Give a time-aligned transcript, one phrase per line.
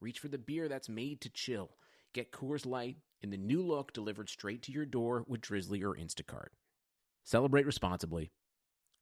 [0.00, 1.70] reach for the beer that's made to chill.
[2.14, 5.94] Get Coors Light in the new look delivered straight to your door with Drizzly or
[5.94, 6.48] Instacart.
[7.24, 8.30] Celebrate responsibly.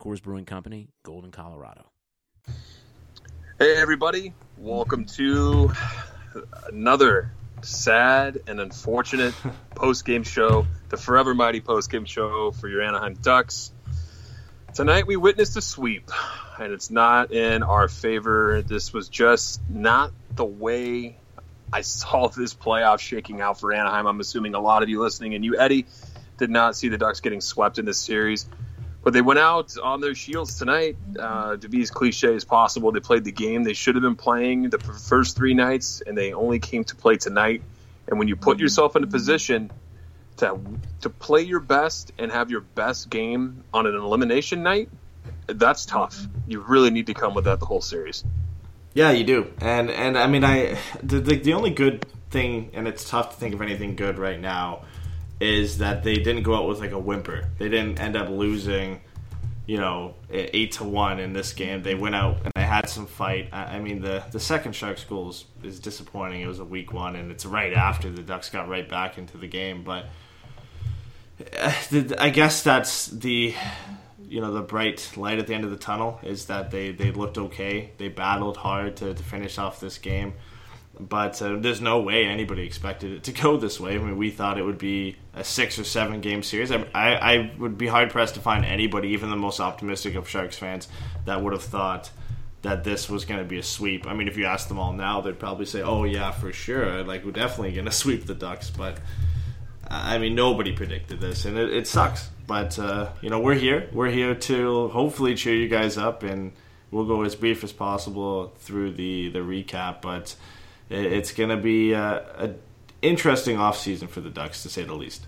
[0.03, 1.91] Coors Brewing Company, Golden, Colorado.
[3.59, 4.34] Hey, everybody.
[4.56, 5.73] Welcome to
[6.66, 9.34] another sad and unfortunate
[9.75, 13.73] post game show, the Forever Mighty post game show for your Anaheim Ducks.
[14.75, 16.11] Tonight we witnessed a sweep,
[16.61, 18.62] and it's not in our favor.
[18.62, 21.19] This was just not the way
[21.70, 24.06] I saw this playoff shaking out for Anaheim.
[24.06, 25.84] I'm assuming a lot of you listening and you, Eddie,
[26.39, 28.48] did not see the Ducks getting swept in this series.
[29.03, 30.97] But they went out on their shields tonight.
[31.19, 34.17] Uh, to be as cliche as possible, they played the game they should have been
[34.17, 37.62] playing the first three nights, and they only came to play tonight.
[38.08, 39.70] And when you put yourself in a position
[40.39, 40.58] to
[41.02, 44.89] to play your best and have your best game on an elimination night,
[45.47, 46.20] that's tough.
[46.47, 48.25] You really need to come with that the whole series.
[48.94, 52.89] Yeah, you do, and and I mean, I the, the the only good thing, and
[52.89, 54.84] it's tough to think of anything good right now,
[55.41, 57.48] is that they didn't go out with like a whimper.
[57.58, 59.00] They didn't end up losing,
[59.67, 61.83] you know, eight to one in this game.
[61.83, 63.50] They went out and they had some fight.
[63.53, 66.41] I, I mean, the the second Sharks goal is, is disappointing.
[66.41, 69.36] It was a weak one, and it's right after the Ducks got right back into
[69.39, 70.06] the game, but.
[71.56, 71.73] uh,
[72.19, 73.55] I guess that's the
[74.29, 77.11] you know the bright light at the end of the tunnel is that they, they
[77.11, 77.93] looked okay.
[77.98, 80.35] They battled hard to, to finish off this game,
[80.98, 83.95] but uh, there's no way anybody expected it to go this way.
[83.95, 86.70] I mean, we thought it would be a six or seven game series.
[86.70, 90.29] I, I, I would be hard pressed to find anybody, even the most optimistic of
[90.29, 90.89] Sharks fans,
[91.25, 92.11] that would have thought
[92.63, 94.07] that this was going to be a sweep.
[94.07, 97.05] I mean, if you ask them all now, they'd probably say, "Oh yeah, for sure.
[97.05, 98.98] Like we're definitely going to sweep the Ducks." But
[99.89, 102.29] I mean, nobody predicted this, and it, it sucks.
[102.48, 103.91] But uh, you know, we're here.
[103.92, 106.53] We're here to hopefully cheer you guys up, and
[106.91, 110.01] we'll go as brief as possible through the the recap.
[110.01, 110.35] But
[110.89, 112.03] it, it's going to be a,
[112.39, 112.55] a
[113.03, 115.27] interesting off season for the Ducks, to say the least.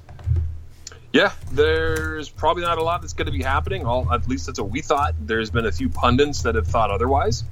[1.13, 3.85] Yeah, there's probably not a lot that's going to be happening.
[3.85, 5.15] All at least that's what we thought.
[5.21, 7.45] There's been a few pundits that have thought otherwise,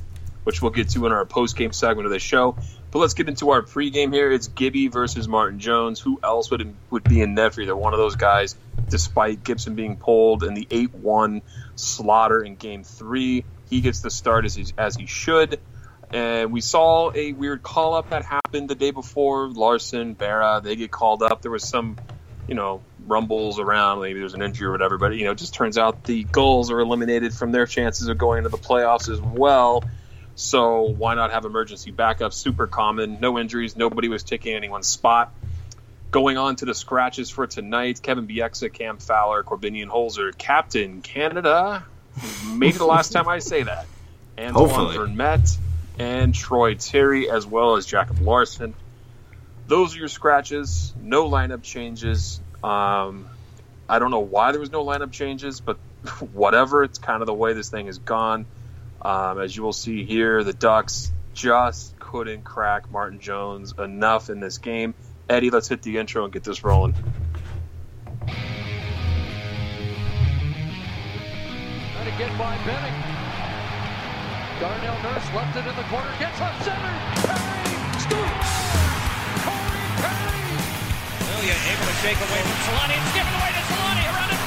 [0.44, 2.56] which we'll get to in our post game segment of the show.
[2.90, 4.32] But let's get into our pregame here.
[4.32, 6.00] It's Gibby versus Martin Jones.
[6.00, 8.56] Who else would would be in net for either one of those guys?
[8.88, 11.42] Despite Gibson being pulled in the eight one
[11.76, 15.60] slaughter in Game Three, he gets the start as he, as he should.
[16.10, 19.48] And we saw a weird call up that happened the day before.
[19.48, 21.42] Larsson, Berra, they get called up.
[21.42, 21.98] There was some,
[22.46, 24.00] you know, rumbles around.
[24.00, 24.96] Maybe there's an injury or whatever.
[24.96, 28.16] But you know, it just turns out the goals are eliminated from their chances of
[28.16, 29.84] going to the playoffs as well.
[30.34, 32.32] So why not have emergency backup?
[32.32, 33.18] Super common.
[33.20, 33.76] No injuries.
[33.76, 35.32] Nobody was taking anyone's spot.
[36.10, 41.84] Going on to the scratches for tonight: Kevin Bieksa, Cam Fowler, Corbinian Holzer, Captain Canada.
[42.46, 43.86] Maybe the last time I say that.
[44.38, 44.96] Antoine.
[44.96, 45.58] Vermette
[45.98, 48.74] and Troy Terry, as well as Jacob Larsson.
[49.66, 50.94] Those are your scratches.
[51.00, 52.40] No lineup changes.
[52.62, 53.28] Um,
[53.88, 55.76] I don't know why there was no lineup changes, but
[56.32, 56.84] whatever.
[56.84, 58.46] It's kind of the way this thing has gone.
[59.02, 64.40] Um, as you will see here, the Ducks just couldn't crack Martin Jones enough in
[64.40, 64.94] this game.
[65.30, 66.94] Eddie, let's hit the intro and get this rolling.
[66.94, 67.04] Trying
[72.08, 72.96] to get by Benning.
[74.58, 76.94] Darnell Nurse left it in the corner, gets up center.
[77.28, 78.52] Perry scoops.
[79.44, 80.48] Corey Perry.
[81.28, 82.96] Lilia able to shake away from Solani.
[82.96, 84.08] It's given away to Solani.
[84.08, 84.37] Around in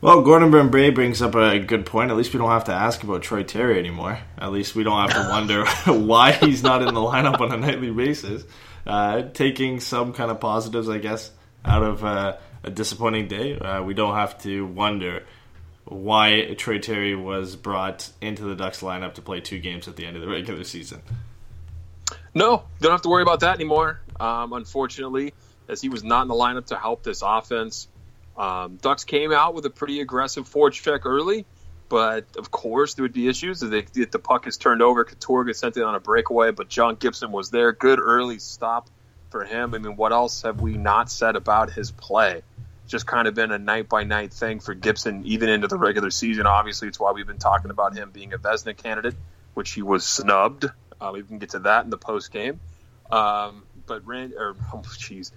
[0.00, 2.12] Well, Gordon Bray brings up a good point.
[2.12, 4.20] At least we don't have to ask about Troy Terry anymore.
[4.38, 7.56] At least we don't have to wonder why he's not in the lineup on a
[7.56, 8.44] nightly basis.
[8.86, 11.32] Uh, taking some kind of positives, I guess,
[11.64, 13.58] out of uh, a disappointing day.
[13.58, 15.24] Uh, we don't have to wonder
[15.84, 20.06] why Troy Terry was brought into the Ducks lineup to play two games at the
[20.06, 21.02] end of the regular season.
[22.34, 24.00] No, don't have to worry about that anymore.
[24.20, 25.34] Um, unfortunately,
[25.68, 27.88] as he was not in the lineup to help this offense.
[28.38, 31.44] Um, Ducks came out with a pretty aggressive forecheck early,
[31.88, 35.04] But of course, there would be issues if, they, if the puck is turned over.
[35.04, 37.72] Gets sent in on a breakaway, but John Gibson was there.
[37.72, 38.90] Good early stop
[39.30, 39.74] for him.
[39.74, 42.42] I mean, what else have we not said about his play?
[42.86, 46.10] Just kind of been a night by night thing for Gibson, even into the regular
[46.10, 46.46] season.
[46.46, 49.14] Obviously, it's why we've been talking about him being a Vezina candidate,
[49.54, 50.66] which he was snubbed.
[51.00, 52.60] Uh, we can get to that in the post game.
[53.10, 55.32] Um, but Rand, or oh, jeez,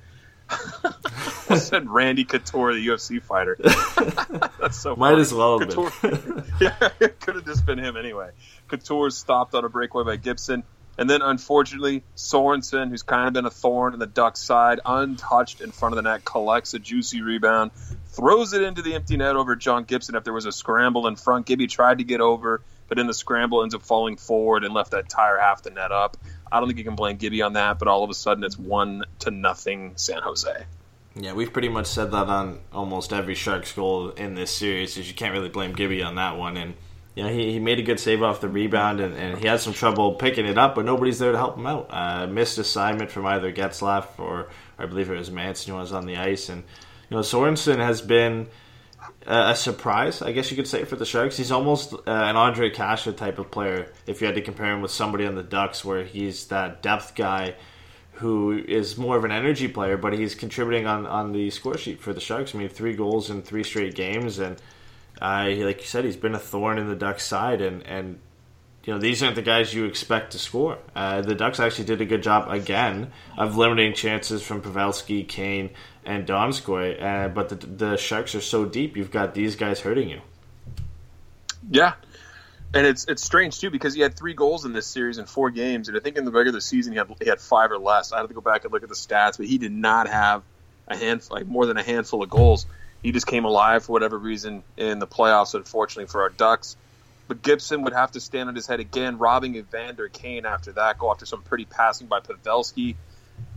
[0.52, 3.58] I said Randy Couture, the UFC fighter.
[4.60, 4.96] That's so.
[4.96, 5.22] Might funny.
[5.22, 6.44] as well have Couture, been.
[6.62, 8.32] yeah, it could have just been him anyway.
[8.68, 10.64] Couture stopped on a breakaway by Gibson.
[10.98, 15.62] And then, unfortunately, Sorensen, who's kind of been a thorn in the Ducks' side, untouched
[15.62, 17.72] in front of the net, collects a juicy rebound,
[18.08, 20.16] throws it into the empty net over John Gibson.
[20.16, 23.14] If there was a scramble in front, Gibby tried to get over, but in the
[23.14, 26.18] scramble ends up falling forward and left that tire half the net up.
[26.52, 28.58] I don't think you can blame Gibby on that, but all of a sudden it's
[28.58, 30.66] one to nothing San Jose.
[31.16, 35.08] Yeah, we've pretty much said that on almost every Sharks goal in this series, is
[35.08, 36.58] you can't really blame Gibby on that one.
[36.58, 36.74] And
[37.16, 39.60] you know, he, he made a good save off the rebound, and, and he had
[39.60, 41.88] some trouble picking it up, but nobody's there to help him out.
[41.90, 44.50] Uh, missed assignment from either Getzlaf or, or
[44.80, 46.64] I believe it was Manson who was on the ice, and
[47.10, 48.48] you know Sorensen has been
[49.26, 51.38] a, surprise, I guess you could say, for the Sharks.
[51.38, 53.92] He's almost uh, an Ondrej Kase type of player.
[54.08, 57.16] If you had to compare him with somebody on the Ducks, where he's that depth
[57.16, 57.56] guy
[58.14, 62.02] who is more of an energy player, but he's contributing on, on the score sheet
[62.02, 62.54] for the Sharks.
[62.54, 64.62] I mean, three goals in three straight games, and
[65.22, 68.20] uh, like you said, he's been a thorn in the Ducks' side, and and
[68.84, 70.78] you know these aren't the guys you expect to score.
[70.96, 75.70] Uh, the Ducks actually did a good job again of limiting chances from Pavelski, Kane,
[76.06, 78.98] and Donskoy, uh, but the, the Sharks are so deep.
[78.98, 80.22] You've got these guys hurting you.
[81.70, 81.94] Yeah,
[82.74, 85.52] and it's it's strange too because he had three goals in this series in four
[85.52, 88.12] games, and I think in the regular season he had he had five or less.
[88.12, 90.44] I had to go back and look at the stats, but he did not have
[90.88, 92.66] a hand like more than a handful of goals.
[93.04, 96.76] He just came alive for whatever reason in the playoffs, unfortunately for our Ducks.
[97.28, 100.98] But Gibson would have to stand on his head again, robbing Evander Kane after that
[100.98, 102.96] goal, after some pretty passing by Pavelski.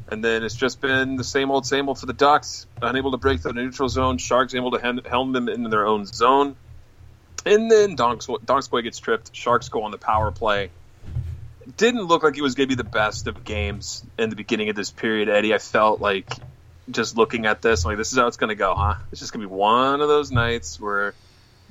[0.09, 2.67] And then it's just been the same old, same old for the Ducks.
[2.83, 4.19] Unable to break the neutral zone.
[4.19, 6.56] Sharks able to helm them in their own zone.
[7.47, 9.35] And then Donskoy gets tripped.
[9.35, 10.71] Sharks go on the power play.
[11.77, 14.69] Didn't look like it was going to be the best of games in the beginning
[14.69, 15.55] of this period, Eddie.
[15.55, 16.29] I felt like
[16.91, 18.97] just looking at this, like this is how it's going to go, huh?
[19.11, 21.15] It's just going to be one of those nights where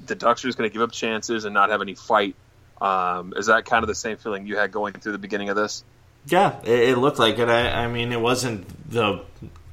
[0.05, 2.35] the Ducks are just going to give up chances and not have any fight.
[2.81, 5.55] Um, is that kind of the same feeling you had going through the beginning of
[5.55, 5.83] this?
[6.27, 7.49] Yeah, it, it looked like it.
[7.49, 9.23] I, I, mean, it wasn't the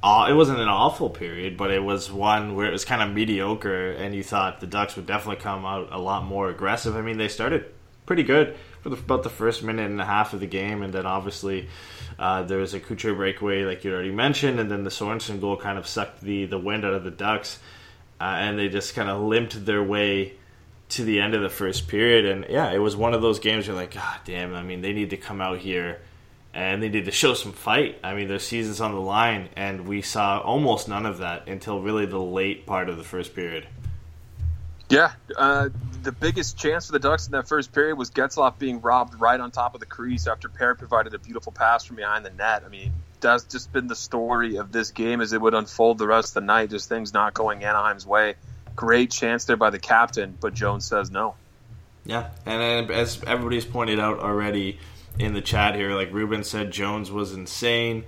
[0.03, 3.91] it wasn't an awful period, but it was one where it was kind of mediocre,
[3.91, 6.95] and you thought the Ducks would definitely come out a lot more aggressive.
[6.95, 7.65] I mean, they started
[8.05, 10.91] pretty good for the, about the first minute and a half of the game, and
[10.91, 11.69] then obviously
[12.17, 15.55] uh, there was a Couture breakaway, like you already mentioned, and then the Sorensen goal
[15.55, 17.59] kind of sucked the, the wind out of the Ducks,
[18.19, 20.33] uh, and they just kind of limped their way
[20.89, 22.25] to the end of the first period.
[22.25, 24.93] And yeah, it was one of those games you're like, God damn, I mean, they
[24.93, 26.01] need to come out here
[26.53, 27.99] and they need to show some fight.
[28.03, 31.81] I mean, their season's on the line, and we saw almost none of that until
[31.81, 33.67] really the late part of the first period.
[34.89, 35.69] Yeah, uh,
[36.03, 39.39] the biggest chance for the Ducks in that first period was Getzlaf being robbed right
[39.39, 42.63] on top of the crease after Perry provided a beautiful pass from behind the net.
[42.65, 46.07] I mean, that's just been the story of this game as it would unfold the
[46.07, 46.71] rest of the night.
[46.71, 48.35] Just things not going Anaheim's way.
[48.75, 51.35] Great chance there by the captain, but Jones says no.
[52.05, 54.79] Yeah, and as everybody's pointed out already
[55.19, 58.05] in the chat here, like Ruben said, Jones was insane,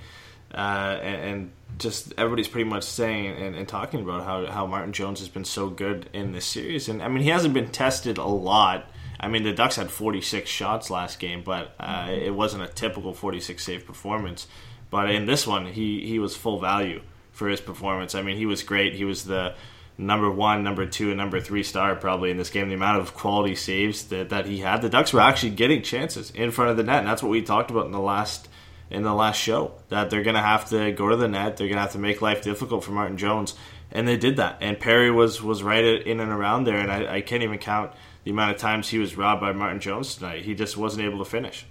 [0.54, 4.94] uh, and, and just everybody's pretty much saying and, and, talking about how, how Martin
[4.94, 6.88] Jones has been so good in this series.
[6.88, 8.90] And I mean, he hasn't been tested a lot.
[9.20, 13.14] I mean, the Ducks had 46 shots last game, but uh, it wasn't a typical
[13.14, 14.48] 46 save performance.
[14.90, 17.02] But in this one, he, he was full value
[17.32, 18.14] for his performance.
[18.14, 18.94] I mean, he was great.
[18.94, 19.56] He was the
[19.98, 22.70] number one, number two, and number three star probably in this game.
[22.70, 26.32] The amount of quality saves that, that he had, the Ducks were actually getting chances
[26.32, 28.50] in front of the net, and that's what we talked about in the last
[28.90, 31.58] in the last show that they're going to have to go to the net.
[31.58, 33.56] They're going to have to make life difficult for Martin Jones,
[33.92, 34.58] and they did that.
[34.62, 37.92] And Perry was was right in and around there, and I, I can't even count
[38.24, 40.44] the amount of times he was robbed by Martin Jones tonight.
[40.44, 41.66] He just wasn't able to finish.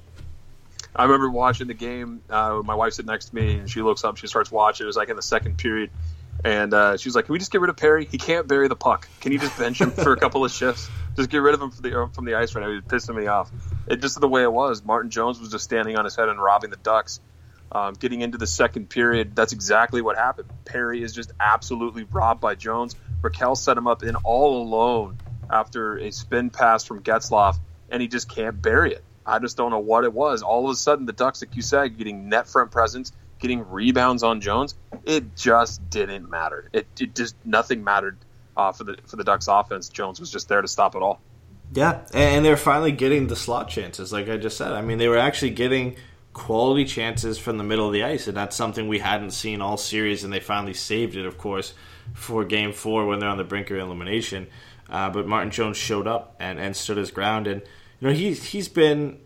[0.94, 2.20] I remember watching the game.
[2.28, 4.18] Uh, my wife sitting next to me, and she looks up.
[4.18, 4.84] She starts watching.
[4.84, 5.90] It was like in the second period,
[6.44, 8.04] and uh, she was like, "Can we just get rid of Perry?
[8.04, 9.08] He can't bury the puck.
[9.20, 10.88] Can you just bench him for a couple of shifts?
[11.16, 12.72] Just get rid of him from the from the ice right now.
[12.72, 13.50] He's pissing me off."
[13.86, 14.84] It just the way it was.
[14.84, 17.20] Martin Jones was just standing on his head and robbing the Ducks.
[17.74, 20.50] Um, getting into the second period, that's exactly what happened.
[20.66, 22.94] Perry is just absolutely robbed by Jones.
[23.22, 25.16] Rakell set him up in all alone
[25.50, 27.56] after a spin pass from Getzlaf,
[27.88, 29.02] and he just can't bury it.
[29.24, 30.42] I just don't know what it was.
[30.42, 34.22] All of a sudden, the Ducks, like you said, getting net front presence, getting rebounds
[34.22, 36.70] on Jones, it just didn't matter.
[36.72, 38.16] It, it just nothing mattered
[38.56, 39.88] uh, for the for the Ducks offense.
[39.90, 41.20] Jones was just there to stop it all.
[41.74, 44.72] Yeah, and they're finally getting the slot chances, like I just said.
[44.72, 45.96] I mean, they were actually getting
[46.32, 49.76] quality chances from the middle of the ice, and that's something we hadn't seen all
[49.76, 51.74] series, and they finally saved it, of course,
[52.14, 54.46] for game four when they're on the brink of elimination.
[54.88, 57.62] Uh, but Martin Jones showed up and, and stood his ground, and
[58.00, 59.18] you know he he's been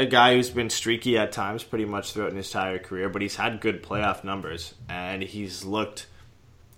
[0.00, 3.36] a guy who's been streaky at times, pretty much throughout his entire career, but he's
[3.36, 6.06] had good playoff numbers, and he's looked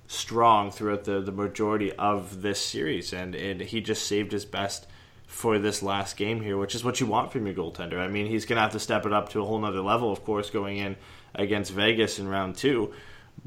[0.08, 4.88] strong throughout the, the majority of this series, and, and he just saved his best
[5.24, 7.98] for this last game here, which is what you want from your goaltender.
[8.00, 10.10] I mean, he's going to have to step it up to a whole nother level,
[10.10, 10.96] of course, going in
[11.32, 12.92] against Vegas in round two.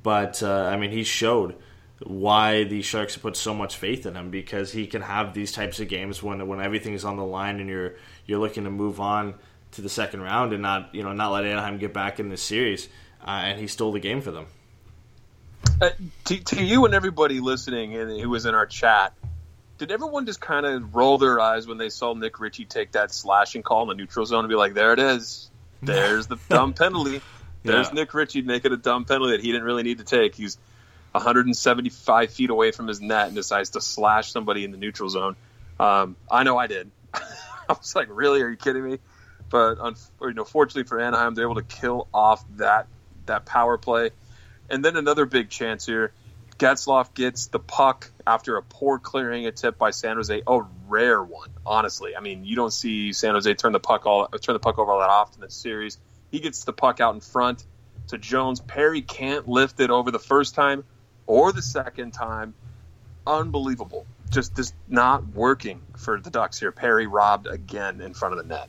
[0.02, 1.56] But, uh, I mean, he showed
[2.00, 5.52] why the Sharks have put so much faith in him because he can have these
[5.52, 9.00] types of games when when everything's on the line and you're you're looking to move
[9.00, 9.36] on
[9.76, 12.42] to the second round and not you know not let Anaheim get back in this
[12.42, 12.88] series.
[13.26, 14.46] Uh, and he stole the game for them.
[15.82, 15.90] Uh,
[16.26, 19.14] to, to you and everybody listening and who was in our chat,
[19.80, 23.12] did everyone just kind of roll their eyes when they saw Nick Ritchie take that
[23.12, 25.50] slashing call in the neutral zone and be like, "There it is,
[25.82, 27.22] there's the dumb penalty.
[27.64, 27.94] There's Yeah.
[27.94, 30.36] Nick Ritchie making a dumb penalty that he didn't really need to take.
[30.36, 30.58] He's
[31.14, 35.36] 175 feet away from his net and decides to slash somebody in the neutral zone.
[35.80, 36.92] Um, I know I did.
[37.14, 37.24] I
[37.70, 38.42] was like, "Really?
[38.44, 39.00] Are you kidding me?"
[39.56, 39.78] But
[40.20, 42.88] you know, fortunately for Anaheim, they're able to kill off that
[43.26, 44.10] that power play.
[44.70, 46.12] And then another big chance here.
[46.58, 50.42] Getzlaf gets the puck after a poor clearing a tip by San Jose.
[50.46, 52.18] A rare one, honestly.
[52.18, 54.92] I mean, you don't see San Jose turn the puck all turn the puck over
[54.92, 56.00] all that often in this series.
[56.32, 57.64] He gets the puck out in front
[58.10, 58.60] to Jones.
[58.60, 60.84] Perry can't lift it over the first time
[61.28, 62.56] or the second time.
[63.26, 64.06] Unbelievable.
[64.32, 66.74] Just just not working for the Ducks here.
[66.74, 68.68] Perry robbed again in front of the net.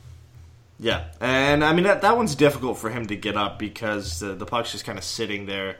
[0.79, 4.35] Yeah, and I mean that that one's difficult for him to get up because the,
[4.35, 5.77] the puck's just kind of sitting there,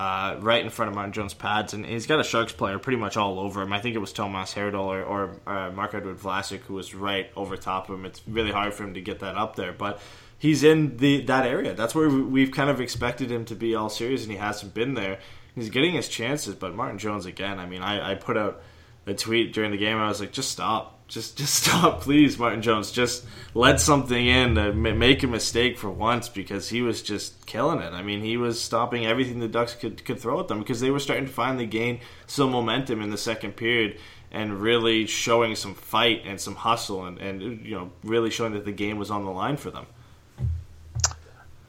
[0.00, 2.96] uh, right in front of Martin Jones' pads, and he's got a Sharks player pretty
[2.98, 3.72] much all over him.
[3.72, 7.56] I think it was Tomas Hertl or, or uh, Marc-Edouard Vlasic who was right over
[7.56, 8.04] top of him.
[8.04, 10.00] It's really hard for him to get that up there, but
[10.36, 11.72] he's in the that area.
[11.74, 14.74] That's where we- we've kind of expected him to be all series, and he hasn't
[14.74, 15.20] been there.
[15.54, 17.60] He's getting his chances, but Martin Jones again.
[17.60, 18.60] I mean, I, I put out
[19.06, 19.96] a tweet during the game.
[19.96, 21.06] I was like, just stop.
[21.06, 22.90] Just, just stop, please, Martin Jones.
[22.90, 27.92] Just let something in make a mistake for once because he was just killing it.
[27.92, 30.90] I mean, he was stopping everything the Ducks could could throw at them because they
[30.90, 33.98] were starting to finally gain some momentum in the second period
[34.30, 38.64] and really showing some fight and some hustle and, and you know really showing that
[38.64, 39.86] the game was on the line for them.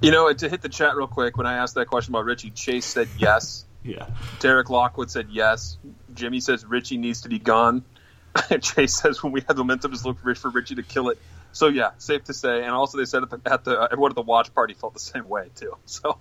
[0.01, 2.49] You know, to hit the chat real quick, when I asked that question about Richie,
[2.49, 3.64] Chase said yes.
[3.85, 4.07] Yeah,
[4.39, 5.77] Derek Lockwood said yes.
[6.13, 7.83] Jimmy says Richie needs to be gone.
[8.61, 11.19] Chase says when we had momentum, just look for Richie to kill it.
[11.51, 12.63] So yeah, safe to say.
[12.63, 14.99] And also they said at the, at the everyone at the watch party felt the
[14.99, 15.77] same way too.
[15.85, 16.19] So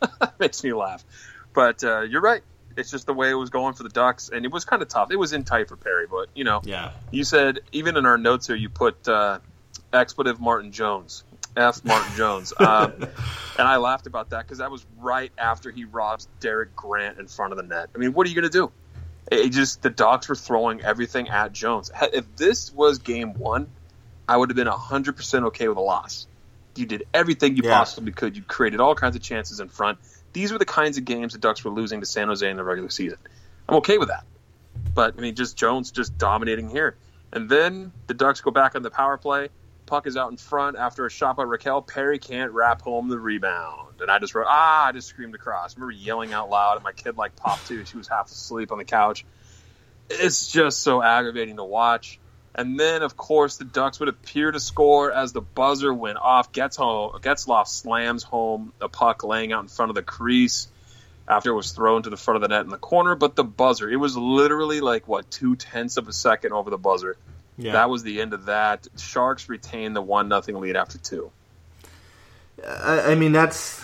[0.00, 1.04] that makes me laugh.
[1.52, 2.42] But uh, you're right.
[2.76, 4.88] It's just the way it was going for the Ducks, and it was kind of
[4.88, 5.10] tough.
[5.10, 8.16] It was in tight for Perry, but you know, yeah, you said even in our
[8.16, 9.40] notes here, you put uh,
[9.92, 11.22] expletive Martin Jones,
[11.56, 15.84] F Martin Jones, um, and I laughed about that because that was right after he
[15.84, 17.90] robs Derek Grant in front of the net.
[17.94, 18.72] I mean, what are you going to do?
[19.30, 21.90] It just the Ducks were throwing everything at Jones.
[22.12, 23.68] If this was Game One,
[24.28, 26.26] I would have been hundred percent okay with a loss.
[26.74, 27.78] You did everything you Yeah.
[27.78, 28.36] possibly could.
[28.36, 29.98] You created all kinds of chances in front.
[30.32, 32.64] These were the kinds of games the Ducks were losing to San Jose in the
[32.64, 33.18] regular season.
[33.68, 34.24] I'm okay with that.
[34.94, 36.96] But I mean, just Jones just dominating here.
[37.32, 39.50] And then the Ducks go back on the power play.
[39.92, 41.86] Puck is out in front after a shot by Rakell.
[41.86, 44.00] Perry can't wrap home the rebound.
[44.00, 45.74] And I just wrote, ah, I just screamed across.
[45.74, 47.84] I remember yelling out loud, and my kid like popped too.
[47.84, 49.26] She was half asleep on the couch.
[50.08, 52.18] It's just so aggravating to watch.
[52.54, 56.52] And then, of course, the Ducks would appear to score as the buzzer went off.
[56.52, 60.68] Gets home, Getzlaf slams home a puck laying out in front of the crease
[61.28, 63.14] after it was thrown to the front of the net in the corner.
[63.14, 66.78] But the buzzer, it was literally like, what, two tenths of a second over the
[66.78, 67.18] buzzer.
[67.62, 67.72] Yeah.
[67.72, 68.86] That was the end of that.
[68.96, 71.30] Sharks retain the 1 nothing lead after two.
[72.66, 73.82] I, I mean that's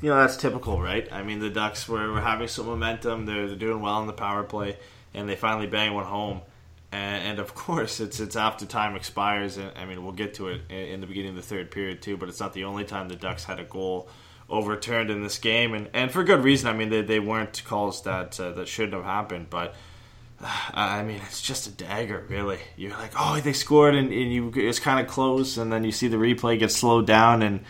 [0.00, 1.08] you know that's typical, right?
[1.12, 3.26] I mean the Ducks were, were having some momentum.
[3.26, 4.76] They're, they're doing well in the power play,
[5.14, 6.42] and they finally bang one home.
[6.92, 9.56] And, and of course, it's it's after time expires.
[9.56, 12.02] And I mean, we'll get to it in, in the beginning of the third period
[12.02, 12.16] too.
[12.16, 14.08] But it's not the only time the Ducks had a goal
[14.48, 16.68] overturned in this game, and, and for good reason.
[16.68, 19.74] I mean, they, they weren't calls that uh, that shouldn't have happened, but.
[20.42, 22.58] I mean, it's just a dagger, really.
[22.76, 25.92] You're like, oh, they scored, and, and you it's kind of close, and then you
[25.92, 27.60] see the replay get slowed down, and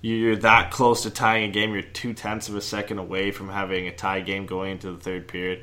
[0.00, 1.72] you're that close to tying a game.
[1.72, 4.98] You're two tenths of a second away from having a tie game going into the
[4.98, 5.62] third period.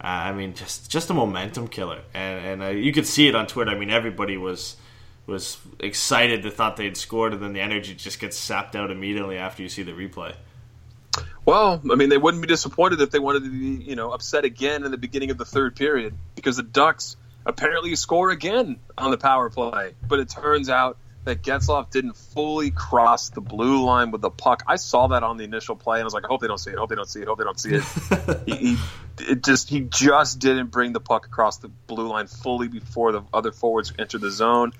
[0.00, 3.34] Uh, I mean, just just a momentum killer, and and uh, you could see it
[3.34, 3.72] on Twitter.
[3.72, 4.76] I mean, everybody was
[5.26, 6.44] was excited.
[6.44, 9.68] They thought they'd scored, and then the energy just gets sapped out immediately after you
[9.68, 10.34] see the replay.
[11.46, 14.44] Well, I mean, they wouldn't be disappointed if they wanted to be, you know, upset
[14.44, 19.12] again in the beginning of the third period because the Ducks apparently score again on
[19.12, 19.94] the power play.
[20.06, 24.64] But it turns out that Getzlaf didn't fully cross the blue line with the puck.
[24.66, 26.58] I saw that on the initial play, and I was like, I hope they don't
[26.58, 26.76] see it.
[26.76, 27.24] I hope they don't see it.
[27.24, 28.42] I hope they don't see it.
[28.46, 28.76] he, he,
[29.20, 33.22] it just he just didn't bring the puck across the blue line fully before the
[33.32, 34.72] other forwards entered the zone.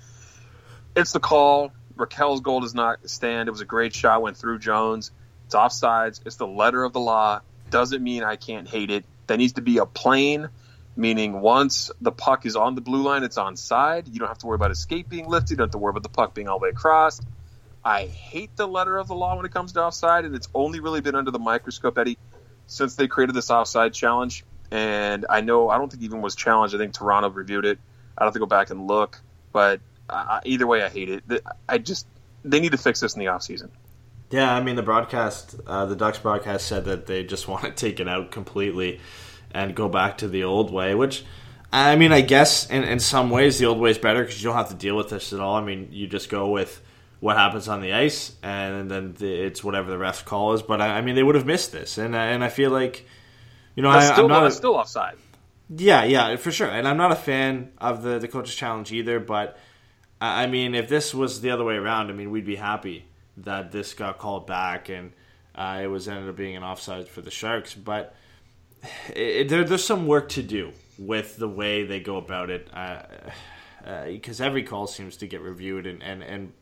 [0.97, 1.73] It's the call.
[1.97, 3.49] Rakell's goal does not stand.
[3.49, 5.13] It was a great shot, went through Jones.
[5.47, 6.21] It's offsides.
[6.27, 7.41] It's the letter of the law.
[7.71, 9.05] Doesn't mean I can't hate it.
[9.27, 10.49] There needs to be a plane
[10.97, 14.09] meaning once the puck is on the blue line, it's on side.
[14.09, 15.51] You don't have to worry about escape being lifted.
[15.51, 17.21] You don't have to worry about the puck being all the way across.
[17.85, 20.81] I hate the letter of the law when it comes to offside, and it's only
[20.81, 22.19] really been under the microscope, Eddie,
[22.67, 24.45] since they created this offside challenge.
[24.71, 26.75] And I know I don't think even was challenged.
[26.75, 27.79] I think Toronto reviewed it.
[28.17, 29.21] I don't have to go back and look,
[29.53, 31.43] but uh, either way, I hate it.
[31.69, 32.07] I just
[32.45, 33.71] they need to fix this in the offseason.
[34.31, 37.71] Yeah, I mean the broadcast, uh, the Ducks broadcast said that they just want to
[37.71, 39.01] take it out completely
[39.53, 41.25] and go back to the old way, which
[41.73, 44.49] I mean, I guess in, in some ways the old way is better because you
[44.49, 45.57] don't have to deal with this at all.
[45.57, 46.81] I mean, you just go with
[47.21, 50.63] what happens on the ice, and then the, it's whatever the refs call is.
[50.63, 53.07] But I, I, mean, they would have missed this, and and I feel like,
[53.75, 55.17] you know, that's I, still, am not a, still offside.
[55.69, 56.69] Yeah, yeah, for sure.
[56.69, 59.19] And I'm not a fan of the the coaches challenge either.
[59.19, 59.59] But
[60.21, 63.07] I mean, if this was the other way around, I mean, we'd be happy
[63.39, 65.13] that this got called back and
[65.55, 68.15] uh, it was ended up being an offside for the Sharks, but
[69.15, 74.41] it, there, there's some work to do with the way they go about it because
[74.41, 76.53] uh, uh, every call seems to get reviewed and, and, and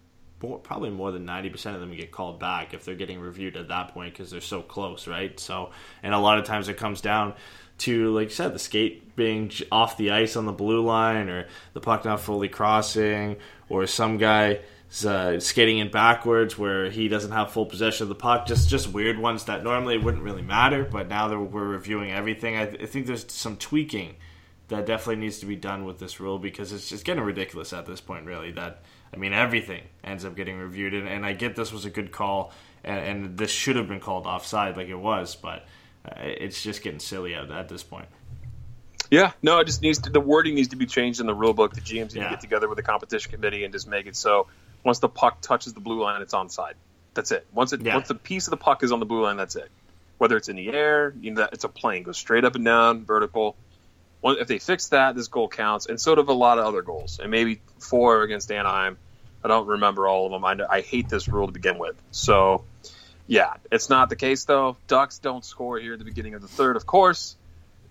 [0.43, 3.69] more, probably more than 90% of them get called back if they're getting reviewed at
[3.69, 5.39] that point because they're so close right?
[5.41, 5.71] So
[6.03, 7.35] and a lot of times it comes down
[7.79, 11.47] to like you said the skate being off the ice on the blue line or
[11.73, 13.37] the puck not fully crossing
[13.69, 14.61] or some guy
[15.03, 18.47] uh, skating in backwards where he doesn't have full possession of the puck.
[18.47, 22.57] Just just weird ones that normally wouldn't really matter, but now that we're reviewing everything,
[22.57, 24.17] I, I, think there's some tweaking
[24.69, 27.87] that definitely needs to be done with this rule because it's just getting ridiculous at
[27.87, 28.27] this point.
[28.27, 28.83] Really, that
[29.13, 32.13] I mean everything ends up getting reviewed, and, and I get this was a good
[32.13, 32.53] call,
[32.85, 35.67] and, and, this should have been called offside like it was, but
[36.07, 38.07] uh, it's just getting silly at, at this point.
[39.11, 41.53] Yeah, no, it just needs to, the wording needs to be changed in the rule
[41.53, 41.75] book.
[41.75, 42.25] The GMs need yeah.
[42.25, 44.47] to get together with the competition committee and just make it so
[44.85, 46.75] once the puck touches the blue line, it's onside.
[47.15, 47.47] That's it.
[47.53, 47.95] Once it yeah.
[47.95, 49.71] once the piece of the puck is on the blue line, that's it.
[50.19, 53.05] Whether it's in the air, you know, it's a plane, goes straight up and down,
[53.05, 53.57] vertical.
[54.23, 57.19] If they fix that, this goal counts, and so do a lot of other goals,
[57.21, 58.97] and maybe four against Anaheim.
[59.43, 60.45] I don't remember all of them.
[60.45, 61.95] I, I hate this rule to begin with.
[62.11, 62.65] So,
[63.27, 64.79] yeah, it's not the case though.
[64.87, 67.37] Ducks don't score here at the beginning of the third, of course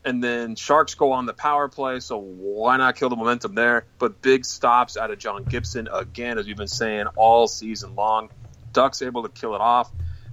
[0.05, 3.85] and then Sharks go on the power play, so why not kill the momentum there?
[3.99, 8.29] But big stops out of John Gibson again, as we've been saying all season long.
[8.73, 9.91] Ducks able to kill it off.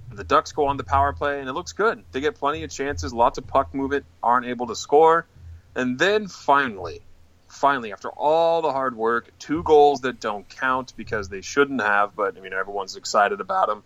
[0.09, 2.03] And the Ducks go on the power play, and it looks good.
[2.11, 5.25] They get plenty of chances, lots of puck movement, aren't able to score.
[5.73, 7.01] And then finally,
[7.47, 12.15] finally, after all the hard work, two goals that don't count because they shouldn't have,
[12.15, 13.83] but I mean, everyone's excited about them.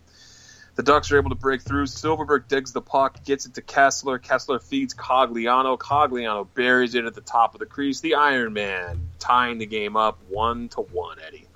[0.76, 1.86] The Ducks are able to break through.
[1.86, 4.20] Silfverberg digs the puck, gets it to Kesler.
[4.20, 5.78] Kesler feeds Cogliano.
[5.78, 8.02] Cogliano buries it at the top of the crease.
[8.02, 11.18] The Iron Man tying the game up one to one.
[11.26, 11.48] Eddie.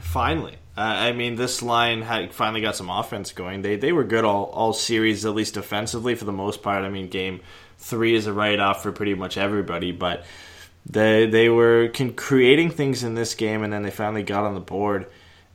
[0.00, 3.62] Finally, uh, I mean, this line had finally got some offense going.
[3.62, 6.84] They they were good all all series, at least defensively for the most part.
[6.84, 7.40] I mean, game
[7.78, 10.24] three is a write off for pretty much everybody, but
[10.84, 14.60] they they were creating things in this game, and then they finally got on the
[14.60, 15.06] board.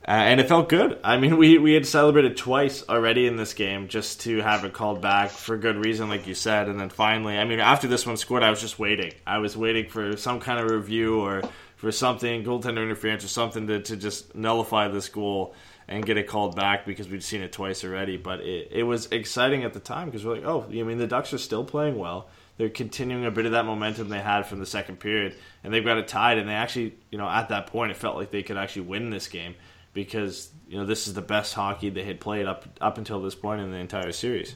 [0.06, 1.00] Uh, and it felt good.
[1.02, 4.72] I mean, we, we had celebrated twice already in this game just to have it
[4.72, 6.68] called back for good reason, like you said.
[6.68, 9.12] And then finally, I mean, after this one scored, I was just waiting.
[9.26, 11.42] I was waiting for some kind of review or
[11.74, 15.56] for something, goaltender interference or something to, to just nullify this goal
[15.88, 18.16] and get it called back because we'd seen it twice already.
[18.16, 21.08] But it, it was exciting at the time because we're like, oh, I mean, the
[21.08, 22.28] Ducks are still playing well.
[22.58, 25.84] They're continuing a bit of that momentum they had from the second period, and they've
[25.84, 26.38] got it tied.
[26.38, 29.10] And they actually, you know, at that point, it felt like they could actually win
[29.10, 29.56] this game
[29.96, 33.34] because you know this is the best hockey they had played up up until this
[33.34, 34.54] point in the entire series.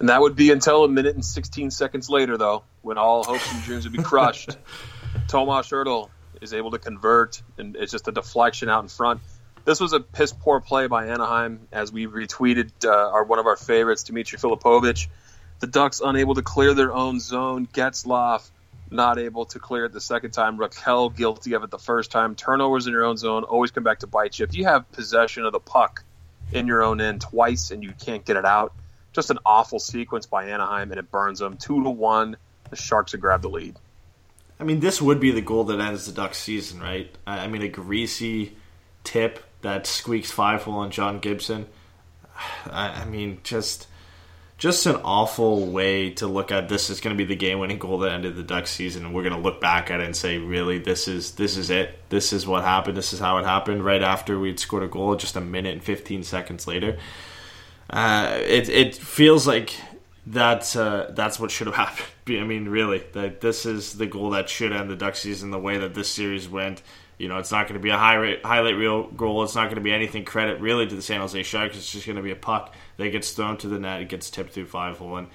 [0.00, 3.50] And that would be until a minute and 16 seconds later, though, when all hopes
[3.52, 4.56] and dreams would be crushed.
[5.28, 6.08] Tomas Hertl
[6.40, 9.20] is able to convert, and it's just a deflection out in front.
[9.64, 13.46] This was a piss poor play by Anaheim, as we retweeted uh, our one of
[13.46, 15.08] our favorites, Dimitri Filipovic.
[15.58, 17.66] The Ducks unable to clear their own zone.
[17.66, 18.48] Getzlaf
[18.90, 20.58] not able to clear it the second time.
[20.58, 22.34] Rakell guilty of it the first time.
[22.34, 24.44] Turnovers in your own zone always come back to bite you.
[24.44, 26.04] If you have possession of the puck
[26.52, 28.72] in your own end twice and you can't get it out,
[29.12, 32.36] just an awful sequence by Anaheim and it burns them two to one.
[32.70, 33.76] The Sharks have grabbed the lead.
[34.60, 37.14] I mean, this would be the goal that ends the Ducks season, right?
[37.26, 38.56] I mean, a greasy
[39.04, 41.66] tip that squeaks five hole on John Gibson.
[42.70, 43.86] I mean, just
[44.58, 47.78] just an awful way to look at this is going to be the game winning
[47.78, 50.16] goal that ended the Duck season and we're going to look back at it and
[50.16, 51.98] say really this is this is it.
[52.10, 52.96] This is what happened.
[52.96, 53.84] This is how it happened.
[53.84, 56.98] Right after we'd scored a goal just a minute and 15 seconds later
[57.90, 59.74] uh, it, it feels like
[60.26, 62.08] that's uh, that's what should have happened.
[62.28, 65.58] I mean really that this is the goal that should end the Duck season the
[65.58, 66.82] way that this series went.
[67.16, 69.42] You know, it's not going to be a high rate, highlight reel goal.
[69.42, 71.76] It's not going to be anything credit really to the San Jose Sharks.
[71.76, 74.02] It's just going to be a puck that gets thrown to the net.
[74.02, 75.16] It gets tipped through five hole.
[75.16, 75.28] And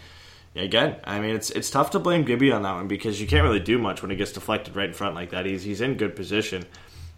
[0.55, 3.43] again, I mean, it's it's tough to blame Gibby on that one because you can't
[3.43, 5.45] really do much when it gets deflected right in front like that.
[5.45, 6.65] He's he's in good position,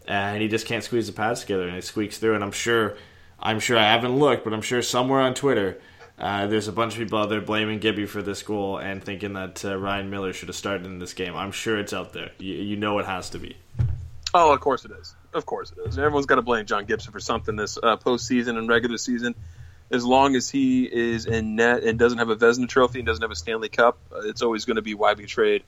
[0.08, 2.36] and he just can't squeeze the pads together, and it squeaks through.
[2.36, 2.96] And I'm sure,
[3.40, 5.80] I'm sure I haven't looked, but I'm sure somewhere on Twitter.
[6.18, 9.34] Uh, there's a bunch of people out there blaming Gibby for this goal and thinking
[9.34, 11.36] that uh, Ryan Miller should have started in this game.
[11.36, 12.32] I'm sure it's out there.
[12.38, 13.58] You, you know it has to be.
[14.34, 15.14] Oh, of course it is.
[15.34, 15.98] Of course it is.
[15.98, 19.36] Everyone's got to blame John Gibson for something this uh, postseason and regular season.
[19.92, 23.22] As long as he is in net and doesn't have a Vezina Trophy and doesn't
[23.22, 25.64] have a Stanley Cup, uh, it's always going to be why we trade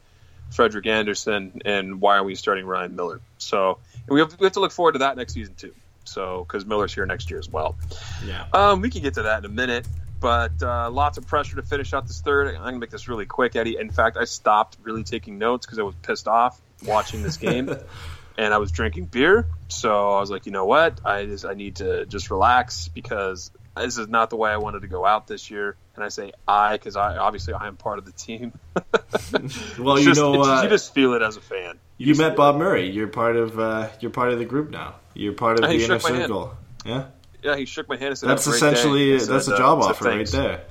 [0.50, 3.20] Frederik Andersen and why are we starting Ryan Miller.
[3.38, 3.78] So
[4.08, 5.74] we have, we have to look forward to that next season too.
[6.04, 7.76] So because Miller's here next year as well.
[8.24, 8.46] Yeah.
[8.52, 9.86] Um, we can get to that in a minute,
[10.20, 12.48] but uh, lots of pressure to finish out this third.
[12.48, 13.76] I'm gonna make this really quick, Eddie.
[13.78, 17.74] In fact, I stopped really taking notes because I was pissed off watching this game.
[18.38, 19.46] and I was drinking beer.
[19.66, 21.00] So I was like, you know what?
[21.04, 23.50] I just I need to just relax because
[23.80, 25.76] this is not the way I wanted to go out this year.
[25.94, 28.52] And I say I because I obviously I am part of the team.
[29.78, 31.78] well, you just- know, uh, you just feel it as a fan.
[31.96, 32.90] you just met Bob Murray.
[32.90, 34.94] You're part of uh, you're part of the group now.
[35.14, 36.22] You're part of He the inner shook my hand.
[36.28, 36.56] circle.
[36.84, 37.04] Yeah.
[37.42, 39.54] Yeah, he shook my hand and said, that's "Have a great essentially said, that's a
[39.54, 40.64] uh, job said, offer right there.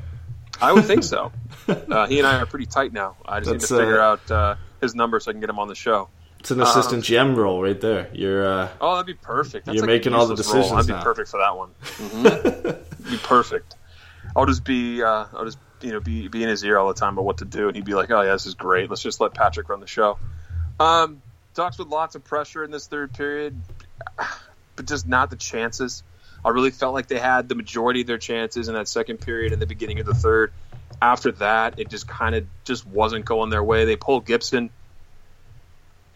[0.60, 1.32] I would think so.
[1.68, 3.18] Uh, he and I are pretty tight now.
[3.26, 5.50] I just That's, need to figure uh, out uh, his number so I can get
[5.50, 6.08] him on the show.
[6.48, 8.10] It's an assistant GM role right there.
[8.14, 9.66] You're uh, Oh, that'd be perfect.
[9.66, 10.62] That's You're like making all the useless role.
[10.64, 11.70] decisions I'd be perfect for that one.
[11.98, 13.76] hmm be perfect.
[14.34, 16.94] I'll just be, uh, I'll just you know be be in his ear all the
[16.94, 18.90] time about what to do, and he'd be like, "Oh yeah, this is great.
[18.90, 20.20] Let's just let Patrick run the show."
[20.80, 21.22] Um,
[21.54, 23.60] Ducks with lots of pressure in this third period,
[24.78, 26.02] but just not the chances.
[26.46, 29.52] I really felt like they had the majority of their chances in that second period
[29.52, 30.54] and the beginning of the third.
[31.02, 33.84] After that, it just kind of just wasn't going their way.
[33.84, 34.70] They pulled Gibson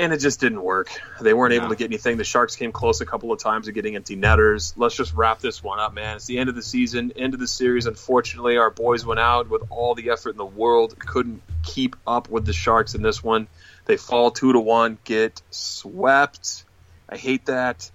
[0.01, 0.89] and it just didn't work.
[1.21, 2.17] They weren't able to get anything.
[2.17, 4.73] The Sharks came close a couple of times to getting empty netters.
[4.75, 6.15] Let's just wrap this one up, man.
[6.15, 7.85] It's the end of the season, end of the series.
[7.85, 12.29] Unfortunately, our boys went out with all the effort in the world, couldn't keep up
[12.29, 13.47] with the Sharks in this one.
[13.85, 16.65] They fall two to one, get swept.
[17.07, 17.91] I hate that.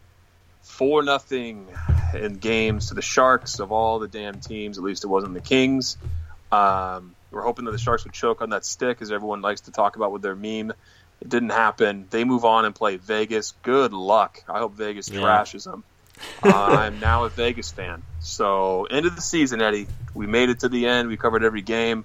[0.63, 1.67] Four nothing
[2.15, 4.79] in games to the Sharks of all the damn teams.
[4.79, 5.97] At least it wasn't the Kings.
[6.53, 9.73] Um, we're hoping that the Sharks would choke on that stick, as everyone likes to
[9.73, 10.73] talk about with their meme.
[11.21, 12.07] It didn't happen.
[12.11, 13.53] They move on and play Vegas.
[13.63, 14.43] Good luck.
[14.49, 15.21] I hope Vegas Yeah.
[15.21, 15.83] trashes them.
[16.43, 18.03] uh, I'm now a Vegas fan.
[18.21, 19.87] So, end of the season, Eddie.
[20.15, 21.09] We made it to the end.
[21.09, 22.05] We covered every game.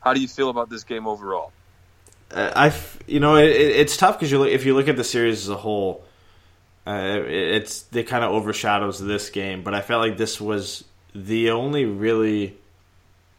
[0.00, 1.52] How do you feel about this game overall?
[2.30, 4.88] Uh, I, f- you know, it, it- it's tough because you look if you look
[4.88, 6.04] at the series as a whole,
[6.86, 6.90] uh,
[7.26, 9.62] it- it's it kind of overshadows this game.
[9.62, 12.56] But I felt like this was the only really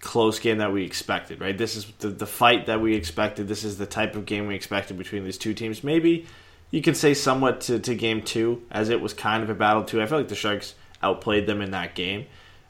[0.04, 1.42] close game that we expected.
[1.42, 3.48] Right, this is the the fight that we expected.
[3.48, 5.84] This is the type of game we expected between these two teams.
[5.84, 6.28] Maybe
[6.70, 9.84] you can say somewhat to, to game two, as it was kind of a battle
[9.84, 10.02] too.
[10.02, 12.26] I feel like the Sharks outplayed them in that game.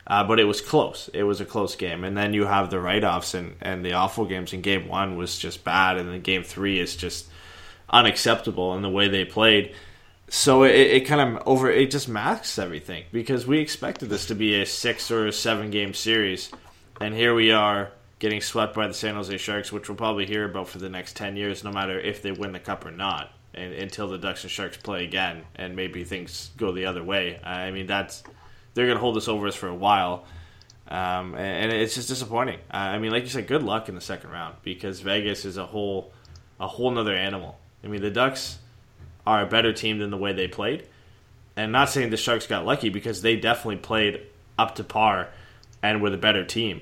[0.05, 1.09] Uh, but it was close.
[1.13, 4.25] It was a close game, and then you have the write-offs and, and the awful
[4.25, 4.51] games.
[4.51, 7.29] And game one was just bad, and then game three is just
[7.89, 9.73] unacceptable in the way they played.
[10.27, 11.71] So it, it kind of over.
[11.71, 15.71] It just masks everything because we expected this to be a six or a seven
[15.71, 16.51] game series,
[17.01, 20.45] and here we are getting swept by the San Jose Sharks, which we'll probably hear
[20.45, 23.31] about for the next ten years, no matter if they win the cup or not,
[23.53, 27.39] and, until the Ducks and Sharks play again, and maybe things go the other way.
[27.43, 28.23] I mean, that's
[28.73, 30.25] they're going to hold this over us for a while.
[30.87, 32.59] Um, and, it's just disappointing.
[32.69, 35.65] I mean, like you said, good luck in the second round because Vegas is a
[35.65, 36.11] whole,
[36.59, 37.57] a whole nother animal.
[37.83, 38.59] I mean, the Ducks
[39.25, 40.87] are a better team than the way they played,
[41.55, 44.21] and not saying the Sharks got lucky because they definitely played
[44.57, 45.29] up to par
[45.83, 46.81] and were the better team.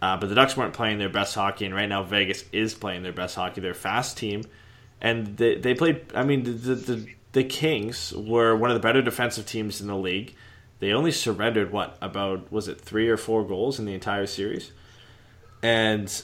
[0.00, 3.02] Uh, but the Ducks weren't playing their best hockey, and right now Vegas is playing
[3.02, 3.60] their best hockey.
[3.60, 4.44] They're a fast team,
[5.00, 6.02] and they, they played.
[6.14, 9.88] I mean, the, the the the Kings were one of the better defensive teams in
[9.88, 10.34] the league.
[10.78, 14.70] They only surrendered what about was it three or four goals in the entire series,
[15.64, 16.22] and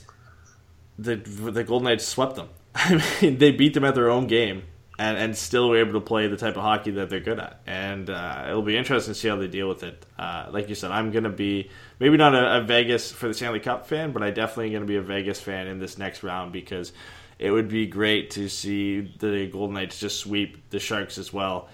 [0.96, 2.50] the the Golden Knights swept them.
[2.76, 4.62] I mean, they beat them at their own game,
[5.00, 7.60] and, and still were able to play the type of hockey that they're good at.
[7.66, 10.06] And uh, it'll be interesting to see how they deal with it.
[10.16, 11.70] Uh, like you said, I'm going to be
[12.04, 14.86] maybe not a, a Vegas for the Stanley Cup fan, but I definitely going to
[14.86, 16.92] be a Vegas fan in this next round because
[17.38, 21.66] it would be great to see the Golden Knights just sweep the Sharks as well,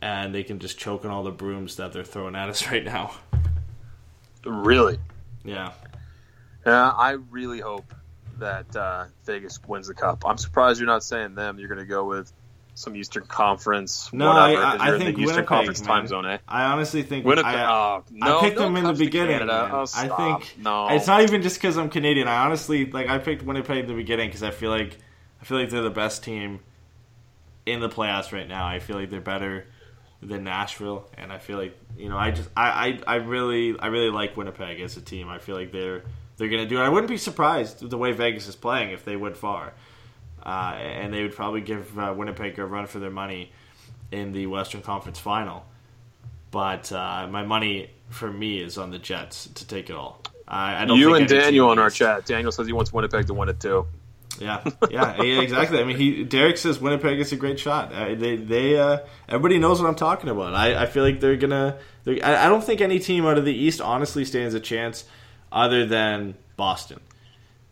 [0.00, 2.86] and they can just choke on all the brooms that they're throwing at us right
[2.86, 3.12] now.
[4.46, 4.96] Really?
[5.44, 5.72] Yeah.
[6.64, 7.92] Yeah, I really hope
[8.38, 10.24] that uh, Vegas wins the cup.
[10.24, 11.58] I'm surprised you're not saying them.
[11.58, 12.32] You're going to go with
[12.76, 14.12] some Eastern Conference.
[14.12, 15.88] No, whatever, I, I, I think the Eastern Winnipeg, Conference man.
[15.88, 16.38] time zone, eh?
[16.46, 17.54] I honestly think Winnipeg.
[17.54, 19.40] I, oh, no, I picked no them in the beginning.
[19.48, 20.88] Oh, I think no.
[20.88, 22.28] it's not even just because I'm Canadian.
[22.28, 24.98] I honestly like I picked Winnipeg in the beginning because I feel like
[25.40, 26.60] I feel like they're the best team
[27.64, 28.66] in the playoffs right now.
[28.66, 29.66] I feel like they're better
[30.22, 33.86] than Nashville, and I feel like you know I just I, I, I really I
[33.86, 35.30] really like Winnipeg as a team.
[35.30, 36.04] I feel like they're
[36.36, 36.82] they're gonna do it.
[36.82, 39.72] I wouldn't be surprised the way Vegas is playing if they went far,
[40.46, 43.50] uh, and they would probably give uh, Winnipeg a run for their money
[44.12, 45.66] in the Western Conference Final.
[46.52, 50.22] But uh, my money for me is on the Jets to take it all.
[50.46, 52.24] I, I don't you and Daniel in our chat.
[52.26, 53.88] Daniel says he wants Winnipeg to win it too.
[54.38, 55.80] yeah, yeah, yeah, exactly.
[55.80, 57.92] I mean, he Derek says Winnipeg is a great shot.
[57.92, 60.54] Uh, they, they, uh, everybody knows what I'm talking about.
[60.54, 61.78] I, I feel like they're gonna.
[62.04, 65.04] They're, I, I don't think any team out of the East honestly stands a chance,
[65.50, 67.00] other than Boston.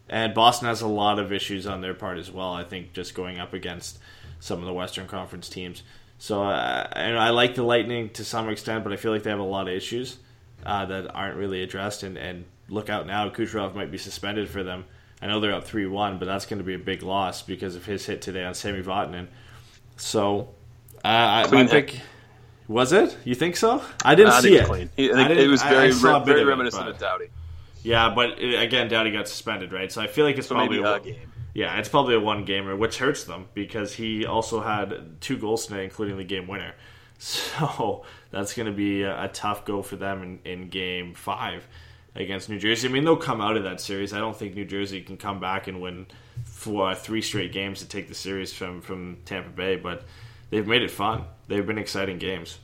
[0.09, 2.53] And Boston has a lot of issues on their part as well.
[2.53, 3.99] I think just going up against
[4.40, 5.83] some of the Western Conference teams.
[6.19, 9.31] So uh, and I like the Lightning to some extent, but I feel like they
[9.31, 10.19] have a lot of issues
[10.64, 12.03] uh, that aren't really addressed.
[12.03, 14.85] And, and look out now, Kucherov might be suspended for them.
[15.23, 17.75] I know they're up three one, but that's going to be a big loss because
[17.77, 19.29] of his hit today on Sami Vatanen.
[19.97, 20.49] So,
[21.05, 21.99] uh, I, my pick
[22.69, 23.17] was it?
[23.25, 23.83] You think so?
[24.05, 24.67] I didn't I see think it.
[24.67, 24.90] clean.
[24.97, 27.29] He- I I think it was very, I re- very it, reminiscent but- of Doughty.
[27.85, 29.92] Yeah, but it, again, Doughty got suspended, right?
[29.92, 31.31] So I feel like it's So probably a, a game.
[31.53, 35.66] Yeah, it's probably a one gamer, which hurts them because he also had two goals
[35.66, 36.75] today, including the game winner.
[37.16, 41.64] So that's going to be a, a tough go for them in, in game five
[42.16, 42.88] against New Jersey.
[42.88, 44.12] I mean, they'll come out of that series.
[44.12, 46.07] I don't think New Jersey can come back and win
[46.44, 50.03] four, three straight games to take the series from, from Tampa Bay, but
[50.51, 51.25] they've made it fun.
[51.47, 52.59] They've been exciting games.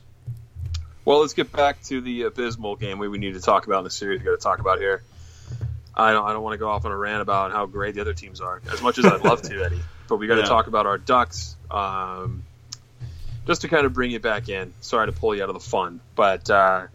[1.05, 3.79] Well, let's get back to the uh, abysmal game we, we need to talk about
[3.79, 4.19] in the series.
[4.19, 5.01] We got to talk about here.
[5.93, 8.01] I don't, I don't want to go off on a rant about how great the
[8.01, 9.81] other teams are, as much as I'd love to, Eddie.
[10.07, 10.47] But we got to Yeah.
[10.47, 11.57] talk about our Ducks.
[11.69, 12.43] Um,
[13.47, 14.73] just to kind of bring you back in.
[14.81, 16.87] Sorry to pull you out of the fun, but uh,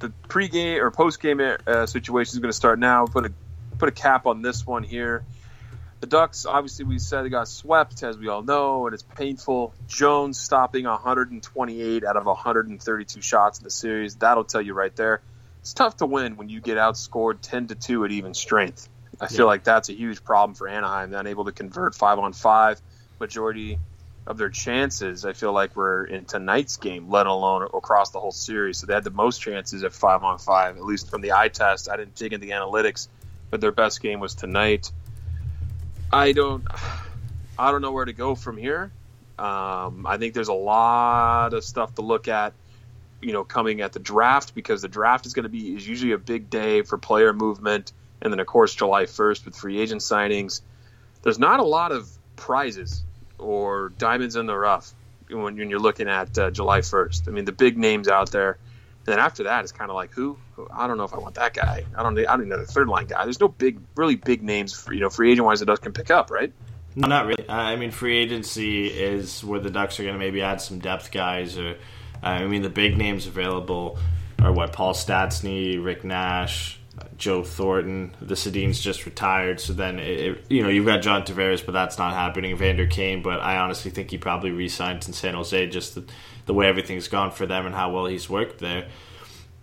[0.00, 3.06] the pregame or postgame uh, situation is going to start now.
[3.06, 3.32] Put a
[3.78, 5.24] put a cap on this one here.
[6.00, 9.74] The Ducks, obviously, we said they got swept, as we all know, and it's painful.
[9.88, 14.16] Jones stopping 128 out of 132 shots in the series.
[14.16, 15.22] That'll tell you right there.
[15.64, 18.86] It's tough to win when you get outscored 10 to 2 at even strength.
[19.18, 19.44] I feel Yeah.
[19.44, 21.10] like that's a huge problem for Anaheim.
[21.10, 22.82] They're unable to convert five on five.
[23.18, 23.78] Majority
[24.26, 28.30] of their chances, I feel like, were in tonight's game, let alone across the whole
[28.30, 28.76] series.
[28.76, 31.48] So they had the most chances at five on five, at least from the eye
[31.48, 31.88] test.
[31.88, 33.08] I didn't dig into the analytics,
[33.50, 34.92] but their best game was tonight.
[36.12, 36.62] I don't,
[37.56, 38.92] I don't know where to go from here.
[39.38, 42.52] Um, I think there's a lot of stuff to look at,
[43.24, 46.12] you know, coming at the draft because the draft is going to be is usually
[46.12, 50.02] a big day for player movement, and then of course July 1st with free agent
[50.02, 50.60] signings.
[51.22, 53.02] There's not a lot of prizes
[53.38, 54.92] or diamonds in the rough
[55.30, 57.28] when, you're looking at uh, July 1st.
[57.28, 58.58] I mean, the big names out there.
[59.06, 60.38] And then after that, it's kind of like who?
[60.70, 61.84] I don't know if I want that guy.
[61.96, 62.18] I don't.
[62.18, 63.24] I don't know the third line guy.
[63.24, 65.92] There's no big, really big names, for, you know, free agent wise that Ducks can
[65.92, 66.52] pick up, right?
[66.94, 67.48] No, not really.
[67.48, 71.10] I mean, free agency is where the Ducks are going to maybe add some depth
[71.10, 71.58] guys.
[71.58, 71.76] Or,
[72.28, 73.98] I mean, the big names available
[74.40, 78.14] are what Paul Stastny, Rick Nash, uh, Joe Thornton.
[78.20, 81.72] The Sedin's just retired, so then it, it- you know you've got John Tavares, but
[81.72, 82.56] that's not happening.
[82.56, 86.04] Vander Kane, but I honestly think he probably re-signed in San Jose just the,
[86.46, 88.86] the way everything's gone for them and how well he's worked there.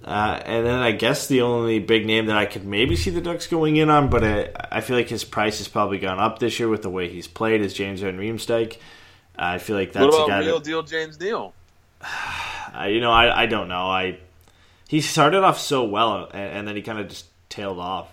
[0.04, 3.22] Uh, and then I guess the only big name that I could maybe see the
[3.22, 6.40] Ducks going in on, but I, I feel like his price has probably gone up
[6.40, 8.78] this year with the way he's played, is James Van Riemsdyk.
[9.38, 11.54] I feel like that's what a about guy real that, deal James Neal?
[12.78, 13.90] uh, you know, I, I don't know.
[13.90, 14.20] I
[14.88, 18.10] he started off so well, and, and then he kind of just tailed off.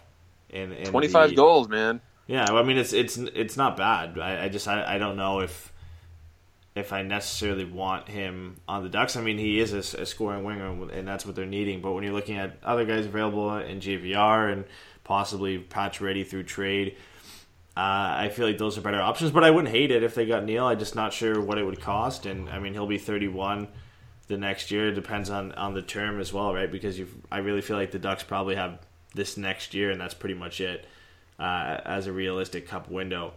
[0.51, 2.01] In, in 25 goals, man.
[2.29, 4.19] Yeah, I mean it's it's it's not bad.
[4.19, 5.73] I, I just I, I don't know if
[6.77, 9.17] if I necessarily want him on the Ducks.
[9.17, 11.81] I mean he is a, a scoring winger, and that's what they're needing.
[11.81, 14.65] But when you're looking at other guys available in JVR and
[15.05, 16.97] possibly Pacioretty through trade,
[17.77, 17.81] uh,
[18.21, 19.31] I feel like those are better options.
[19.31, 20.67] But I wouldn't hate it if they got Neal.
[20.67, 22.27] I'm just not sure what it would cost.
[22.27, 23.69] And I mean he'll be 31
[24.29, 24.89] the next year.
[24.89, 26.71] It depends on on the term as well, right?
[26.71, 28.79] Because you I really feel like the Ducks probably have
[29.15, 30.87] this next year, and that's pretty much it
[31.39, 33.35] uh, as a realistic cup window.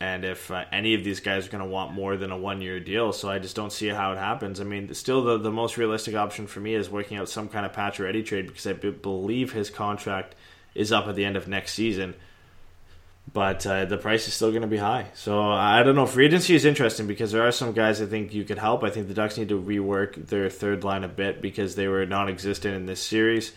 [0.00, 2.60] And if uh, any of these guys are going to want more than a one
[2.60, 4.60] year deal, so I just don't see how it happens.
[4.60, 7.64] I mean, still, the, the most realistic option for me is working out some kind
[7.64, 10.34] of Pacioretty trade because I b- believe his contract
[10.74, 12.14] is up at the end of next season.
[13.32, 15.06] But uh, the price is still going to be high.
[15.14, 16.04] So I don't know.
[16.04, 18.84] Free agency is interesting because there are some guys I think you could help.
[18.84, 22.04] I think the Ducks need to rework their third line a bit because they were
[22.04, 23.52] non existent in this series.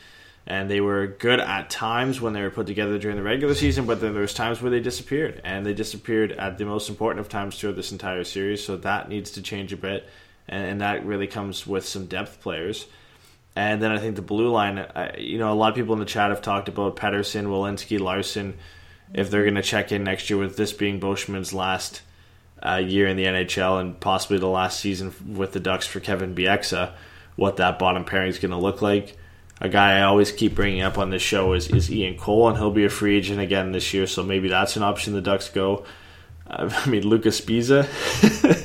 [0.48, 3.86] and they were good at times when they were put together during the regular season,
[3.86, 7.20] but then there was times where they disappeared, and they disappeared at the most important
[7.20, 8.64] of times throughout this entire series.
[8.64, 10.08] So that needs to change a bit,
[10.48, 12.86] and, and that really comes with some depth players.
[13.56, 16.00] And then I think the blue line, uh, you know, a lot of people in
[16.00, 18.58] the chat have talked about Pettersson, Walensky, Larsson,
[19.13, 22.02] if they're going to check in next year with this being Beauchemin's last
[22.62, 26.34] uh, year in the NHL and possibly the last season with the Ducks for Kevin
[26.36, 26.91] Bieksa,
[27.36, 29.18] what that bottom pairing is going to look like.
[29.62, 32.58] A guy I always keep bringing up on this show is, is Ian Cole, and
[32.58, 35.50] he'll be a free agent again this year, so maybe that's an option the Ducks
[35.50, 35.86] go.
[36.48, 37.88] I mean, Lucas Sbisa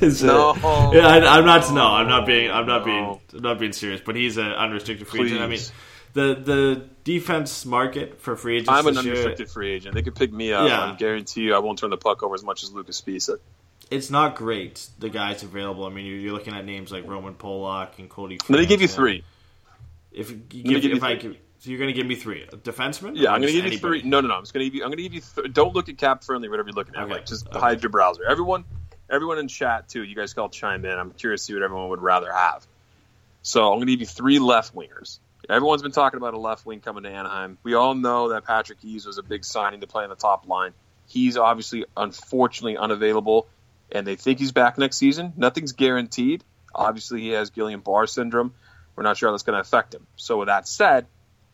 [0.03, 0.50] is No.
[0.50, 1.72] A, yeah, I, I'm not.
[1.72, 2.50] No, I'm not being.
[2.50, 2.85] I'm not No.
[2.85, 3.20] being.
[3.35, 4.00] I'm not being serious.
[4.05, 5.40] But he's an unrestricted free agent.
[5.40, 5.61] I mean,
[6.12, 8.70] the the defense market for free agents.
[8.70, 9.94] I'm an this year, unrestricted free agent.
[9.94, 10.68] They could pick me up.
[10.68, 10.92] Yeah.
[10.92, 13.38] I guarantee you, I won't turn the puck over as much as Lucas Sbisa.
[13.90, 14.88] It's not great.
[14.99, 15.85] The guys available.
[15.85, 18.38] I mean, you're, you're looking at names like Roman Polak and Cody.
[18.49, 19.25] Let me give you three.
[20.12, 22.42] If you give, give you if I give, so you're going to give me three
[22.42, 23.12] a defenseman.
[23.16, 24.01] Yeah, I'm going to give you anybody?
[24.01, 24.09] three.
[24.09, 24.35] No, no, no.
[24.35, 24.83] I'm just going to give you.
[24.85, 25.20] I'm going to give you.
[25.20, 26.49] Th- don't look at cap friendly.
[26.49, 27.03] Whatever you're looking at.
[27.05, 27.12] Okay.
[27.12, 27.59] Like just Okay.
[27.59, 28.25] hide your browser.
[28.25, 28.64] Everyone,
[29.11, 30.03] everyone in chat too.
[30.03, 30.92] You guys can all chime in.
[30.99, 32.64] I'm curious to see what everyone would rather have.
[33.42, 35.18] So I'm going to give you three left wingers.
[35.50, 37.58] Everyone's been talking about a left wing coming to Anaheim.
[37.64, 40.46] We all know that Patrick Eaves was a big signing to play on the top
[40.46, 40.72] line.
[41.08, 43.48] He's obviously, unfortunately, unavailable,
[43.90, 45.32] and they think he's back next season.
[45.36, 46.44] Nothing's guaranteed.
[46.72, 48.54] Obviously, he has Guillain-Barré syndrome.
[48.94, 50.06] We're not sure how that's going to affect him.
[50.14, 51.06] So, with that said,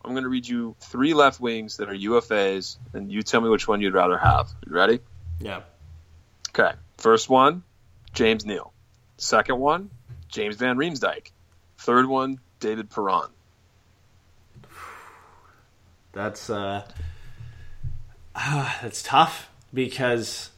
[0.05, 3.49] I'm going to read you three left wings that are UFAs, and you tell me
[3.49, 4.47] which one you'd rather have.
[4.67, 4.99] You ready?
[5.39, 5.61] Yeah.
[6.49, 6.73] Okay.
[6.97, 7.63] First one,
[8.13, 8.73] James Neal.
[9.17, 9.89] Second one,
[10.29, 11.31] James Van Riemsdyk.
[11.79, 13.29] Third one, David Perron.
[16.17, 16.83] That's uh,
[18.35, 20.49] that's tough because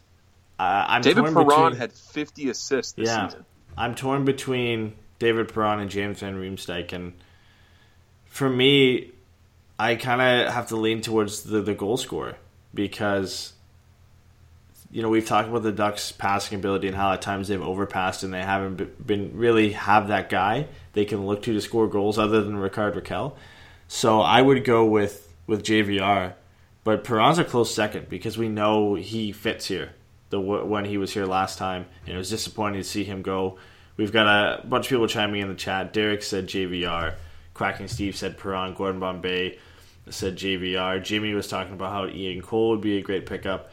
[0.57, 3.45] uh, I'm David torn Perron between, had 50 assists this yeah, season.
[3.77, 7.13] I'm torn between David Perron and James Van Riemsdyk, and
[8.25, 9.11] for me,
[9.77, 12.37] I kind of have to lean towards the the goal scorer
[12.73, 13.51] because
[14.91, 18.23] you know we've talked about the Ducks' passing ability and how at times they've overpassed
[18.23, 22.17] and they haven't been really have that guy they can look to to score goals
[22.17, 23.33] other than Rickard Rakell.
[23.89, 26.33] So I would go with with JVR,
[26.83, 29.93] but Perron's a close second because we know he fits here.
[30.29, 33.57] The when he was here last time, and it was disappointing to see him go.
[33.97, 35.91] We've got a bunch of people chiming in the chat.
[35.91, 37.15] Derek said JVR,
[37.55, 39.57] Quacking Steve said Perron, Gordon Bombay
[40.09, 41.03] said JVR.
[41.03, 43.71] Jimmy was talking about how Ian Cole would be a great pickup,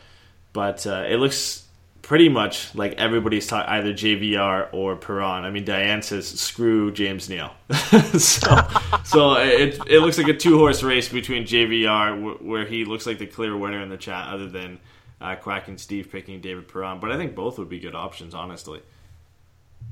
[0.55, 1.66] but uh, it looks
[2.07, 5.45] pretty much like everybody's talking either JVR or Perron.
[5.45, 7.53] I mean, Diane says screw James Neal.
[8.17, 8.69] so,
[9.05, 13.07] so it it looks like a two horse race between JVR, wh- where he looks
[13.07, 14.79] like the clear winner in the chat, other than
[15.21, 17.01] uh, Quack and Steve picking David Perron.
[17.01, 18.81] But I think both would be good options, honestly.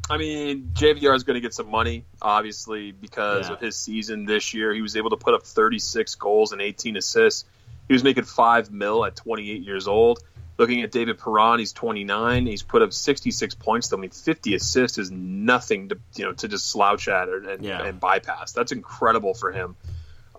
[0.08, 3.54] I mean, JVR is going to get some money, obviously, because Yeah.
[3.54, 4.72] of his season this year.
[4.72, 7.44] He was able to put up 36 goals and 18 assists.
[7.88, 10.22] He was making five mil at 28 years old.
[10.56, 12.46] Looking at David Perron, he's 29.
[12.46, 13.92] He's put up 66 points.
[13.92, 17.64] I mean, 50 assists is nothing to you know to just slouch at or, and,
[17.64, 17.82] Yeah.
[17.82, 18.52] and bypass.
[18.52, 19.74] That's incredible for him.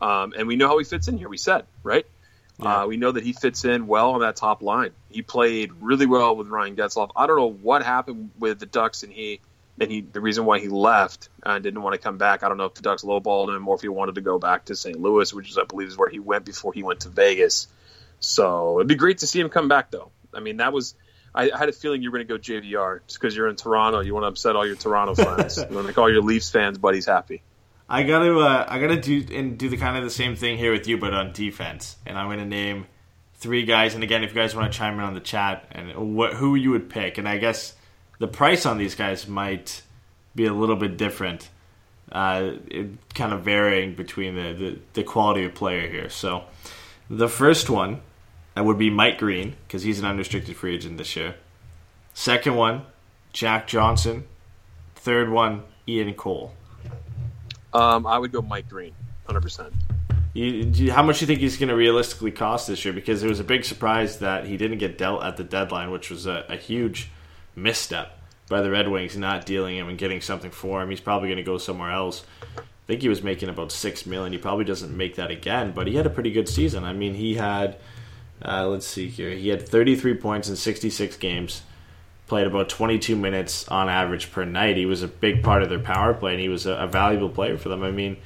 [0.01, 1.28] Um, and we know how he fits in here.
[1.30, 2.06] We said right.
[2.60, 2.84] Yeah.
[2.84, 4.91] Uh, we know that he fits in well on that top line.
[5.10, 7.12] He played really well with Ryan Getzlaf.
[7.13, 9.41] I don't know what happened with the Ducks and he
[9.78, 12.43] and he the reason why he left and didn't want to come back.
[12.43, 14.65] I don't know if the Ducks lowballed him or if he wanted to go back
[14.65, 14.97] to St.
[14.97, 17.67] Louis, which is I believe is where he went before he went to Vegas.
[18.19, 20.12] So it'd be great to see him come back though.
[20.34, 20.95] I mean that was
[21.36, 23.58] I, I had a feeling you were going to go JVR just because you're in
[23.58, 23.99] Toronto.
[23.99, 25.58] You want to upset all your Toronto fans.
[25.58, 27.43] you want to make all your Leafs fans buddies happy.
[27.88, 30.71] I gotta, uh, I gotta do and do the kind of the same thing here
[30.71, 31.97] with you, but on defense.
[32.06, 32.88] And I'm gonna name
[33.36, 33.93] three guys.
[33.93, 36.56] And again, if you guys want to chime in on the chat and what who
[36.56, 37.75] you would pick, and I guess
[38.17, 39.84] the price on these guys might
[40.34, 41.47] be a little bit different,
[42.12, 46.10] uh, it, kind of varying between the, the the quality of player here.
[46.10, 46.45] So
[47.09, 48.01] the first one
[48.53, 51.35] that would be Mike Green because he's an unrestricted free agent this year.
[52.13, 52.83] Second one,
[53.33, 54.25] Jack Johnson.
[54.95, 56.53] Third one, Ian Cole.
[57.73, 58.93] Um, I would go Mike Green,
[59.25, 59.73] hundred percent.
[60.91, 62.93] How much do you think he's going to realistically cost this year?
[62.93, 66.09] Because it was a big surprise that he didn't get dealt at the deadline, which
[66.09, 67.09] was a, a huge
[67.55, 68.19] misstep
[68.49, 70.89] by the Red Wings not dealing him and getting something for him.
[70.89, 72.25] He's probably going to go somewhere else.
[72.86, 74.31] I think he was making about six million.
[74.31, 76.83] He probably doesn't make that again, but he had a pretty good season.
[76.83, 77.77] I mean, he had
[78.43, 81.61] uh, let's see here, he had 33 points in 66 games.
[82.27, 84.77] Played about 22 minutes on average per night.
[84.77, 87.29] He was a big part of their power play, and he was a, a valuable
[87.29, 87.83] player for them.
[87.83, 88.17] I mean,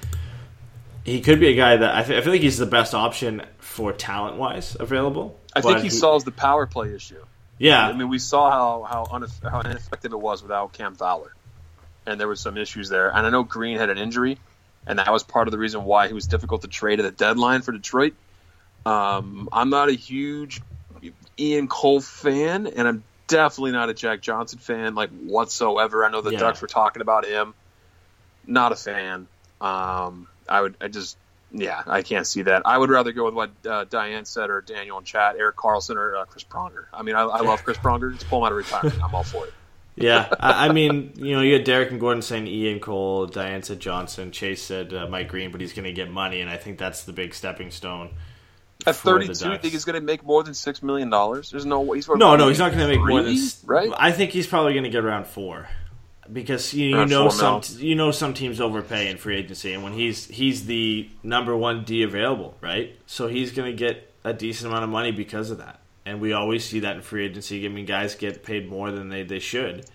[1.04, 3.42] he could be a guy that I, th- I feel like he's the best option
[3.58, 5.38] for talent wise available.
[5.54, 7.24] I think but he solves the power play issue.
[7.58, 11.34] Yeah, I mean, we saw how how, uneff- how ineffective it was without Cam Fowler,
[12.06, 13.10] and there was some issues there.
[13.10, 14.38] And I know Green had an injury,
[14.88, 17.12] and that was part of the reason why he was difficult to trade at the
[17.12, 18.14] deadline for Detroit.
[18.86, 20.62] Um, I'm not a huge
[21.38, 26.04] Ian Cole fan, and I'm definitely not a Jack Johnson fan, like whatsoever.
[26.06, 26.40] I know the Yeah.
[26.40, 27.54] Ducks were talking about him.
[28.48, 29.28] Not a fan.
[29.62, 31.18] Um, I would, I just,
[31.52, 32.64] yeah, I can't see that.
[32.66, 35.96] I would rather go with what uh, Diane said or Daniel in chat, Erik Karlsson
[35.98, 36.86] or uh, Chris Pronger.
[36.94, 38.12] I mean, I, I love Chris Pronger.
[38.14, 39.04] Just pull him out of retirement.
[39.04, 39.54] I'm all for it.
[40.00, 43.64] Yeah, I, I mean, you know, you had Derek and Gordon saying Ian Cole, Diane
[43.64, 46.58] said Johnson, Chase said uh, Mike Green, but he's going to get money, and I
[46.58, 48.12] think that's the big stepping stone.
[48.88, 51.52] At 32, you think he's going to make more than six million dollars?
[51.52, 51.98] There's no way.
[51.98, 53.36] He's No, no, he's not going to make more than
[53.66, 53.92] right.
[53.98, 55.68] I think he's probably going to get around four,
[56.32, 57.82] because you, you know some mil.
[57.82, 61.84] you know some teams overpay in free agency, and when he's he's the number one
[61.84, 62.98] D available, right?
[63.06, 65.79] So he's going to get a decent amount of money because of that,
[66.10, 67.64] and we always see that in free agency.
[67.64, 69.86] I mean, guys get paid more than they they should,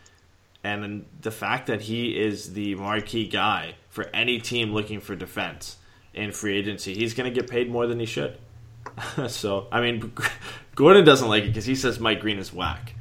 [0.63, 5.17] and then the fact that he is the marquee guy for any team looking for
[5.17, 5.77] defense
[6.15, 8.39] in free agency, he's going to get paid more than he should.
[9.27, 10.13] so, I mean,
[10.77, 12.95] Gordon doesn't like it because he says Mike Green is whack.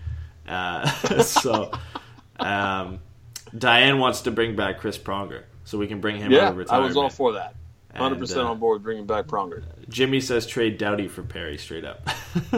[0.47, 0.87] Uh,
[1.21, 1.71] so,
[2.39, 2.99] um,
[3.55, 6.71] Diane wants to bring back Chris Pronger so we can bring him out Yeah, of
[6.71, 7.55] I was all for that.
[7.93, 9.63] 100 And, percent uh, on board with bringing back Pronger.
[9.87, 12.07] Jimmy says trade Doughty for Perry straight up.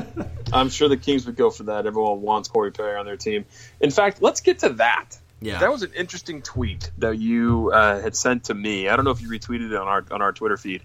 [0.53, 1.85] I'm sure the Kings would go for that.
[1.85, 3.45] Everyone wants Corey Perry on their team.
[3.81, 5.17] In fact, let's get to that.
[5.41, 8.87] yeah, That was an interesting tweet that you uh, had sent to me.
[8.87, 10.83] I don't know if you retweeted it on our on our Twitter feed,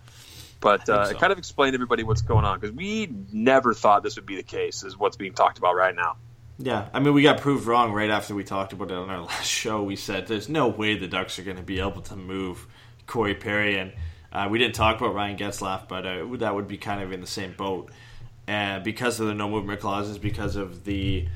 [0.60, 1.10] but uh, so.
[1.12, 4.26] it kind of explained to everybody what's going on because we never thought this would
[4.26, 4.82] be the case.
[4.82, 6.16] Is what's being talked about right now.
[6.62, 9.22] Yeah, I mean, we got proved wrong right after we talked about it on our
[9.24, 9.82] last show.
[9.82, 12.66] We said there's no way the Ducks are going to be able to move
[13.06, 13.92] Corey Perry, and
[14.32, 17.20] uh, we didn't talk about Ryan Getzlaf, but uh, that would be kind of in
[17.20, 17.90] the same boat.
[18.46, 21.26] And because of the no movement clauses, because of the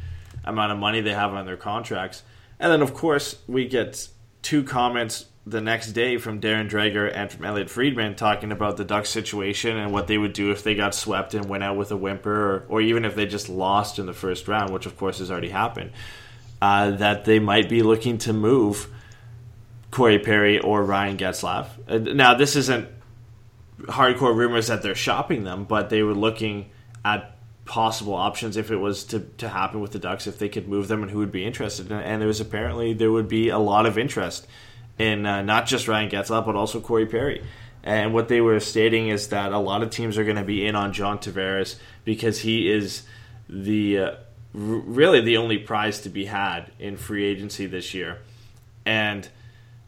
[0.44, 2.22] amount of money they have on their contracts,
[2.58, 4.08] and then of course we get
[4.42, 8.84] two comments the next day from Darren Dreger and from Elliotte Friedman talking about the
[8.84, 11.90] Ducks situation and what they would do if they got swept and went out with
[11.90, 14.96] a whimper, or, or even if they just lost in the first round, which of
[14.96, 15.90] course has already happened.
[16.62, 18.88] Uh, that they might be looking to move
[19.94, 21.68] Corey Perry or Ryan Getzlaf.
[21.86, 22.88] Uh, now, this isn't
[23.82, 26.70] hardcore rumors that they're shopping them, but they were looking
[27.04, 30.66] at possible options if it was to, to happen with the Ducks, if they could
[30.66, 31.92] move them and who would be interested.
[31.92, 34.48] And, and there was apparently there would be a lot of interest
[34.98, 37.44] in uh, not just Ryan Getzlaf, but also Corey Perry.
[37.84, 40.66] And what they were stating is that a lot of teams are going to be
[40.66, 43.04] in on John Tavares because he is
[43.48, 44.16] the uh, r-
[44.54, 48.18] really the only prize to be had in free agency this year.
[48.84, 49.28] And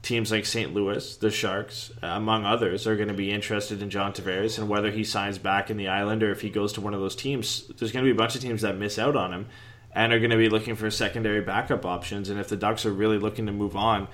[0.06, 0.72] teams like St.
[0.72, 4.68] Louis, the Sharks, uh, among others, are going to be interested in John Tavares and
[4.68, 7.16] whether he signs back in the island or if he goes to one of those
[7.16, 7.66] teams.
[7.76, 9.46] There's going to be a bunch of teams that miss out on him
[9.92, 12.30] and are going to be looking for secondary backup options.
[12.30, 14.06] And if the Ducks are really looking to move on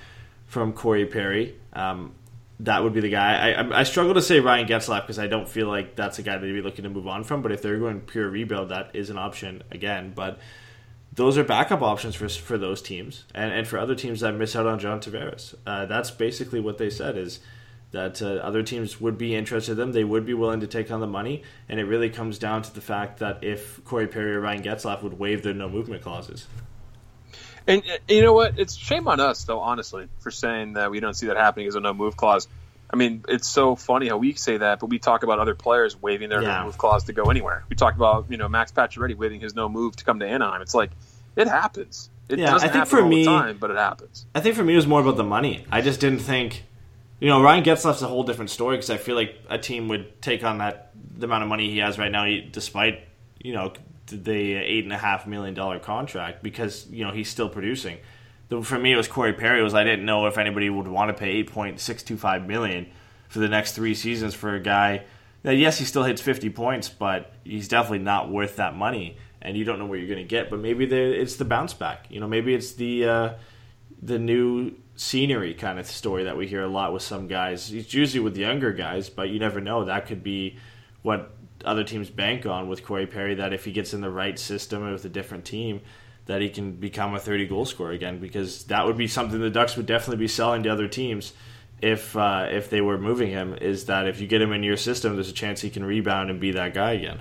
[0.46, 2.14] from Corey Perry, um,
[2.60, 3.52] that would be the guy.
[3.52, 6.38] I, I, struggle to say Ryan Getzlaf because I don't feel like that's a guy
[6.38, 7.42] they'd be looking to move on from.
[7.42, 10.12] But if they're going pure rebuild, that is an option again.
[10.14, 10.38] But
[11.14, 14.56] those are backup options for for those teams and, and for other teams that miss
[14.56, 15.54] out on John Tavares.
[15.66, 17.40] Uh, that's basically what they said is
[17.90, 19.92] that uh, other teams would be interested in them.
[19.92, 22.74] They would be willing to take on the money, and it really comes down to
[22.74, 26.46] the fact that if Corey Perry or Ryan Getzlaf would waive their no movement clauses.
[27.66, 28.58] And uh, you know what?
[28.58, 31.74] It's shame on us, though, honestly, for saying that we don't see that happening as
[31.74, 32.48] a no move clause.
[32.92, 36.00] I mean, it's so funny how we say that, but we talk about other players
[36.00, 36.58] waving their Yeah.
[36.58, 37.64] no move clause to go anywhere.
[37.70, 40.60] We talk about you know Max Pacioretty waiving his no move to come to Anaheim.
[40.62, 40.90] It's like
[41.36, 42.10] it happens.
[42.28, 44.26] It Yeah, doesn't I think happen for all me- the time, but it happens.
[44.34, 45.66] I think for me it was more about the money.
[45.70, 46.64] I just didn't think,
[47.20, 50.20] you know, Ryan Getzlaf's a whole different story because I feel like a team would
[50.22, 53.00] take on that the amount of money he has right now, despite
[53.42, 53.72] you know
[54.08, 57.96] the eight and a half million dollar contract because you know he's still producing.
[58.52, 59.62] The, for me, it was Corey Perry.
[59.62, 62.46] Was I didn't know if anybody would want to pay eight point six two five
[62.46, 62.86] million
[63.28, 65.04] for the next three seasons for a guy
[65.42, 69.16] that yes he still hits fifty points, but he's definitely not worth that money.
[69.40, 72.06] And you don't know what you're going to get, but maybe it's the bounce back.
[72.10, 73.34] You know, maybe it's the uh,
[74.02, 77.72] the new scenery kind of story that we hear a lot with some guys.
[77.72, 79.86] It's usually with the younger guys, but you never know.
[79.86, 80.58] That could be
[81.00, 81.34] what
[81.64, 83.34] other teams bank on with Corey Perry.
[83.34, 85.80] That if he gets in the right system with a different team,
[86.26, 88.18] that he can become a 30 goal scorer again.
[88.18, 91.32] Because that would be something the Ducks would definitely be selling to other teams
[91.80, 93.54] if uh, if they were moving him.
[93.54, 96.30] Is that if you get him in your system, there's a chance he can rebound
[96.30, 97.20] and be that guy again.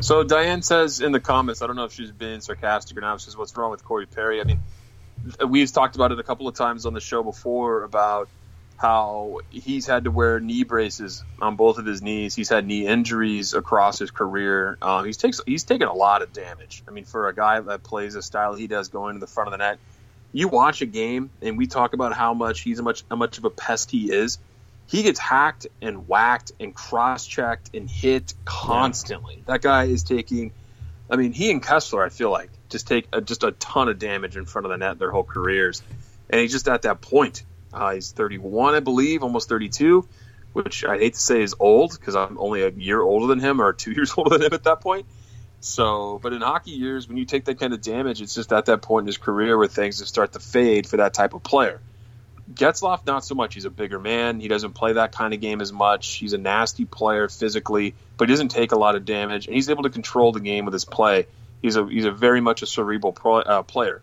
[0.00, 3.20] So Diane says in the comments, I don't know if she's being sarcastic or not.
[3.20, 4.60] She says, "What's wrong with Corey Perry?" I mean,
[5.46, 8.28] we've talked about it a couple of times on the show before about
[8.80, 12.34] how he's had to wear knee braces on both of his knees.
[12.34, 14.78] He's had knee injuries across his career.
[14.80, 16.82] Um, he's takes he's taken a lot of damage.
[16.88, 19.48] I mean, for a guy that plays the style he does, going to the front
[19.48, 19.78] of the net,
[20.32, 23.36] you watch a game and we talk about how much he's a much how much
[23.36, 24.38] of a pest he is.
[24.86, 29.36] He gets hacked and whacked and cross checked and hit constantly.
[29.36, 29.52] Yeah.
[29.52, 30.52] That guy is taking.
[31.10, 33.98] I mean, he and Kesler, I feel like, just take a, just a ton of
[33.98, 35.82] damage in front of the net their whole careers,
[36.30, 37.42] and he's just at that point.
[37.72, 40.08] Uh, he's 31, I believe, almost 32,
[40.52, 43.60] which I hate to say is old because I'm only a year older than him
[43.60, 45.06] or two years older than him at that point.
[45.60, 48.66] So, but in hockey years, when you take that kind of damage, it's just at
[48.66, 51.42] that point in his career where things just start to fade for that type of
[51.42, 51.80] player.
[52.52, 53.54] Getzlaf, not so much.
[53.54, 54.40] He's a bigger man.
[54.40, 56.14] He doesn't play that kind of game as much.
[56.14, 59.70] He's a nasty player physically, but he doesn't take a lot of damage, and he's
[59.70, 61.26] able to control the game with his play.
[61.62, 64.02] He's a he's a very much a cerebral pro, uh, player.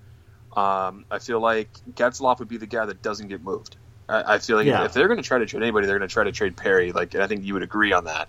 [0.58, 3.76] Um, I feel like Getzlaf would be the guy that doesn't get moved.
[4.10, 4.86] I, I feel like yeah.
[4.86, 6.91] if they're going to try to trade anybody, they're going to try to trade Perry.
[6.91, 8.28] Like and I think you would agree on that.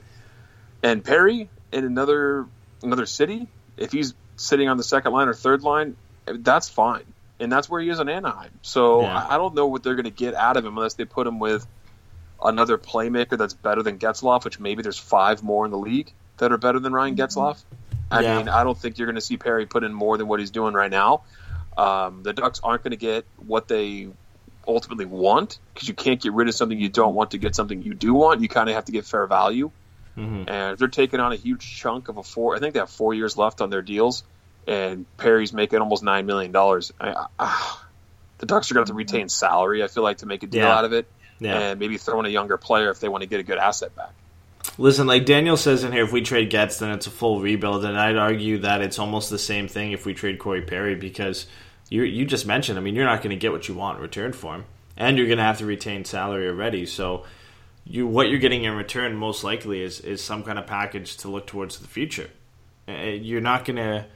[0.82, 2.44] And Perry in another
[2.82, 3.48] another city,
[3.78, 7.04] if he's sitting on the second line or third line, that's fine.
[7.40, 8.50] And that's where he is in Anaheim.
[8.60, 9.16] So yeah.
[9.16, 11.26] I, I don't know what they're going to get out of him unless they put
[11.26, 11.66] him with
[12.44, 16.52] another playmaker that's better than Getzlaf, which maybe there's five more in the league that
[16.52, 17.62] are better than Ryan Getzlaf.
[18.10, 18.36] I yeah.
[18.36, 20.50] mean, I don't think you're going to see Perry put in more than what he's
[20.50, 21.22] doing right now.
[21.78, 24.08] Um, the Ducks aren't going to get what they
[24.66, 27.82] ultimately want because you can't get rid of something you don't want to get something
[27.82, 28.42] you do want.
[28.42, 29.70] You kind of have to get fair value.
[30.16, 30.48] Mm-hmm.
[30.48, 32.56] And they're taking on a huge chunk of a four.
[32.56, 34.24] I think they have four years left on their deals,
[34.66, 36.92] and Perry's making almost nine million dollars.
[36.98, 39.84] the Ducks are going to have to retain salary.
[39.84, 40.76] I feel like to make a deal yeah.
[40.76, 41.06] out of it,
[41.38, 41.58] yeah.
[41.58, 43.94] and maybe throw in a younger player if they want to get a good asset
[43.94, 44.10] back.
[44.76, 47.84] Listen, like Daniel says in here, if we trade Getz, then it's a full rebuild,
[47.84, 51.46] and I'd argue that it's almost the same thing if we trade Corey Perry because
[51.88, 52.78] you you just mentioned.
[52.78, 54.64] I mean, you're not going to get what you want in return for him,
[54.96, 56.86] and you're going to have to retain salary already.
[56.86, 57.24] So
[57.88, 61.28] you what you're getting in return most likely is is some kind of package to
[61.28, 62.30] look towards the future.
[62.86, 64.06] Uh, you're not gonna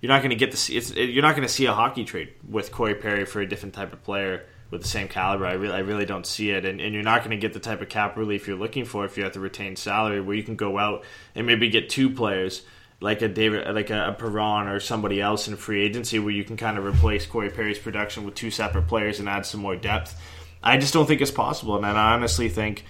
[0.00, 2.94] you're not gonna get the it's, you're not gonna see a hockey trade with Corey
[2.94, 5.46] Perry for a different type of player with the same caliber.
[5.46, 7.80] I really I really don't see it, and, and you're not gonna get the type
[7.80, 10.56] of cap relief you're looking for if you have to retain salary, where you can
[10.56, 11.04] go out
[11.34, 12.62] and maybe get two players
[13.00, 16.44] like a David, like a, a Perron or somebody else in free agency, where you
[16.44, 19.76] can kind of replace Corey Perry's production with two separate players and add some more
[19.76, 20.20] depth.
[20.62, 22.84] I just don't think it's possible, and I honestly think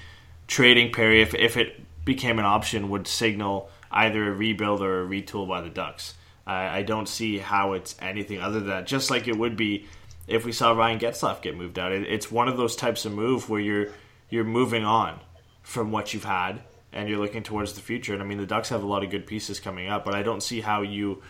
[0.49, 5.07] trading Perry, if, if it became an option, would signal either a rebuild or a
[5.07, 6.15] retool by the Ducks.
[6.47, 8.87] I, I don't see how it's anything other than that.
[8.87, 9.87] Just like it would be
[10.27, 11.93] if we saw Ryan Getzlaf get moved out.
[11.93, 13.89] It, it's one of those types of move where you're
[14.29, 15.21] you're moving on
[15.63, 18.13] from what you've had and you're looking towards the future.
[18.13, 20.23] And I mean, the Ducks have a lot of good pieces coming up, but I
[20.23, 21.23] don't see how you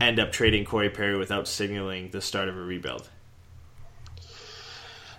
[0.00, 3.08] end up trading Corey Perry without signaling the start of a rebuild.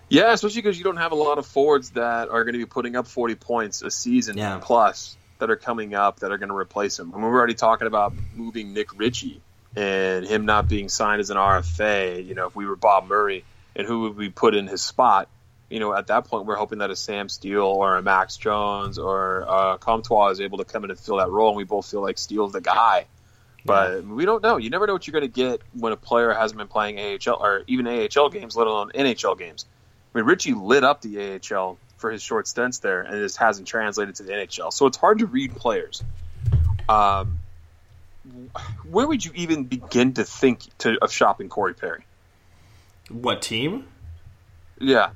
[0.10, 2.66] Yeah, especially because you don't have a lot of forwards that are going to be
[2.66, 4.60] putting up 40 points a season yeah.
[4.62, 7.12] plus that are coming up that are going to replace him.
[7.14, 9.42] I mean, we're already talking about moving Nick Ritchie
[9.76, 12.26] and him not being signed as an RFA.
[12.26, 13.44] You know, if we were Bob Murray
[13.76, 15.30] and who would we put in his spot?
[15.74, 19.00] You know, at that point, we're hoping that a Sam Steele or a Max Jones
[19.00, 21.90] or uh, Comtois is able to come in and fill that role, and we both
[21.90, 23.08] feel like Steele's the guy.
[23.66, 24.58] But we don't know.
[24.58, 27.44] You never know what you're going to get when a player hasn't been playing AHL
[27.44, 29.66] or even AHL games, let alone NHL games.
[30.14, 33.38] I mean, Ritchie lit up the AHL for his short stints there, and it just
[33.38, 34.72] hasn't translated to the NHL.
[34.72, 36.04] So it's hard to read players.
[36.88, 37.40] Um,
[38.88, 42.06] where would you even begin to think to, of shopping Corey Perry?
[43.10, 43.88] What team?
[44.80, 45.12] Yeah,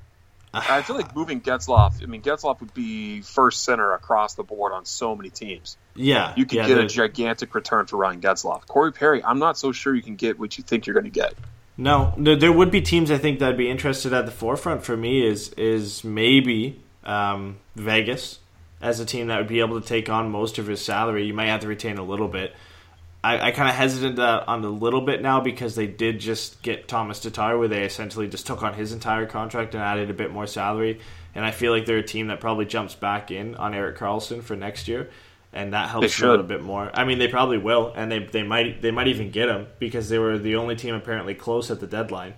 [0.54, 2.02] I feel like moving Getzlaf.
[2.02, 5.78] I mean, Getzlaf would be first center across the board on so many teams.
[5.96, 8.66] Yeah, you could yeah, get a gigantic return for Ryan Getzlaf.
[8.68, 11.10] Corey Perry, I'm not so sure you can get what you think you're going to
[11.10, 11.34] get.
[11.78, 15.26] No, there would be teams I think that'd be interested at the forefront for me.
[15.26, 18.40] Is is maybe um, Vegas
[18.82, 21.26] as a team that would be able to take on most of his salary.
[21.26, 22.56] You might have to retain a little bit.
[23.28, 26.88] I, I kind of hesitant on a little bit now because they did just get
[26.88, 30.32] Tomas Tatar, where they essentially just took on his entire contract and added a bit
[30.32, 31.00] more salary.
[31.36, 34.42] And I feel like they're a team that probably jumps back in on Erik Karlsson
[34.42, 35.10] for next year
[35.54, 36.92] and that helps a little bit more.
[36.94, 40.10] I mean, they probably will, and they they might they might even get him because
[40.10, 42.34] they were the only team apparently close at the deadline.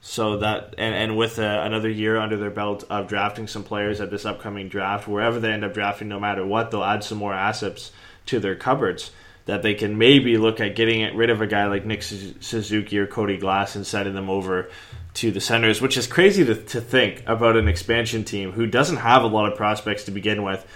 [0.00, 4.00] So that and and with uh, another year under their belt of drafting some players
[4.00, 7.18] at this upcoming draft, wherever they end up drafting, no matter what, they'll add some
[7.18, 7.92] more assets
[8.26, 9.10] to their cupboards
[9.46, 13.06] that they can maybe look at getting rid of a guy like Nick Suzuki or
[13.06, 14.70] Cody Glass and sending them over
[15.14, 18.98] to the Senators, which is crazy to, to think about an expansion team who doesn't
[18.98, 20.66] have a lot of prospects to begin with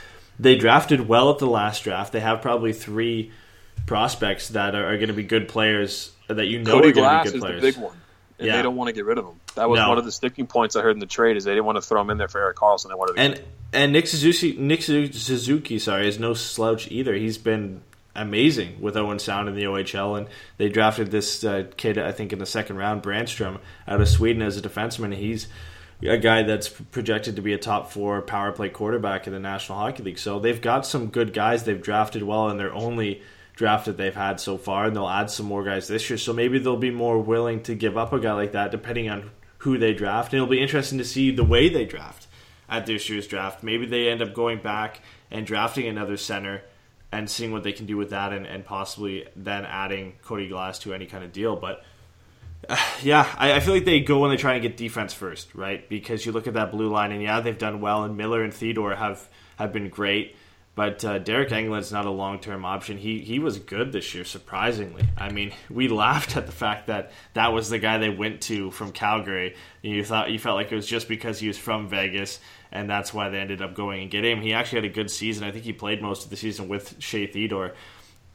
[0.40, 2.12] they drafted well at the last draft.
[2.12, 3.30] They have probably three
[3.86, 7.18] prospects that are, are going to be good players that you know Cody are going
[7.18, 7.56] to be good players.
[7.56, 7.96] is the big one.
[8.38, 8.56] And yeah.
[8.56, 9.38] they don't want to get rid of him.
[9.56, 9.90] That was no.
[9.90, 11.82] one of the sticking points I heard in the trade is they didn't want to
[11.82, 12.88] throw him in there for Erik Karlsson.
[12.88, 13.42] They wanted to and
[13.72, 17.14] and Nick Suzuki, Nick Suzuki, sorry, is no slouch either.
[17.14, 17.82] He's been
[18.14, 22.32] amazing with Owen Sound in the OHL, and they drafted this uh, kid I think
[22.32, 25.14] in the second round, Brannstrom, out of Sweden as a defenseman.
[25.14, 25.48] He's
[26.02, 29.78] a guy that's projected to be a top four power play quarterback in the National
[29.78, 30.18] Hockey League.
[30.18, 31.64] So they've got some good guys.
[31.64, 33.22] They've drafted well, and they're only
[33.54, 36.16] draft that they've had so far, and they'll add some more guys this year.
[36.16, 39.30] So maybe they'll be more willing to give up a guy like that, depending on
[39.58, 40.32] who they draft.
[40.32, 42.26] And it'll be interesting to see the way they draft
[42.68, 43.62] at this year's draft.
[43.62, 45.00] Maybe they end up going back
[45.30, 46.62] and drafting another center
[47.12, 50.78] and seeing what they can do with that, and, and possibly then adding Cody Glass
[50.80, 51.56] to any kind of deal.
[51.56, 51.84] But
[52.68, 55.54] uh, yeah, I, I, feel like they go when they try and get defense first,
[55.54, 55.88] right?
[55.88, 58.52] Because you look at that blue line, and yeah, they've done well, and Miller and
[58.52, 60.36] Theodore have have been great.
[60.76, 62.96] But uh, Deryk Engelland's not a long term option.
[62.96, 65.04] He he was good this year, surprisingly.
[65.16, 68.70] I mean, we laughed at the fact that that was the guy they went to
[68.70, 69.56] from Calgary.
[69.82, 72.40] You thought you felt like it was just because he was from Vegas,
[72.72, 74.42] and that's why they ended up going and getting him.
[74.42, 75.44] He actually had a good season.
[75.44, 77.72] I think he played most of the season with Shea Theodore,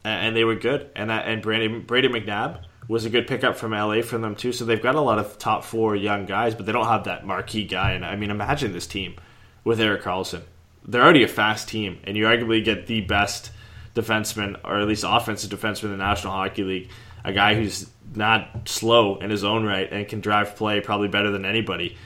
[0.04, 0.90] and they were good.
[0.94, 4.52] And that, and Brady Brady McNabb was a good pickup from LA from them too.
[4.52, 7.26] So they've got a lot of top four young guys, but they don't have that
[7.26, 7.92] marquee guy.
[7.92, 9.16] And I mean, imagine this team
[9.64, 10.42] with Erik Karlsson.
[10.86, 13.50] they're already a fast team, and you arguably get the best
[13.96, 16.90] defenseman, or at least offensive defenseman in the National Hockey League,
[17.24, 21.30] a guy who's not slow in his own right and can drive play probably better
[21.30, 21.96] than anybody.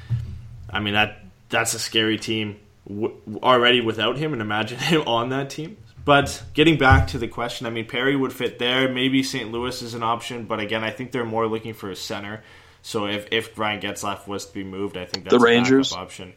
[0.71, 5.29] I mean that that's a scary team w- already without him, and imagine him on
[5.31, 5.77] that team.
[6.05, 8.89] But getting back to the question, I mean Perry would fit there.
[8.89, 9.53] Maybe St.
[9.53, 12.43] Louis is an option, but again, I think they're more looking for a center.
[12.83, 16.33] So if if Ryan Getzlaf was to be moved, I think that's the Rangers option.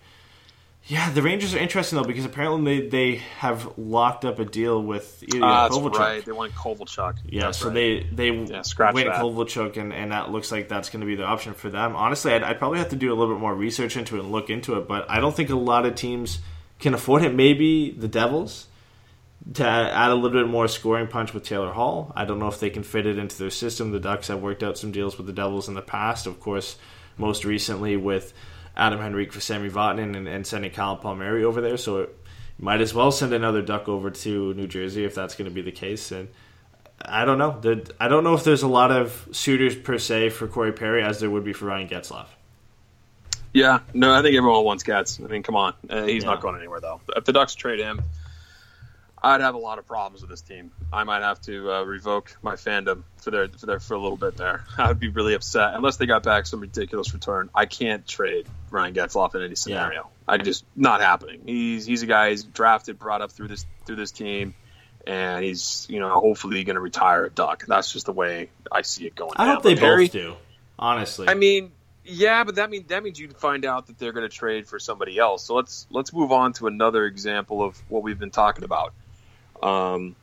[0.85, 4.83] Yeah, the Rangers are interesting though because apparently they, they have locked up a deal
[4.83, 5.97] with uh, that's Kovalchuk.
[5.97, 6.25] right.
[6.25, 7.19] They want Kovalchuk.
[7.25, 7.73] Yeah, that's so right.
[7.73, 9.21] they they yeah, scratch went that.
[9.21, 11.95] Kovalchuk, and, and that looks like that's going to be the option for them.
[11.95, 14.31] Honestly, I'd, I'd, probably have to do a little bit more research into it and
[14.31, 16.39] look into it, but I don't think a lot of teams
[16.79, 17.33] can afford it.
[17.33, 18.67] Maybe the Devils
[19.53, 22.11] to add a little bit more scoring punch with Taylor Hall.
[22.15, 23.91] I don't know if they can fit it into their system.
[23.91, 26.77] The Ducks have worked out some deals with the Devils in the past, of course,
[27.17, 28.33] most recently with
[28.75, 31.77] Adam Henrique for Sami Vatanen and, and sending Callum Palmieri over there.
[31.77, 32.19] So it,
[32.59, 35.61] might as well send another duck over to New Jersey if that's going to be
[35.61, 36.11] the case.
[36.11, 36.29] And
[37.01, 37.59] I don't know.
[37.99, 41.19] I don't know if there's a lot of suitors per se for Corey Perry as
[41.19, 42.27] there would be for Ryan Getzlaf.
[43.53, 45.19] Yeah, no, I think everyone wants Getz.
[45.19, 46.31] I mean, come on, uh, he's yeah.
[46.31, 47.01] not going anywhere though.
[47.15, 48.01] If the Ducks trade him,
[49.23, 50.71] I'd have a lot of problems with this team.
[50.91, 54.17] I might have to uh, revoke my fandom for their for their for a little
[54.17, 54.65] bit there.
[54.77, 57.49] I would be really upset unless they got back some ridiculous return.
[57.55, 60.01] I can't trade Ryan Getzlaf in any scenario.
[60.01, 60.33] Yeah.
[60.33, 61.43] I just not happening.
[61.45, 64.55] He's he's a guy he's drafted, brought up through this through this team,
[65.07, 67.63] and he's you know hopefully going to retire a Duck.
[67.65, 69.33] That's just the way I see it going.
[69.37, 69.55] I down.
[69.55, 70.35] hope they Perry, both do.
[70.77, 71.71] Honestly, I mean,
[72.03, 74.79] yeah, but that means that means you'd find out that they're going to trade for
[74.79, 75.45] somebody else.
[75.45, 78.93] So let's let's move on to another example of what we've been talking about.
[79.63, 80.15] Um,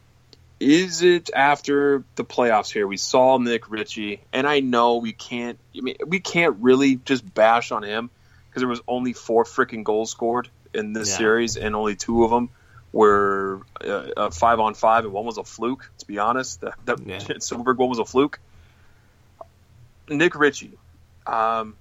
[0.60, 2.86] is it after the playoffs here?
[2.86, 5.58] We saw Nick Ritchie, and I know we can't.
[5.76, 8.10] I mean, we can't really just bash on him
[8.48, 11.16] because there was only four freaking goals scored in this yeah.
[11.16, 12.50] series, and only two of them
[12.92, 15.90] were uh, five on five, and one was a fluke.
[15.98, 17.18] To be honest, that, that yeah.
[17.20, 18.38] Silfverberg one was a fluke.
[20.10, 20.76] Nick Ritchie,
[21.26, 21.76] um,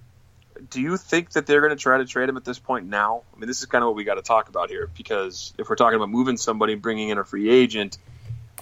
[0.69, 3.23] do you think that they're going to try to trade him at this point now?
[3.35, 5.69] I mean, this is kind of what we got to talk about here because if
[5.69, 7.97] we're talking about moving somebody, bringing in a free agent,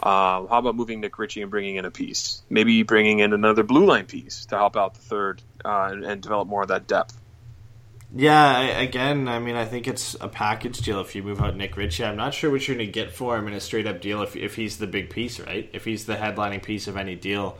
[0.02, 2.43] uh, how about moving Nick Ritchie and bringing in a piece?
[2.50, 6.22] Maybe bringing in another blue line piece to help out the third uh, and, and,
[6.22, 7.20] develop more of that depth.
[8.16, 11.58] Yeah, I, again, I mean, I think it's a package deal if you move out
[11.58, 12.06] Nick Ritchie.
[12.06, 14.22] I'm not sure what you're going to get for him in a straight up deal
[14.22, 15.70] if, if he's the big piece, right?
[15.74, 17.58] If he's the headlining piece of any deal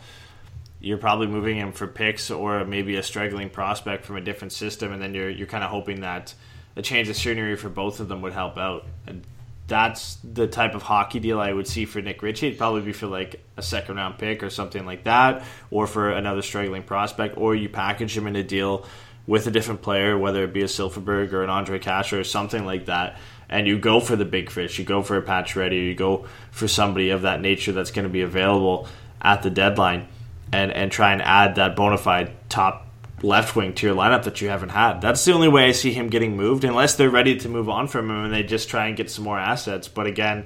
[0.80, 4.92] you're probably moving him for picks or maybe a struggling prospect from a different system,
[4.92, 6.34] and then you're you're kind of hoping that
[6.76, 8.86] a change of scenery for both of them would help out.
[9.08, 9.26] And
[9.68, 12.48] that's the type of hockey deal I would see for Nick Ritchie.
[12.48, 16.12] It'd probably be for like a second round pick or something like that, or for
[16.12, 18.86] another struggling prospect, or you package him in a deal
[19.26, 22.66] with a different player, whether it be a Silfverberg or an Ondrej Kase or something
[22.66, 23.18] like that.
[23.50, 24.78] And you go for the big fish.
[24.78, 28.10] You go for a Pacioretty, You go for somebody of that nature that's going to
[28.10, 28.88] be available
[29.22, 30.08] at the deadline
[30.52, 32.88] and and try and add that bona fide top
[33.22, 35.02] left wing to your lineup that you haven't had.
[35.02, 37.88] That's the only way I see him getting moved, unless they're ready to move on
[37.88, 39.88] from him and they just try and get some more assets.
[39.88, 40.46] But again,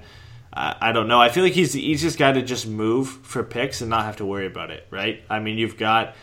[0.54, 1.20] I, I don't know.
[1.20, 4.18] I feel like he's the easiest guy to just move for picks and not have
[4.18, 5.22] to worry about it, right?
[5.30, 6.16] I mean, you've got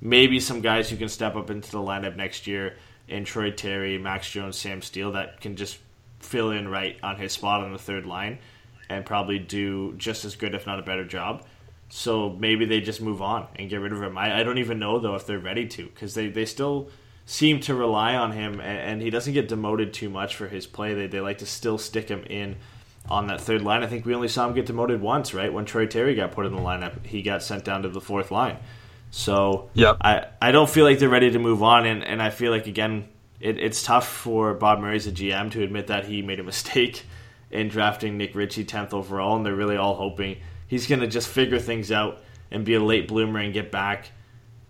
[0.00, 2.76] maybe some guys who can step up into the lineup next year
[3.08, 5.78] in Troy Terry, Max Jones, Sam Steele that can just
[6.20, 8.38] fill in right on his spot on the third line
[8.88, 11.44] and probably do just as good, if not a better job.
[11.90, 14.16] So maybe they just move on and get rid of him.
[14.16, 16.88] I, I don't even know though if they're ready to because they, they still
[17.26, 20.66] seem to rely on him and, and, he doesn't get demoted too much for his
[20.66, 20.94] play.
[20.94, 22.56] They, they like to still stick him in
[23.08, 23.82] on that third line.
[23.82, 25.52] I think we only saw him get demoted once, right?
[25.52, 28.30] When Troy Terry got put in the lineup, he got sent down to the fourth
[28.30, 28.56] line.
[29.10, 29.96] So Yep.
[30.00, 32.66] I, I don't feel like they're ready to move on, and, and I feel like
[32.66, 33.08] again
[33.40, 36.44] it, it's tough for Bob Murray as a GM to admit that he made a
[36.44, 37.04] mistake
[37.50, 40.36] in drafting Nick Ritchie tenth overall, and they're really all hoping
[40.70, 44.12] he's going to just figure things out and be a late bloomer and get back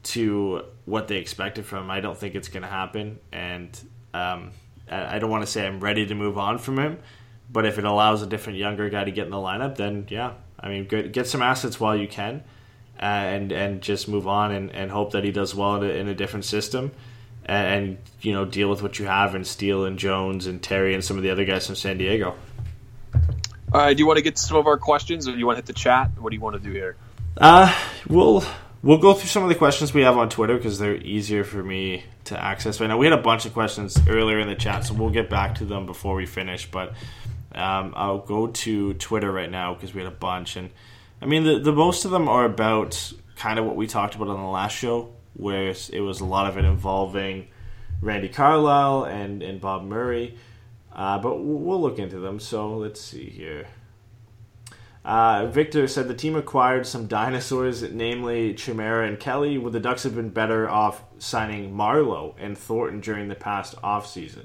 [0.03, 1.91] to what they expected from him.
[1.91, 3.79] I don't think it's going to happen, and
[4.15, 4.51] um,
[4.91, 6.99] I, don't want to say I'm ready to move on from him,
[7.53, 10.33] but if it allows a different younger guy to get in the lineup, then yeah,
[10.59, 12.45] I mean, get, get some assets while you can,
[12.99, 15.93] uh, and and just move on and, and hope that he does well in a,
[15.93, 16.93] in a different system,
[17.45, 20.95] and, and you know deal with what you have and Steele and Jones and Terry
[20.95, 22.37] and some of the other guys from San Diego.
[23.73, 25.47] All right, do you want to get to some of our questions, or do you
[25.47, 26.11] want to hit the chat?
[26.19, 26.97] What do you want to do here?
[27.37, 27.73] Uh,
[28.09, 28.43] we'll
[28.83, 31.63] we'll go through some of the questions we have on Twitter because they're easier for
[31.63, 32.99] me to access right now.
[32.99, 35.65] We had a bunch of questions earlier in the chat, so we'll get back to
[35.65, 36.69] them before we finish.
[36.69, 36.95] But
[37.55, 40.71] um, I'll go to Twitter right now because we had a bunch, and
[41.23, 44.27] I mean the the most of them are about kind of what we talked about
[44.27, 47.47] on the last show, where it was a lot of it involving
[48.01, 50.37] Randy Carlyle and and Bob Murray.
[50.93, 52.41] Uh, but we'll look into them.
[52.41, 53.67] So let's see here.
[55.05, 59.57] Uh, Victor said the team acquired some dinosaurs, namely Chimera and Kelly.
[59.57, 64.45] Would the Ducks have been better off signing Marleau and Thornton during the past offseason?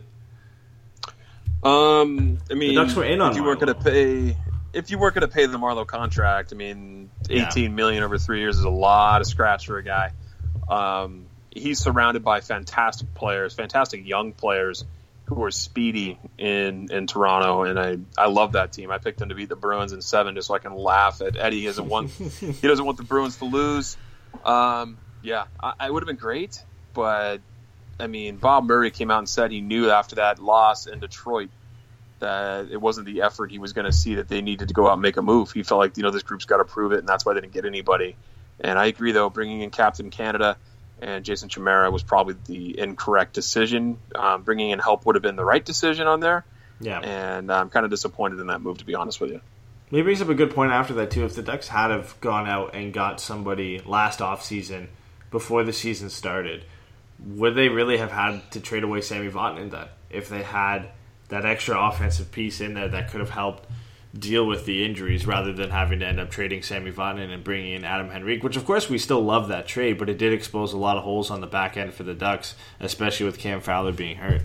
[1.63, 4.37] Um, I mean, Ducks were in on if you weren't going to pay,
[4.71, 7.47] if you weren't going to pay the Marleau contract, I mean, Yeah.
[7.47, 10.11] eighteen million over three years is a lot of scratch for a guy.
[10.69, 14.85] Um, he's surrounded by fantastic players, fantastic young players
[15.25, 18.91] who are speedy in in Toronto, and I I love that team.
[18.91, 21.35] I picked them to beat the Bruins in seven, just so I can laugh at
[21.35, 21.61] Eddie.
[21.61, 23.97] He doesn't want he doesn't want the Bruins to lose.
[24.43, 26.63] Um, yeah, I, I would have been great,
[26.93, 27.41] but
[27.99, 31.49] I mean, Bob Murray came out and said he knew after that loss in Detroit
[32.19, 34.87] that it wasn't the effort he was going to see that they needed to go
[34.87, 35.51] out and make a move.
[35.51, 37.41] He felt like you know this group's got to prove it, and that's why they
[37.41, 38.15] didn't get anybody.
[38.59, 40.57] And I agree though, bringing in Captain Canada
[41.01, 43.97] and Jason Chimera was probably the incorrect decision.
[44.13, 46.45] Um, bringing in help would have been the right decision on there,
[46.79, 46.99] Yeah.
[46.99, 49.41] and I'm kind of disappointed in that move to be honest with you.
[49.91, 51.25] He brings up a good point after that, too.
[51.25, 54.87] If the Ducks had have gone out and got somebody last offseason
[55.31, 56.63] before the season started,
[57.23, 59.87] would they really have had to trade away Sami Vatanen then?
[60.09, 60.89] If they had
[61.29, 63.69] that extra offensive piece in there that could have helped
[64.17, 67.73] deal with the injuries rather than having to end up trading Sami Vatanen and bringing
[67.73, 70.71] in Adam Henrique, which of course we still love that trade, but it did expose
[70.73, 73.91] a lot of holes on the back end for the Ducks, especially with Cam Fowler
[73.91, 74.41] being hurt.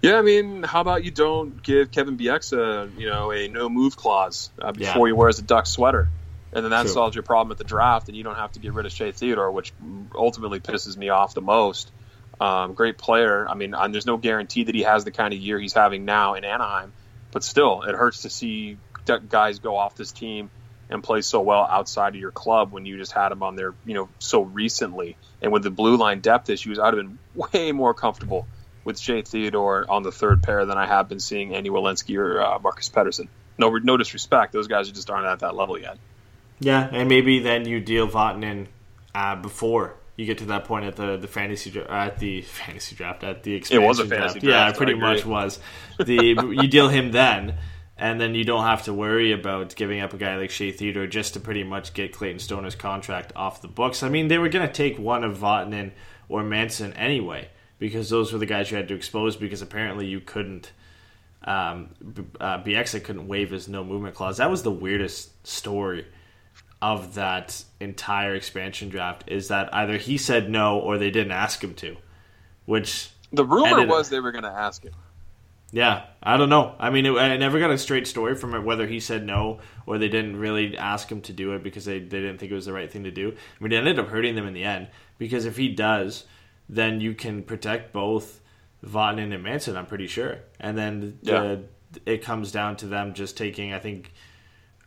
[0.00, 3.96] Yeah, I mean, how about you don't give Kevin Bieksa, you know, a no move
[3.96, 4.92] clause uh, Yeah.
[4.92, 6.08] before he wears a duck sweater,
[6.52, 6.90] and then that True.
[6.92, 9.10] solves your problem at the draft, and you don't have to get rid of Shea
[9.10, 9.72] Theodore, which
[10.14, 11.90] ultimately pisses me off the most.
[12.40, 13.48] Um, great player.
[13.48, 16.04] I mean, and there's no guarantee that he has the kind of year he's having
[16.04, 16.92] now in Anaheim,
[17.32, 18.78] but still, it hurts to see
[19.28, 20.50] guys go off this team
[20.90, 23.74] and play so well outside of your club when you just had him on there,
[23.84, 25.16] you know, so recently.
[25.42, 27.18] And with the blue line depth issues, I'd have been
[27.52, 28.46] way more comfortable
[28.84, 32.40] with Shea Theodore on the third pair than I have been seeing Andy Welinski or
[32.40, 33.28] uh, Marcus Pettersson.
[33.58, 35.98] No, no disrespect; those guys just aren't at that level yet.
[36.60, 38.68] Yeah, and maybe then you deal Vatanen
[39.14, 42.94] uh, before you get to that point at the the fantasy dra- at the fantasy
[42.94, 44.44] draft at the expansion it was a fantasy draft.
[44.44, 45.60] Yeah, draft, it pretty much was.
[46.04, 47.56] The you deal him then,
[47.96, 51.06] and then you don't have to worry about giving up a guy like Shea Theodore
[51.06, 54.02] just to pretty much get Clayton Stoner's contract off the books.
[54.02, 55.92] I mean, they were going to take one of Vatanen
[56.28, 57.48] or Manson anyway
[57.78, 60.72] because those were the guys you had to expose because apparently you couldn't
[61.44, 61.90] um,
[62.40, 64.38] uh, Bieksa couldn't waive his no movement clause.
[64.38, 66.06] That was the weirdest story
[66.80, 69.24] of that entire expansion draft.
[69.26, 71.96] Is that either he said no or they didn't ask him to,
[72.66, 74.92] which The rumor Ended- was they were going to ask him.
[75.72, 76.74] yeah, I don't know.
[76.78, 79.58] I mean, it, I never got a straight story from it whether he said no
[79.86, 82.54] or they didn't really ask him to do it because they, they didn't think it
[82.54, 83.32] was the right thing to do.
[83.32, 86.24] I mean, it ended up hurting them in the end because if he does,
[86.68, 88.40] then you can protect both
[88.86, 90.38] Vatanen and Manson, I'm pretty sure.
[90.60, 91.56] And then Yeah.
[92.06, 94.12] it comes down to them just taking, I think,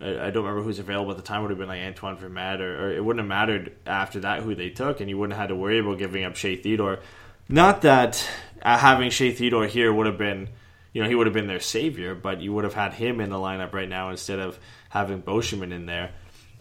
[0.02, 1.40] I don't remember who's available at the time.
[1.40, 4.42] It would have been like Antoine Vermette, or, or it wouldn't have mattered after that
[4.42, 7.00] who they took, and you wouldn't have had to worry about giving up Shea Theodore.
[7.48, 8.28] Not that
[8.62, 10.50] uh, having Shea Theodore here would have been,
[10.94, 13.30] you know, he would have been their savior, but you would have had him in
[13.30, 14.58] the lineup right now instead of
[14.90, 16.12] having Beauchemin in there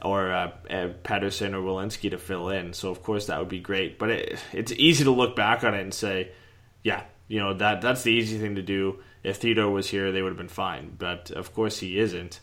[0.03, 2.73] or uh, Pettersson or Welinski to fill in.
[2.73, 5.75] So of course that would be great, but it, it's easy to look back on
[5.75, 6.31] it and say,
[6.83, 9.01] yeah, you know that that's the easy thing to do.
[9.23, 12.41] If Theodore was here, they would have been fine, but of course he isn't,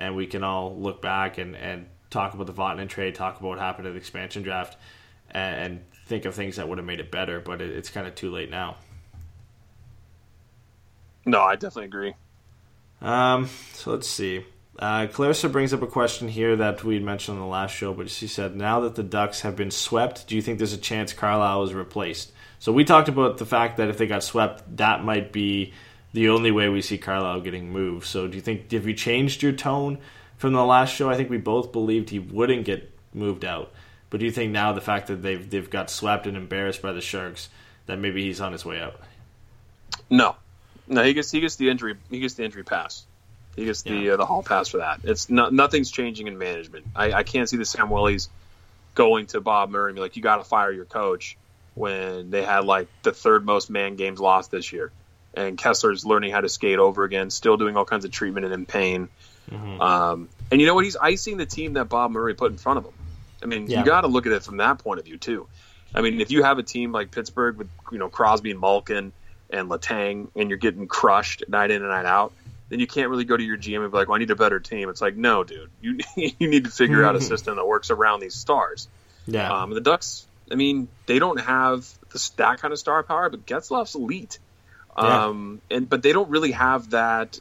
[0.00, 3.48] and we can all look back and, and talk about the Vatanen trade, talk about
[3.48, 4.76] what happened at the expansion draft,
[5.30, 7.38] and, and think of things that would have made it better.
[7.40, 8.76] But it, it's kind of too late now.
[11.24, 12.14] No, I definitely agree.
[13.00, 14.44] Um, so let's see.
[14.78, 18.08] Uh, Clarissa brings up a question here that we mentioned on the last show, but
[18.08, 21.12] she said, now that the Ducks have been swept, do you think there's a chance
[21.12, 22.32] Carlyle is replaced?
[22.58, 25.74] So we talked about the fact that if they got swept, that might be
[26.12, 28.06] the only way we see Carlyle getting moved.
[28.06, 29.98] So do you think, have you changed your tone
[30.36, 31.08] from the last show?
[31.10, 33.72] I think we both believed he wouldn't get moved out.
[34.10, 36.90] But do you think now the fact that they've they've got swept and embarrassed by
[36.92, 37.48] the Sharks
[37.86, 38.98] that maybe he's on his way out?
[40.08, 40.34] No,
[40.88, 43.06] no, he gets he gets the injury he gets the injury pass.
[43.54, 44.12] He gets the Yeah.
[44.14, 45.00] uh, the hall pass for that.
[45.04, 46.86] It's not nothing's changing in management.
[46.96, 48.28] I, I can't see the Samuelis
[48.96, 51.36] going to Bob Murray and be like, "You got to fire your coach."
[51.74, 54.90] When they had like the third most man games lost this year,
[55.34, 58.54] and Kesler's learning how to skate over again, still doing all kinds of treatment and
[58.54, 59.08] in pain.
[59.52, 60.84] Um, and you know what?
[60.84, 62.92] He's icing the team that Bob Murray put in front of him.
[63.42, 63.80] I mean, Yeah.
[63.80, 65.46] you got to look at it from that point of view too.
[65.94, 69.12] I mean, if you have a team like Pittsburgh with you know Crosby and Malkin
[69.50, 72.32] and Letang, and you're getting crushed night in and night out,
[72.68, 74.36] then you can't really go to your GM and be like, "Well, I need a
[74.36, 77.66] better team." It's like, no, dude, you you need to figure out a system that
[77.66, 78.86] works around these stars.
[79.26, 79.50] Yeah.
[79.62, 83.44] Um, the Ducks, I mean, they don't have this, that kind of star power, but
[83.46, 84.38] Getzlaf's elite.
[85.02, 85.26] Yeah.
[85.26, 87.40] Um, and but they don't really have that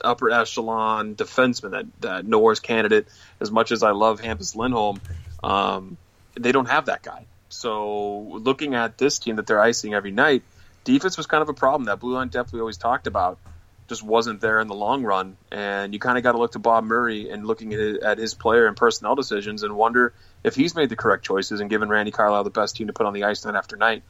[0.00, 3.06] upper echelon defenseman that that Norris candidate.
[3.40, 5.00] As much as I love Hampus Lindholm,
[5.42, 5.96] um,
[6.34, 7.26] they don't have that guy.
[7.48, 10.42] So looking at this team that they're icing every night,
[10.84, 11.84] defense was kind of a problem.
[11.84, 13.38] That blue line depth we always talked about
[13.88, 15.36] just wasn't there in the long run.
[15.52, 18.66] And you kind of got to look to Bob Murray and looking at his, player
[18.66, 20.12] and personnel decisions and wonder
[20.42, 23.06] if he's made the correct choices and given Randy Carlyle the best team to put
[23.06, 24.02] on the ice night after night.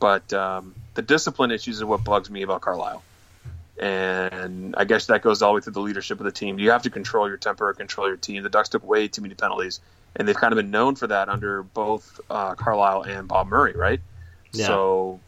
[0.00, 3.02] But um, the discipline issues is what bugs me about Carlyle.
[3.78, 6.58] And I guess that goes all the way through the leadership of the team.
[6.58, 8.42] You have to control your temper, control your team.
[8.42, 9.80] The Ducks took way too many penalties,
[10.16, 13.74] and they've kind of been known for that under both uh, Carlyle and Bob Murray,
[13.74, 14.00] right?
[14.52, 14.66] Yeah.
[14.66, 15.20] So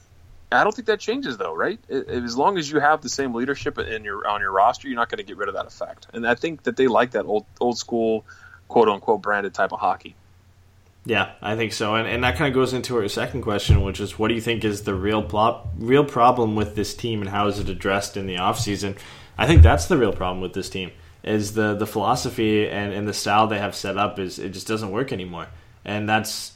[0.50, 1.78] I don't think that changes, though, right?
[1.88, 5.08] As long as you have the same leadership in your on your roster, you're not
[5.08, 6.08] going to get rid of that effect.
[6.12, 8.24] And I think that they like that old old school,
[8.66, 10.16] quote unquote, branded type of hockey.
[11.06, 14.00] Yeah, I think so, and and that kind of goes into our second question, which
[14.00, 17.30] is, what do you think is the real plot, real problem with this team, and
[17.30, 18.98] how is it addressed in the offseason?
[19.38, 20.92] I think that's the real problem with this team
[21.22, 24.66] is the the philosophy and, and the style they have set up is it just
[24.66, 25.48] doesn't work anymore,
[25.84, 26.52] and that's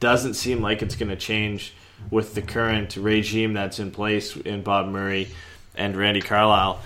[0.00, 1.74] doesn't seem like it's going to change
[2.10, 5.28] with the current regime that's in place in Bob Murray
[5.74, 6.80] and Randy Carlyle.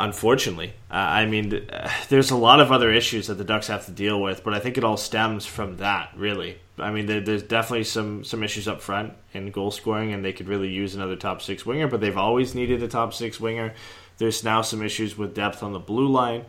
[0.00, 3.84] Unfortunately, uh, I mean, uh, there's a lot of other issues that the Ducks have
[3.84, 6.10] to deal with, but I think it all stems from that.
[6.16, 10.24] Really, I mean, there, there's definitely some some issues up front in goal scoring, and
[10.24, 11.86] they could really use another top six winger.
[11.86, 13.74] But they've always needed a top six winger.
[14.16, 16.46] There's now some issues with depth on the blue line,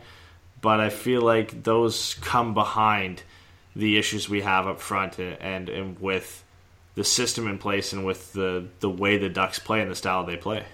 [0.62, 3.22] but I feel like those come behind
[3.76, 6.42] the issues we have up front and, and, and with
[6.94, 10.24] the system in place and with the, the way the Ducks play and the style
[10.24, 10.64] they play.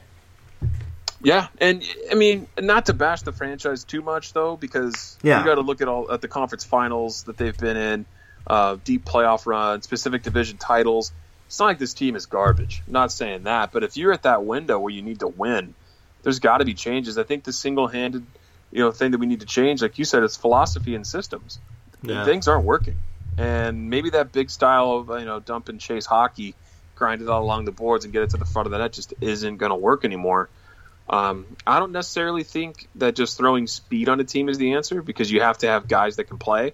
[1.22, 5.40] Yeah, and I mean, not to bash the franchise too much though, because Yeah.
[5.40, 8.06] you got to look at all at the conference finals that they've been in,
[8.46, 11.12] uh, deep playoff run, specific division titles.
[11.46, 12.82] It's not like this team is garbage.
[12.86, 15.74] I'm not saying that, but if you're at that window where you need to win,
[16.22, 17.18] there's got to be changes.
[17.18, 18.24] I think the single-handed,
[18.70, 21.58] you know, thing that we need to change, like you said, is philosophy and systems.
[22.02, 22.24] Yeah.
[22.24, 22.96] Things aren't working,
[23.38, 26.54] and maybe that big style of you know dump and chase hockey,
[26.94, 28.92] grind it all along the boards and get it to the front of the net
[28.92, 30.48] just isn't going to work anymore.
[31.10, 35.02] Um, I don't necessarily think that just throwing speed on a team is the answer
[35.02, 36.72] because you have to have guys that can play.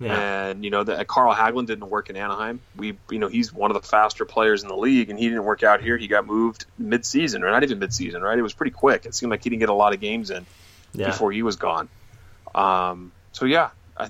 [0.00, 0.48] Yeah.
[0.48, 2.60] And you know that Carl Hagelin didn't work in Anaheim.
[2.76, 5.44] We, you know, he's one of the faster players in the league, and he didn't
[5.44, 5.96] work out here.
[5.96, 8.36] He got moved mid-season, or not even mid-season, right?
[8.36, 9.06] It was pretty quick.
[9.06, 10.46] It seemed like he didn't get a lot of games in
[10.94, 11.06] Yeah.
[11.06, 11.88] before he was gone.
[12.54, 14.08] Um, so yeah, I,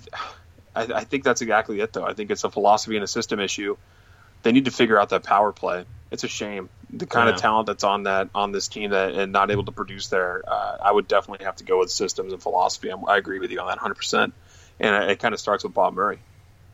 [0.74, 1.92] I, I think that's exactly it.
[1.92, 3.76] Though I think it's a philosophy and a system issue.
[4.42, 5.84] They need to figure out that power play.
[6.14, 7.34] It's a shame the kind Yeah.
[7.34, 10.42] of talent that's on that on this team that and not able to produce there.
[10.46, 12.88] Uh, I would definitely have to go with systems and philosophy.
[12.88, 13.94] I'm, I agree with you on that 100.
[13.94, 14.34] percent
[14.80, 16.18] And it, it kind of starts with Bob Murray.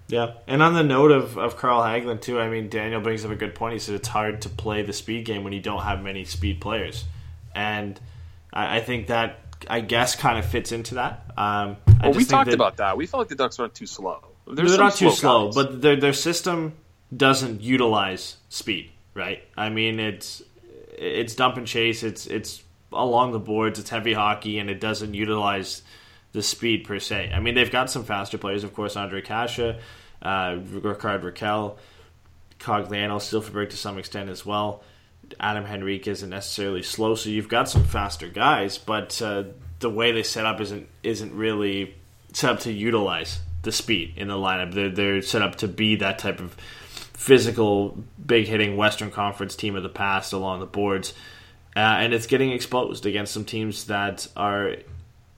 [0.08, 3.30] Yeah, and on the note of, of Carl Hagelin too, I mean Daniel brings up
[3.30, 3.74] a good point.
[3.74, 6.60] He said it's hard to play the speed game when you don't have many speed
[6.60, 7.04] players,
[7.54, 7.98] and
[8.52, 9.38] I, I think that
[9.68, 11.22] I guess kind of fits into that.
[11.36, 12.96] Um, I Well, we talked that about that.
[12.96, 14.18] We felt like the Ducks weren't too slow.
[14.52, 15.54] There's they're not too slow, guys.
[15.54, 16.74] but their their system
[17.16, 18.90] doesn't utilize speed.
[19.20, 19.42] Right?
[19.54, 20.42] I mean it's
[20.96, 22.02] it's dump and chase.
[22.02, 23.78] It's it's along the boards.
[23.78, 25.82] It's heavy hockey, and it doesn't utilize
[26.32, 27.30] the speed per se.
[27.34, 29.78] I mean they've got some faster players, of course, Ondrej Kase,
[30.22, 31.76] uh, Rickard Rakell,
[32.58, 34.82] Cogliano, Silfverberg to some extent as well.
[35.38, 39.44] Adam Henrique isn't necessarily slow, so you've got some faster guys, but uh,
[39.80, 41.94] the way they set up isn't isn't really
[42.32, 44.72] set up to utilize the speed in the lineup.
[44.72, 46.56] They're, they're set up to be that type of
[47.20, 51.12] physical, big hitting Western Conference team of the past along the boards,
[51.76, 54.76] uh, and it's getting exposed against some teams that are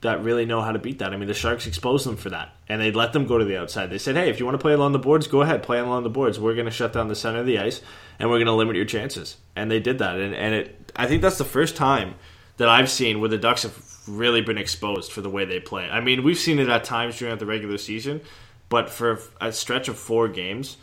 [0.00, 1.12] that really know how to beat that.
[1.12, 3.56] I mean, the Sharks exposed them for that, and they let them go to the
[3.56, 3.90] outside.
[3.90, 6.04] They said, "Hey, if you want to play along the boards, go ahead, play along
[6.04, 6.38] the boards.
[6.38, 7.80] We're going to shut down the center of the ice,
[8.20, 10.92] and we're going to limit your chances." And they did that, and and it.
[10.94, 12.14] I think that's the first time
[12.58, 13.76] that I've seen where the Ducks have
[14.06, 15.90] really been exposed for the way they play.
[15.90, 18.20] I mean, we've seen it at times during the regular season,
[18.68, 20.76] but for a stretch of four games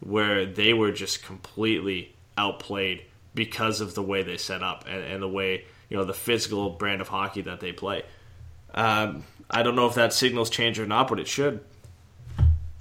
[0.00, 3.02] where they were just completely outplayed
[3.34, 6.70] because of the way they set up and, and the way you know the physical
[6.70, 8.02] brand of hockey that they play.
[8.74, 11.60] Um, I don't know if that signals change or not, but it should.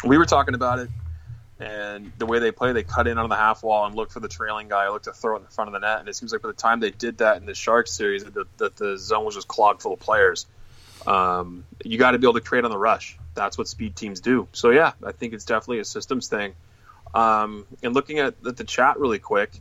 [0.03, 0.89] We were talking about it,
[1.59, 4.19] and the way they play, they cut in on the half wall and look for
[4.19, 5.99] the trailing guy, look to throw it in the front of the net.
[5.99, 8.57] And it seems like by the time they did that in the Sharks series, that
[8.57, 10.47] the, the zone was just clogged full of players.
[11.07, 13.17] Um, you got to be able to create on the rush.
[13.35, 14.47] That's what speed teams do.
[14.51, 16.55] So yeah, I think it's definitely a systems thing.
[17.15, 19.51] Um, and looking at, the chat really quick,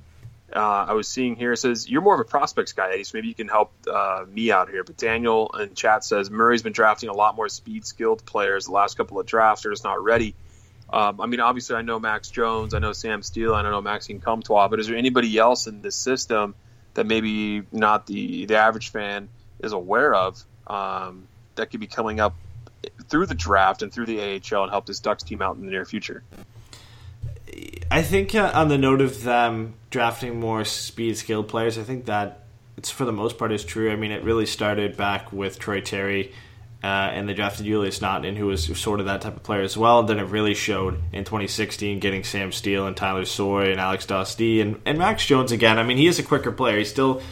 [0.55, 3.05] uh, I was seeing here it says you're more of a prospects guy, Eddie.
[3.05, 4.84] So maybe you can help uh, me out here.
[4.84, 8.66] But Daniel in chat says Murray's been drafting a lot more speed skilled players.
[8.66, 10.34] The last couple of drafts are just not ready.
[10.92, 13.80] Um, I mean, obviously, I know Max Jones, I know Sam Steele, I don't know
[13.80, 16.55] Maxime Comtois, but is there anybody else in this system
[16.94, 19.28] that maybe not the the average fan
[19.61, 22.34] is aware of um, that could be coming up
[23.09, 25.70] through the draft and through the AHL and help this Ducks team out in the
[25.70, 26.22] near future?
[27.90, 32.07] I think uh, on the note of them drafting more speed skilled players, I think
[32.07, 32.44] that
[32.76, 33.92] it's for the most part is true.
[33.92, 36.32] I mean, it really started back with Troy Terry,
[36.82, 39.76] uh, and they drafted Julius Nattinen, who was sort of that type of player as
[39.76, 40.00] well.
[40.00, 44.07] And then it really showed in 2016, getting Sam Steele and Tyler Soy and Alex
[44.07, 45.78] Dostie and, and Max Jones again.
[45.78, 46.78] I mean, he is a quicker player.
[46.78, 47.22] He's still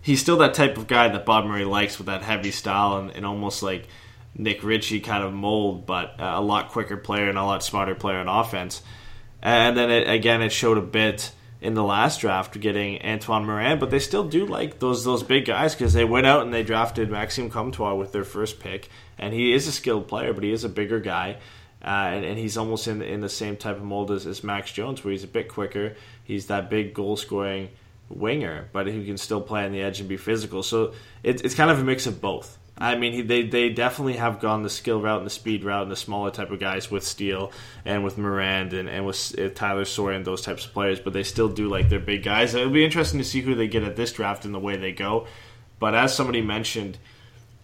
[0.00, 3.10] he's still that type of guy that Bob Murray likes with that heavy style and,
[3.10, 3.88] and almost like
[4.36, 7.94] Nick Ritchie kind of mold, but uh, a lot quicker player and a lot smarter
[7.94, 8.82] player on offense.
[9.44, 11.30] And then it, again, it showed a bit
[11.60, 15.44] in the last draft getting Antoine Morand, but they still do like those those big
[15.44, 18.88] guys because they went out and they drafted Maxime Comtois with their first pick,
[19.18, 21.36] and he is a skilled player, but he is a bigger guy.
[21.82, 24.72] Uh, and, and, he's almost in in the same type of mold as, as Max
[24.72, 25.94] Jones, where he's a bit quicker.
[26.24, 27.68] He's that big goal scoring
[28.08, 30.62] winger, but he can still play on the edge and be physical.
[30.62, 32.58] So it, it's kind of a mix of both.
[32.76, 35.82] I mean, he, they they definitely have gone the skill route and the speed route
[35.82, 37.52] and the smaller type of guys with Steele
[37.84, 41.12] and with Morand and, and with uh, Tyler Sawyer and those types of players, but
[41.12, 42.52] they still do like their big guys.
[42.54, 44.90] It'll be interesting to see who they get at this draft and the way they
[44.92, 45.26] go.
[45.78, 46.98] But as somebody mentioned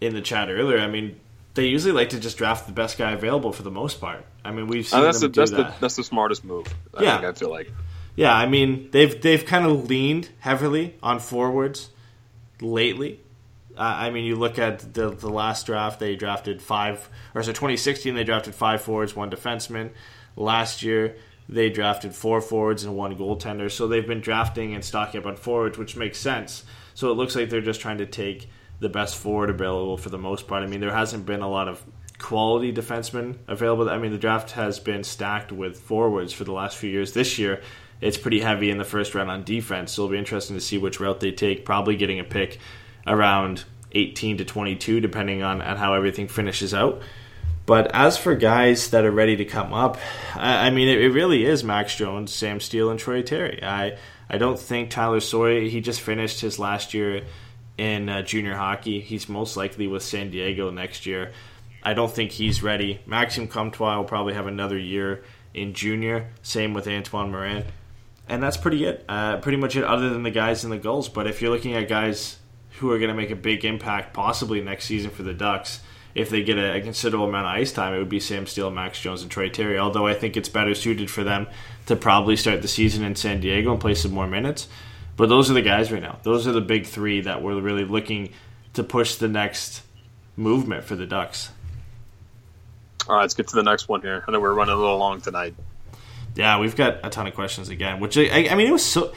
[0.01, 1.19] in the chat earlier, I mean,
[1.55, 4.25] they usually like to just draft the best guy available for the most part.
[4.45, 5.75] I mean, we've seen that's them the, do that's that.
[5.75, 6.67] The, that's the smartest move.
[6.97, 7.17] I Yeah.
[7.21, 7.73] think, I feel like.
[8.15, 11.91] Yeah, I mean they've they've kind of leaned heavily on forwards
[12.61, 13.21] lately.
[13.81, 17.51] Uh, I mean, you look at the the last draft; they drafted five, or so
[17.51, 19.91] 2016 they drafted five forwards, one defenseman.
[20.37, 21.17] Last year
[21.49, 23.71] they drafted four forwards and one goaltender.
[23.71, 26.63] So they've been drafting and stocking up on forwards, which makes sense.
[26.95, 28.51] So it looks like they're just trying to take
[28.81, 30.63] the best forward available for the most part.
[30.63, 31.83] I mean, there hasn't been a lot of
[32.19, 33.89] quality defensemen available.
[33.89, 37.15] I mean, the draft has been stacked with forwards for the last few years.
[37.15, 37.63] This year,
[38.01, 39.93] it's pretty heavy in the first round on defense.
[39.93, 41.65] So it'll be interesting to see which route they take.
[41.65, 42.59] Probably getting a pick
[43.07, 47.03] around 18 to 22, depending on, on how everything finishes out.
[47.67, 49.99] But as for guys that are ready to come up,
[50.35, 53.63] I, I mean, it, it really is Max Jones, Sam Steele, and Troy Terry.
[53.63, 53.97] I
[54.29, 55.69] I don't think Tyler Soy.
[55.69, 57.23] He just finished his last year
[57.77, 59.01] in uh, junior hockey.
[59.01, 61.33] He's most likely with San Diego next year.
[61.83, 63.01] I don't think he's ready.
[63.07, 65.25] Maxime Comtois will probably have another year
[65.55, 66.31] in junior.
[66.43, 67.67] Same with Antoine Morand.
[68.29, 69.05] And that's pretty it.
[69.09, 71.09] Uh, pretty much it, other than the guys in the goals.
[71.09, 72.37] But if you're looking at guys
[72.81, 75.81] who are going to make a big impact possibly next season for the Ducks,
[76.15, 78.71] if they get a, a considerable amount of ice time, it would be Sam Steele,
[78.71, 79.79] Max Jones, and Troy Terry.
[79.79, 81.47] Although I think it's better suited for them
[81.87, 84.67] to probably start the season in San Diego and play some more minutes.
[85.17, 86.19] But those are the guys right now.
[86.23, 88.33] Those are the big three that we're really looking
[88.73, 89.83] to push the next
[90.37, 91.51] movement for the Ducks.
[93.07, 94.25] All right, let's get to the next one here.
[94.27, 95.55] I know we're running a little long tonight.
[96.35, 99.13] Yeah, we've got a ton of questions again, which I, I mean, it was so.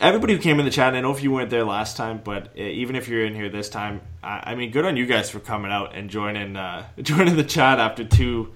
[0.00, 2.48] Everybody who came in the chat, I know if you weren't there last time, but
[2.56, 5.30] uh, even if you're in here this time, I, I mean, good on you guys
[5.30, 8.52] for coming out and joining uh, joining the chat after two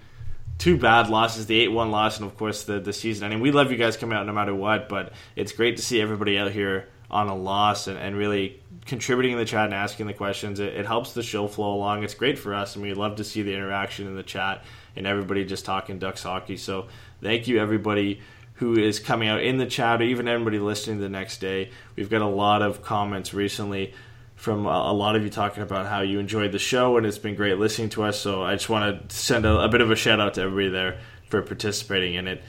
[0.58, 3.26] two bad losses, the eight one loss, and of course the the season.
[3.26, 5.82] I mean, we love you guys coming out no matter what, but it's great to
[5.82, 9.74] see everybody out here on a loss and, and really contributing in the chat and
[9.74, 10.60] asking the questions.
[10.60, 12.04] It, it helps the show flow along.
[12.04, 14.64] It's great for us, and we love to see the interaction in the chat
[14.96, 16.56] and everybody just talking Ducks hockey.
[16.56, 16.86] So
[17.22, 18.20] thank you everybody
[18.54, 21.70] who is coming out in the chat, or even everybody listening the next day.
[21.96, 23.94] We've got a lot of comments recently
[24.36, 27.34] from a, lot of you talking about how you enjoyed the show and it's been
[27.34, 28.20] great listening to us.
[28.20, 30.68] So I just want to send a, a bit of a shout out to everybody
[30.68, 30.98] there
[31.30, 32.42] for participating in it.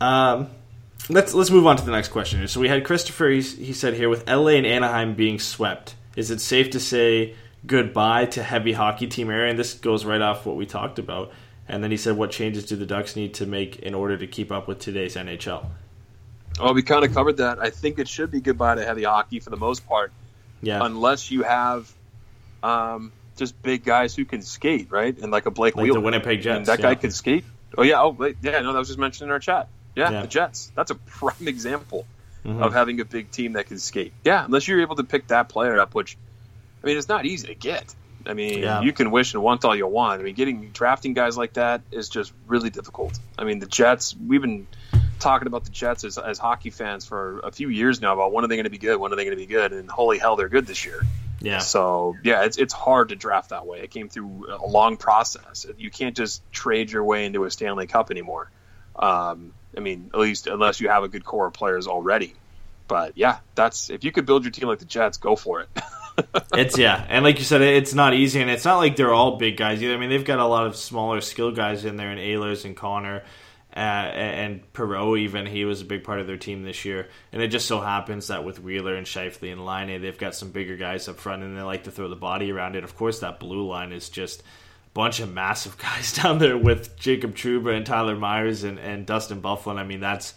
[0.00, 0.48] Um,
[1.08, 2.46] let's let's move on to the next question.
[2.48, 3.28] So we had Christopher.
[3.28, 7.34] He, he said here with LA and Anaheim being swept, is it safe to say
[7.66, 11.32] goodbye to heavy hockey team era, and this goes right off what we talked about.
[11.68, 14.26] And then he said, "What changes do the Ducks need to make in order to
[14.26, 15.66] keep up with today's NHL?"
[16.60, 17.58] Oh, we kind of covered that.
[17.60, 20.10] I think it should be goodbye to heavy hockey for the most part,
[20.62, 21.92] Yeah, unless you have
[22.62, 25.16] um, just big guys who can skate, right?
[25.16, 25.98] And like a Blake like Wheeler.
[26.00, 26.56] the Winnipeg Jets.
[26.56, 26.86] And that yeah.
[26.88, 27.44] guy can skate.
[27.76, 28.00] Oh yeah.
[28.02, 28.60] Oh wait, yeah.
[28.60, 29.68] No, that was just mentioned in our chat.
[29.94, 30.22] Yeah, Yeah.
[30.22, 30.72] the Jets.
[30.74, 32.06] That's a prime example
[32.44, 32.62] Mhm.
[32.62, 34.12] of having a big team that can skate.
[34.24, 36.16] Yeah, unless you're able to pick that player up, which
[36.82, 37.94] I mean, it's not easy to get.
[38.28, 38.82] I mean, Yeah.
[38.82, 40.20] you can wish and want all you want.
[40.20, 43.18] I mean, getting drafting guys like that is just really difficult.
[43.38, 44.14] I mean, the Jets.
[44.14, 44.66] We've been
[45.18, 48.44] talking about the Jets as, as hockey fans for a few years now about when
[48.44, 48.98] are they going to be good?
[48.98, 49.72] When are they going to be good?
[49.72, 51.02] And holy hell, they're good this year.
[51.40, 53.80] Yeah, So yeah, it's it's hard to draft that way.
[53.80, 55.66] It came through a long process.
[55.78, 58.50] You can't just trade your way into a Stanley Cup anymore.
[58.96, 62.34] Um, I mean, at least unless you have a good core of players already.
[62.88, 65.68] But yeah, that's if you could build your team like the Jets, go for it.
[66.54, 69.36] it's yeah, and like you said, it's not easy, and it's not like they're all
[69.36, 69.94] big guys either.
[69.94, 72.76] I mean, they've got a lot of smaller skill guys in there, and Ehlers and
[72.76, 73.22] Connor.
[73.76, 77.42] Uh, and Perreault, even he was a big part of their team this year, and
[77.42, 80.76] it just so happens that with Wheeler and Scheifele and Laine, they've got some bigger
[80.76, 82.82] guys up front, and they like to throw the body around it.
[82.82, 84.44] Of course, that blue line is just a
[84.94, 89.42] bunch of massive guys down there with Jacob Trouba and Tyler Myers and, and Dustin
[89.42, 89.78] Byfuglien.
[89.78, 90.34] I mean, that's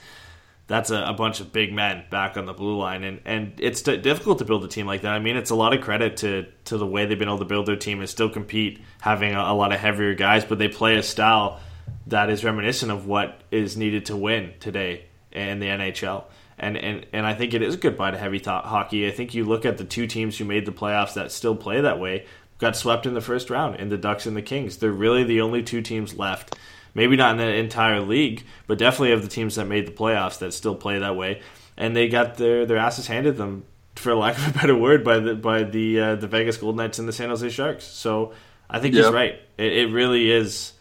[0.71, 3.81] that's a, a bunch of big men back on the blue line, and and it's
[3.81, 5.11] d- difficult to build a team like that.
[5.11, 7.45] I mean, it's a lot of credit to to the way they've been able to
[7.45, 10.69] build their team and still compete, having a, a lot of heavier guys, but they
[10.69, 11.59] play a style
[12.07, 16.23] that is reminiscent of what is needed to win today in the NHL.
[16.57, 19.07] And, and, and I think it is a goodbye to heavy to- hockey.
[19.07, 21.81] I think you look at the two teams who made the playoffs that still play
[21.81, 22.25] that way,
[22.59, 24.77] got swept in the first round in the Ducks and the Kings.
[24.77, 26.55] They're really the only two teams left.
[26.93, 30.39] Maybe not in the entire league, but definitely of the teams that made the playoffs
[30.39, 31.41] that still play that way.
[31.77, 33.63] And they got their, their asses handed them,
[33.95, 36.99] for lack of a better word, by the by the uh, the Vegas Golden Knights
[36.99, 37.85] and the San Jose Sharks.
[37.85, 38.33] So
[38.69, 39.13] I think he's Yep.
[39.13, 39.39] right.
[39.57, 40.73] It, it really is,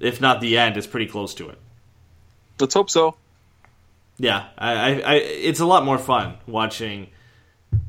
[0.00, 1.58] if not the end, it's pretty close to it.
[2.58, 3.16] Let's hope so.
[4.18, 7.08] Yeah, I, I, I, it's a lot more fun watching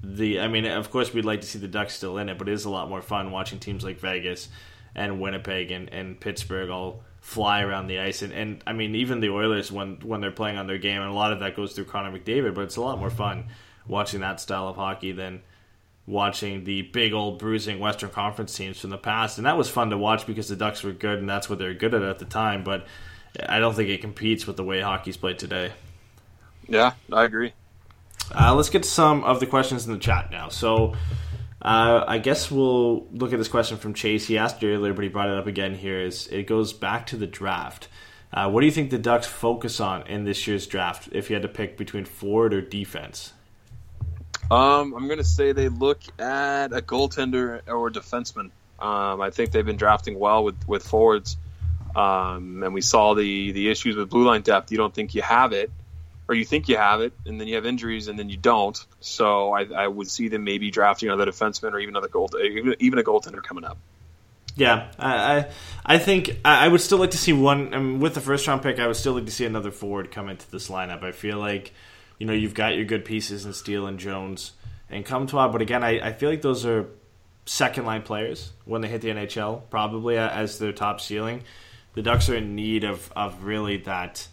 [0.04, 0.42] the.
[0.42, 2.54] I mean, of course, we'd like to see the Ducks still in it, but it
[2.54, 4.50] is a lot more fun watching teams like Vegas
[4.94, 8.22] and Winnipeg and, and Pittsburgh all fly around the ice.
[8.22, 11.12] And, and I mean, even the Oilers when when they're playing on their game, and
[11.12, 12.56] a lot of that goes through Connor McDavid.
[12.56, 13.48] But it's a lot more fun
[13.86, 15.42] watching that style of hockey than
[16.06, 19.38] watching the big old bruising Western Conference teams from the past.
[19.38, 21.66] And that was fun to watch because the Ducks were good, and that's what they
[21.66, 22.64] were good at at the time.
[22.64, 22.88] But
[23.46, 25.74] I don't think it competes with the way hockey's played today.
[26.70, 27.52] Yeah, I agree.
[28.34, 30.48] Uh, let's get some of the questions in the chat now.
[30.48, 30.96] So,
[31.68, 34.26] uh, I guess we'll look at this question from Chase.
[34.26, 36.00] He asked earlier, but he brought it up again here.
[36.00, 37.90] Is it goes back to the draft?
[38.32, 41.10] Uh, what do you think the Ducks focus on in this year's draft?
[41.12, 43.34] If you had to pick between forward or defense,
[44.50, 48.52] Um, I'm going to say they look at a goaltender or a defenseman.
[48.80, 51.36] Um, I think they've been drafting well with, with forwards.
[51.96, 54.72] Um, and we saw the, the issues with blue line depth.
[54.72, 55.72] You don't think you have it,
[56.28, 58.78] or you think you have it, and then you have injuries, and then you don't.
[59.00, 62.76] So I, I would see them maybe drafting another defenseman or even another goal, even,
[62.80, 63.78] even a goaltender coming up.
[64.56, 65.48] yeah, I
[65.86, 67.74] I, think I, I would still like to see one.
[67.74, 70.12] I mean, with the first round pick, I would still like to see another forward
[70.12, 71.04] come into this lineup.
[71.04, 71.74] I feel like
[72.20, 74.52] you know you've got your good pieces in Steele and Jones
[74.90, 76.88] and Comtois, but again, I, I feel like those are
[77.46, 81.44] second line players when they hit the NHL, probably as their top ceiling.
[81.94, 84.28] The Ducks are in need of, of really that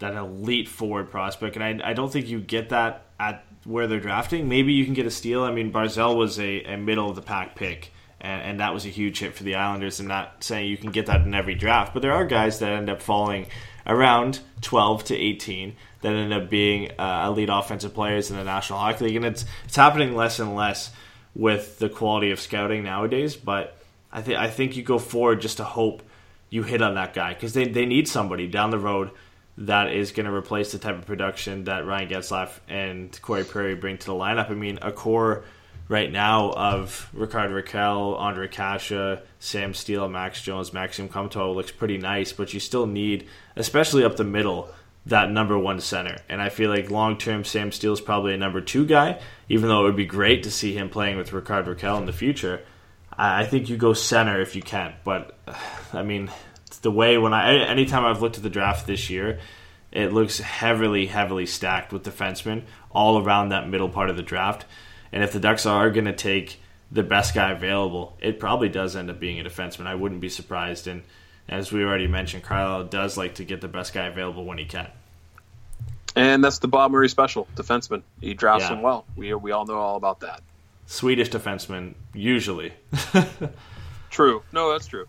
[0.00, 4.00] that elite forward prospect, and I, I don't think you get that at where they're
[4.00, 4.48] drafting.
[4.48, 5.44] Maybe you can get a steal.
[5.44, 8.86] I mean, Barzal was a, a middle of the pack pick, and, and that was
[8.86, 10.00] a huge hit for the Islanders.
[10.00, 12.72] I'm not saying you can get that in every draft, but there are guys that
[12.72, 13.46] end up falling
[13.86, 18.78] around 12 to 18 that end up being uh, elite offensive players in the National
[18.78, 20.90] Hockey League, and it's it's happening less and less
[21.34, 23.36] with the quality of scouting nowadays.
[23.36, 23.76] But
[24.10, 26.02] I think I think you go forward just to hope
[26.48, 29.10] you hit on that guy because they they need somebody down the road
[29.60, 33.74] that is going to replace the type of production that Ryan Getzlaf and Corey Perry
[33.74, 34.50] bring to the lineup.
[34.50, 35.44] I mean, a core
[35.86, 41.98] right now of Rickard Rakell, Ondrej Kase, Sam Steele, Max Jones, Maxime Comtois looks pretty
[41.98, 44.70] nice, but you still need, especially up the middle,
[45.06, 46.16] that number one center.
[46.28, 49.68] And I feel like long term, Sam Steele is probably a number two guy, even
[49.68, 52.62] though it would be great to see him playing with Rickard Rakell in the future.
[53.12, 55.36] I think you go center if you can, but
[55.92, 56.30] I mean,
[56.78, 59.38] the way when I anytime I've looked at the draft this year,
[59.92, 64.64] it looks heavily, heavily stacked with defensemen all around that middle part of the draft.
[65.12, 66.60] And if the Ducks are going to take
[66.92, 69.86] the best guy available, it probably does end up being a defenseman.
[69.86, 70.86] I wouldn't be surprised.
[70.86, 71.02] And
[71.48, 74.64] as we already mentioned, Carlyle does like to get the best guy available when he
[74.64, 74.88] can.
[76.16, 78.02] And that's the Bob Murray special, defenseman.
[78.20, 78.74] He drafts Yeah.
[78.74, 79.04] them well.
[79.16, 80.42] We we all know all about that.
[80.86, 82.72] Swedish defensemen usually.
[84.10, 84.42] True.
[84.52, 85.06] No, that's true.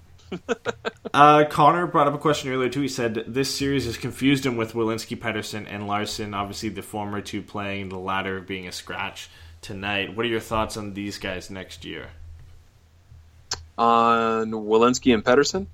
[1.13, 2.81] Uh, Connor brought up a question earlier too.
[2.81, 6.33] He said this series has confused him with Welinski, Pettersson, and Larsson.
[6.33, 9.29] Obviously, the former two playing, the latter being a scratch
[9.61, 10.15] tonight.
[10.15, 12.11] What are your thoughts on these guys next year?
[13.77, 15.67] On Welinski and Pettersson?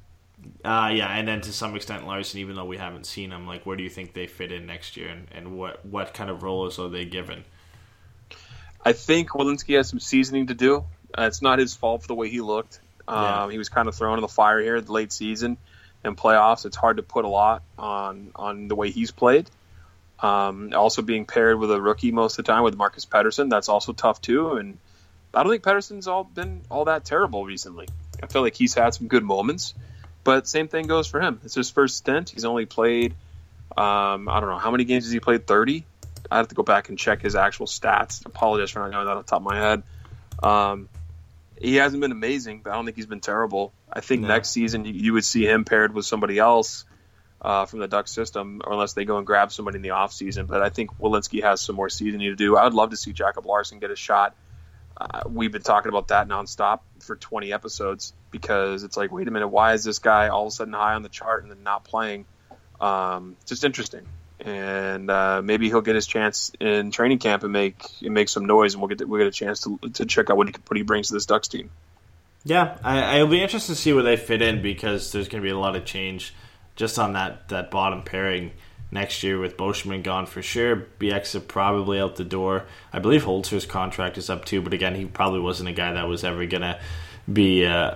[0.64, 3.66] Uh, yeah, and then to some extent Larsson, even though we haven't seen him, Like,
[3.66, 6.42] where do you think they fit in next year, and, and what what kind of
[6.42, 7.44] roles are they given?
[8.84, 10.86] I think Welinski has some seasoning to do.
[11.18, 12.80] Uh, it's not his fault for the way he looked.
[13.08, 13.50] Um.
[13.52, 15.58] He was kind of thrown in the fire here the late season
[16.04, 16.66] and playoffs.
[16.66, 19.50] It's hard to put a lot on on the way he's played.
[20.20, 23.70] Um, also being paired with a rookie most of the time with Marcus Pettersson, that's
[23.70, 24.54] also tough too.
[24.54, 24.80] And
[25.34, 27.88] I don't think Pettersson's all been all that terrible recently.
[28.22, 29.76] I feel like he's had some good moments,
[30.24, 31.40] but same thing goes for him.
[31.44, 32.32] It's his first stint.
[32.32, 33.14] He's only played,
[33.78, 35.46] um, I don't know how many games has he played?
[35.46, 35.86] Thirty.
[36.32, 38.26] I have to go back and check his actual stats.
[38.26, 39.84] I apologize for not knowing that off the top of my head.
[40.42, 40.90] Um,
[41.60, 43.74] he hasn't been amazing, but I don't think he's been terrible.
[43.92, 44.28] I think no.
[44.28, 46.86] next season you, you, would see him paired with somebody else
[47.42, 50.48] uh, from the Duck system, or unless they go and grab somebody in the offseason.
[50.48, 52.58] But I think Welinski has some more seasoning to do.
[52.58, 54.36] I would love to see Jacob Larsson get a shot.
[55.00, 59.32] Uh, we've been talking about that nonstop for 20 episodes because it's like, wait a
[59.32, 61.64] minute, why is this guy all of a sudden high on the chart and then
[61.64, 62.26] not playing?
[62.82, 64.08] Um, just interesting
[64.40, 68.46] and uh, maybe he'll get his chance in training camp and make and make some
[68.46, 70.78] noise, and we'll get we'll get a chance to to check out what he what
[70.78, 71.70] he brings to this Ducks team.
[72.44, 75.46] Yeah, I, will be interested to see where they fit in because there's going to
[75.46, 76.34] be a lot of change
[76.78, 78.52] just on that that bottom pairing
[78.90, 80.88] next year with Beauchemin gone for sure.
[81.00, 82.66] Bieksa is probably out the door.
[82.94, 86.08] I believe Holzer's contract is up too, but again, he probably wasn't a guy that
[86.08, 86.80] was ever going to
[87.32, 87.96] be uh,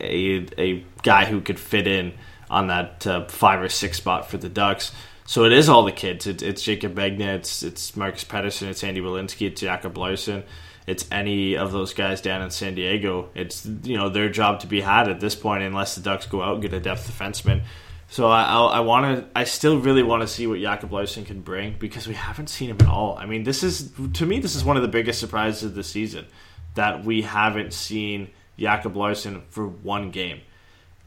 [0.00, 2.14] a a guy who could fit in
[2.48, 4.92] on that uh, five or six spot for the Ducks.
[5.24, 6.26] So it is all the kids.
[6.26, 10.44] It's, it's Jaycob Megna, it's, it's Marcus Pettersson, it's Andy Welinski, it's Jacob Larsson.
[10.86, 13.30] It's any of those guys down in San Diego.
[13.34, 16.42] It's you know their job to be had at this point, unless the Ducks go
[16.42, 17.62] out and get a depth defenseman.
[18.08, 19.38] So I, I, I want to.
[19.38, 22.70] I still really want to see what Jacob Larsson can bring because we haven't seen
[22.70, 23.16] him at all.
[23.16, 25.84] I mean, this is to me this is one of the biggest surprises of the
[25.84, 26.26] season
[26.74, 30.40] that we haven't seen Jacob Larsson for one game.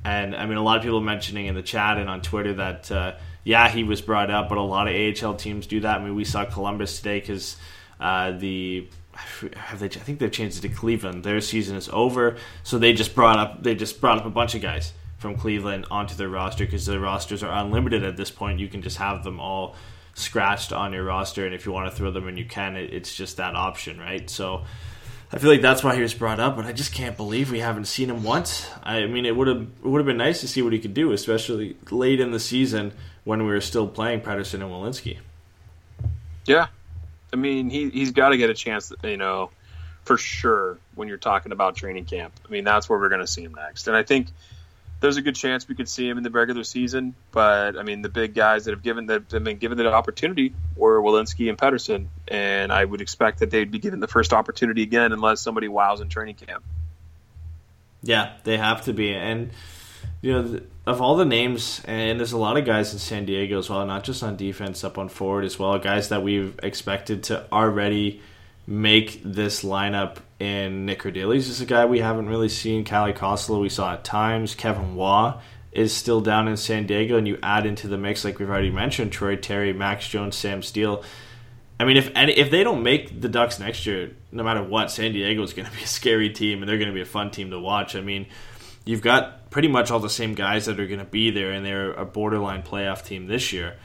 [0.05, 2.91] And I mean, a lot of people mentioning in the chat and on Twitter that
[2.91, 3.15] uh,
[3.45, 6.01] yeah, he was brought up, but a lot of AHL teams do that.
[6.01, 7.55] I mean, we saw Columbus today because
[7.99, 11.23] uh, the have they, I think they've changed it to Cleveland.
[11.23, 14.55] Their season is over, so they just brought up they just brought up a bunch
[14.55, 18.59] of guys from Cleveland onto their roster because their rosters are unlimited at this point.
[18.59, 19.75] You can just have them all
[20.15, 22.75] scratched on your roster, and if you want to throw them in, you can.
[22.75, 24.27] It, it's just that option, right?
[24.29, 24.65] So.
[25.31, 27.59] I feel like that's why he was brought up, but I just can't believe we
[27.59, 28.69] haven't seen him once.
[28.83, 30.93] I mean, it would have it would have been nice to see what he could
[30.93, 32.93] do, especially late in the season
[33.25, 35.17] when we were still playing Pettersson and Welinski.
[36.45, 36.67] Yeah,
[37.33, 39.49] I mean he he's got to get a chance, you know,
[40.05, 42.33] for sure when you're talking about training camp.
[42.47, 44.27] I mean that's where we're going to see him next, and I think
[45.01, 47.15] there's a good chance we could see him in the regular season.
[47.31, 50.53] But I mean the big guys that have given that have been given the opportunity
[50.75, 54.83] were Welinski and Pettersson, and I would expect that they'd be given the first opportunity
[54.83, 56.63] again unless somebody wows in training camp.
[58.03, 59.49] Yeah, they have to be, and
[60.25, 63.59] you know of all the names, and there's a lot of guys in San Diego
[63.59, 67.23] as well, not just on defense, up on forward as well, guys that we've expected
[67.25, 68.21] to already
[68.65, 70.17] make this lineup.
[70.39, 72.83] in Nic Kerdiles is a guy we haven't really seen.
[72.83, 74.55] Kalle Kossila we saw at times.
[74.55, 75.39] Kevin Waugh
[75.71, 78.71] is still down in San Diego, and you add into the mix, like we've already
[78.71, 81.03] mentioned, Troy Terry, Max Jones, Sam Steele.
[81.79, 84.89] I mean, if any, if they don't make the Ducks next year, no matter what,
[84.89, 87.05] San Diego is going to be a scary team, and they're going to be a
[87.05, 87.95] fun team to watch.
[87.95, 88.25] I mean,
[88.85, 91.65] you've got pretty much all the same guys that are going to be there, and
[91.65, 93.75] they're a borderline playoff team this year.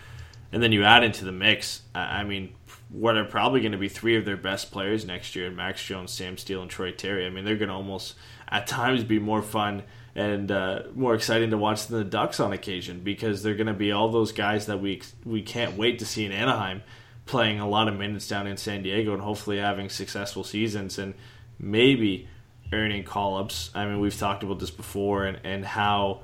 [0.53, 2.55] And then you add into the mix, I mean,
[2.89, 6.13] what are probably going to be three of their best players next year Max Jones,
[6.13, 7.25] Sam Steele, and Troy Terry.
[7.25, 8.15] I mean, they're going to almost,
[8.49, 9.85] at times, be more fun
[10.17, 13.73] and uh, more exciting to watch than the Ducks on occasion because they're going to
[13.73, 16.83] be all those guys that we, we can't wait to see in Anaheim
[17.27, 21.15] playing a lot of minutes down in San Diego and hopefully having successful seasons and
[21.61, 22.27] maybe
[22.73, 23.71] earning call ups.
[23.75, 26.21] I mean, we've talked about this before and, and how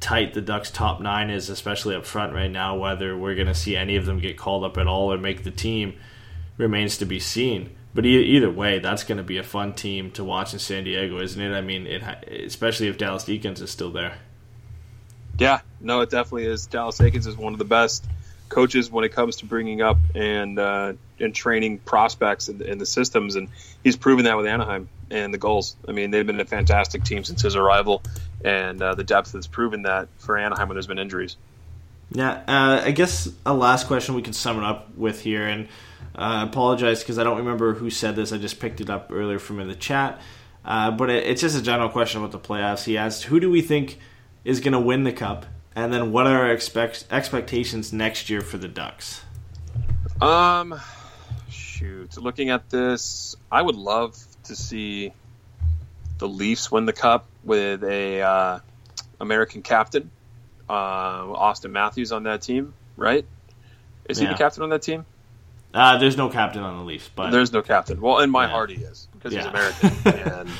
[0.00, 2.76] tight the Ducks' top nine is, especially up front right now.
[2.76, 5.44] Whether we're going to see any of them get called up at all or make
[5.44, 5.94] the team
[6.56, 7.70] remains to be seen.
[7.94, 11.20] But either way, that's going to be a fun team to watch in San Diego,
[11.20, 11.54] isn't it?
[11.54, 12.02] I mean, it
[12.46, 14.18] especially if Dallas Eakins is still there.
[15.38, 16.66] Yeah, no, it definitely is.
[16.66, 18.06] Dallas Eakins is one of the best
[18.52, 23.34] coaches when it comes to bringing up and uh, and training prospects in, the systems,
[23.34, 23.48] and
[23.82, 25.74] he's proven that with Anaheim and the Gulls.
[25.88, 28.02] I mean, they've been a fantastic team since his arrival,
[28.44, 31.36] and uh, the depth has proven that for Anaheim when there's been injuries.
[32.10, 35.68] Yeah, uh, I guess a last question we can sum it up with here, and
[36.14, 38.32] I uh, apologize because I don't remember who said this.
[38.32, 40.20] I just picked it up earlier from in the chat,
[40.64, 42.84] uh, but it, it's just a general question about the playoffs.
[42.84, 43.98] He asked, "Who do we think
[44.44, 48.40] is going to win the cup?" And then, what are our expect- expectations next year
[48.42, 49.22] for the Ducks?
[50.20, 50.78] Um,
[51.50, 55.12] shoot, looking at this, I would love to see
[56.18, 58.58] the Leafs win the cup with a uh,
[59.18, 60.10] American captain,
[60.68, 63.24] uh, Auston Matthews on that team, right?
[64.08, 65.06] Is he the captain on that team?
[65.72, 68.00] Uh, there's no captain on the Leafs, but There's no captain.
[68.00, 68.50] Well, in my Yeah.
[68.50, 70.50] heart, he is because he's American, and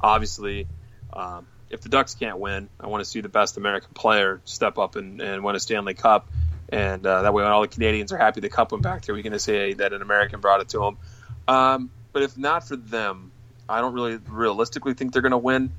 [0.00, 0.66] obviously,
[1.12, 4.78] um, if the Ducks can't win, I want to see the best American player step
[4.78, 6.28] up and, and win a Stanley Cup,
[6.68, 9.14] and uh, that way, when all the Canadians are happy the cup went back there,
[9.14, 10.98] we can say that an American brought it to them.
[11.46, 13.32] Um, but if not for them,
[13.68, 15.72] I don't really realistically think they're going to win.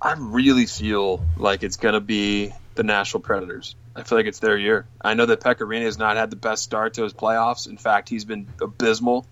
[0.00, 3.74] I really feel like it's going to be the Nashville Predators.
[3.94, 4.86] I feel like it's their year.
[5.00, 7.66] I know that Pekka Rinne has not had the best start to his playoffs.
[7.66, 9.26] In fact, he's been abysmal.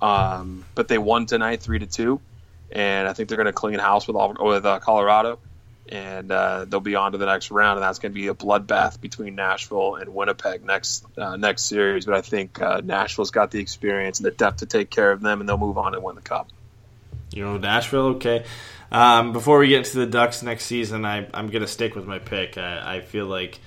[0.00, 2.20] Um, but they won tonight, three to two,
[2.70, 5.38] and I think they're going to clean house with with uh, Colorado,
[5.88, 8.34] and uh, they'll be on to the next round, and that's going to be a
[8.34, 12.06] bloodbath between Nashville and Winnipeg next uh, next series.
[12.06, 15.20] But I think uh, Nashville's got the experience and the depth to take care of
[15.20, 16.48] them, and they'll move on and win the cup.
[17.32, 18.44] You know, Nashville, okay.
[18.90, 22.06] Um, before we get into the Ducks next season, I, I'm going to stick with
[22.06, 22.56] my pick.
[22.56, 23.58] I, I feel like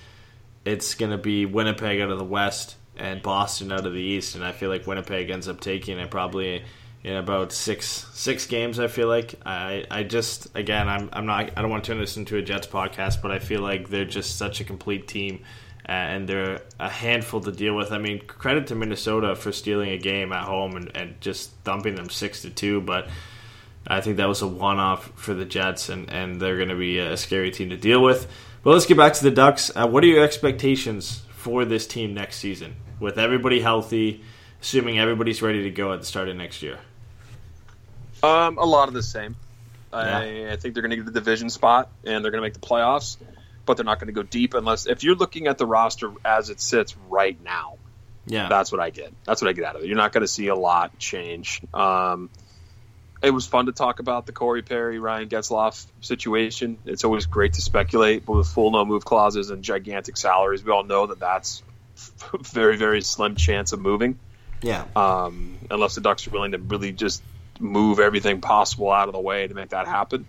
[0.66, 4.36] it's going to be Winnipeg out of the West and Boston out of the East,
[4.36, 6.64] and I feel like Winnipeg ends up taking it probably
[7.04, 8.80] in about six six games.
[8.80, 12.00] I feel like I I just again I'm I'm not I don't want to turn
[12.00, 15.42] this into a Jets podcast, but I feel like they're just such a complete team.
[15.86, 17.92] And they're a handful to deal with.
[17.92, 21.96] I mean, credit to Minnesota for stealing a game at home and, and just thumping
[21.96, 22.80] them six to two.
[22.80, 23.10] But
[23.88, 26.76] I think that was a one off for the Jets, and, and they're going to
[26.76, 28.32] be a scary team to deal with.
[28.62, 29.72] But let's get back to the Ducks.
[29.76, 32.76] Uh, what are your expectations for this team next season?
[33.00, 34.22] With everybody healthy,
[34.62, 36.78] assuming everybody's ready to go at the start of next year.
[38.24, 39.36] Um, a lot of the same.
[39.92, 42.54] I, I think they're going to get the division spot and they're going to make
[42.54, 43.18] the playoffs,
[43.66, 46.50] but they're not going to go deep unless if you're looking at the roster as
[46.50, 47.78] it sits right now.
[48.28, 48.48] Yeah.
[48.48, 49.12] That's what I get.
[49.26, 49.88] That's what I get out of it.
[49.88, 51.62] You're not going to see a lot change.
[51.74, 52.30] Um,
[53.24, 56.78] it was fun to talk about the Corey Perry Ryan Getzlaf situation.
[56.86, 60.72] It's always great to speculate, but with full no move clauses and gigantic salaries, we
[60.72, 61.64] all know that that's
[62.42, 64.20] very very slim chance of moving
[64.62, 64.86] yeah.
[64.96, 67.22] um, unless the Ducks are willing to really just
[67.60, 70.26] move everything possible out of the way to make that happen.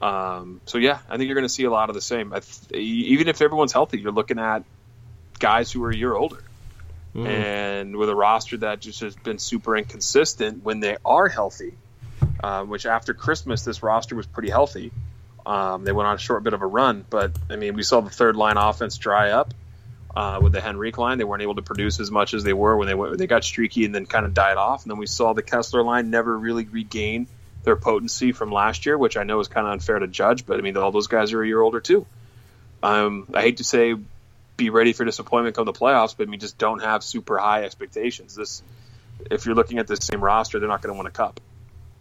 [0.00, 2.32] Um, so yeah, I think you're going to see a lot of the same.
[2.32, 4.64] I th- even if everyone's healthy, you're looking at
[5.38, 6.42] guys who are a year older,
[7.26, 11.74] and with a roster that just has been super inconsistent when they are healthy.
[12.42, 14.92] Um, which after Christmas, this roster was pretty healthy.
[15.46, 18.00] Um, they went on a short bit of a run, but I mean, we saw
[18.02, 19.54] the third line offense dry up
[20.16, 21.18] uh, with the Henrique line.
[21.18, 23.44] They weren't able to produce as much as they were when they went, they got
[23.44, 24.82] streaky and then kind of died off.
[24.82, 27.26] And then we saw the Kesler line never really regain
[27.64, 30.46] their potency from last year, which I know is kind of unfair to judge.
[30.46, 32.06] But I mean, all those guys are a year older too.
[32.82, 33.94] Um, I hate to say
[34.56, 37.64] be ready for disappointment come the playoffs, but I mean, just don't have super high
[37.64, 38.34] expectations.
[38.34, 38.62] This,
[39.30, 41.40] if you're looking at the same roster, they're not going to win a cup.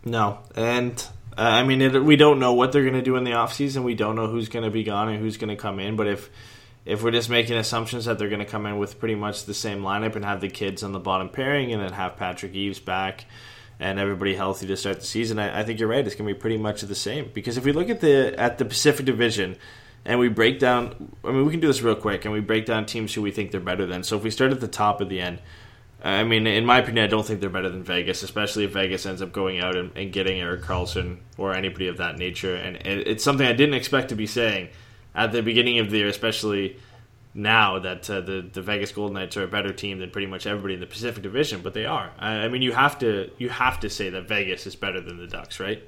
[0.06, 1.06] No, and
[1.38, 3.84] uh, I mean, it, we don't know what they're going to do in the offseason.
[3.84, 5.98] We don't know who's going to be gone and who's going to come in.
[5.98, 6.30] But if
[6.86, 9.54] if we're just making assumptions that they're going to come in with pretty much the
[9.54, 12.80] same lineup and have the kids on the bottom pairing and then have Patrick Eaves
[12.80, 13.26] back
[13.80, 16.06] and everybody healthy to start the season, I, I think you're right.
[16.06, 17.32] It's going to be pretty much the same.
[17.34, 19.58] Because if we look at the at the Pacific Division
[20.06, 22.66] and we break down, I mean, we can do this real quick and we break
[22.66, 24.04] down teams who we think they're better than.
[24.04, 25.42] So if we start at the top of the end.
[26.04, 29.08] I mean, in my opinion, I don't think they're better than Vegas, especially if Vegas
[29.08, 32.56] ends up going out and, and getting Erik Karlsson or anybody of that nature.
[32.56, 34.70] And it, it's something I didn't expect to be saying
[35.16, 36.78] at the beginning of the year, especially
[37.34, 40.46] now that uh, the the Vegas Golden Knights are a better team than pretty much
[40.48, 41.62] everybody in the Pacific Division.
[41.62, 42.12] But they are.
[42.20, 45.18] I, I mean, you have to you have to say that Vegas is better than
[45.18, 45.84] the Ducks, right?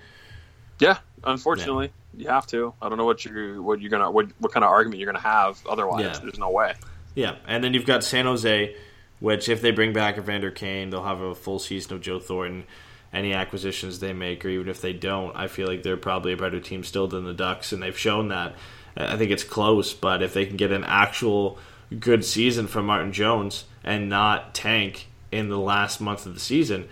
[0.80, 2.74] Yeah, unfortunately, you have to.
[2.82, 5.24] I don't know what you what you're gonna what, what kind of argument you're gonna
[5.24, 5.60] have.
[5.68, 6.20] Otherwise, Yeah.
[6.22, 6.74] there's no way.
[7.16, 8.76] Yeah, and then you've got San Jose,
[9.20, 12.66] which if they bring back Evander Kane, they'll have a full season of Joe Thornton.
[13.14, 16.38] Any acquisitions they make, or even if they don't, I feel like they're probably a
[16.38, 18.54] better team still than the Ducks, and they've shown that.
[18.98, 21.57] I think it's close, but if they can get an actual
[21.99, 26.88] good season from Martin Jones and not tank in the last month of the season,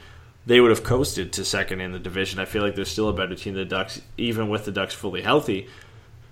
[0.45, 2.39] they would have coasted to second in the division.
[2.39, 4.93] I feel like they're still a better team than the Ducks, even with the Ducks
[4.93, 5.67] fully healthy.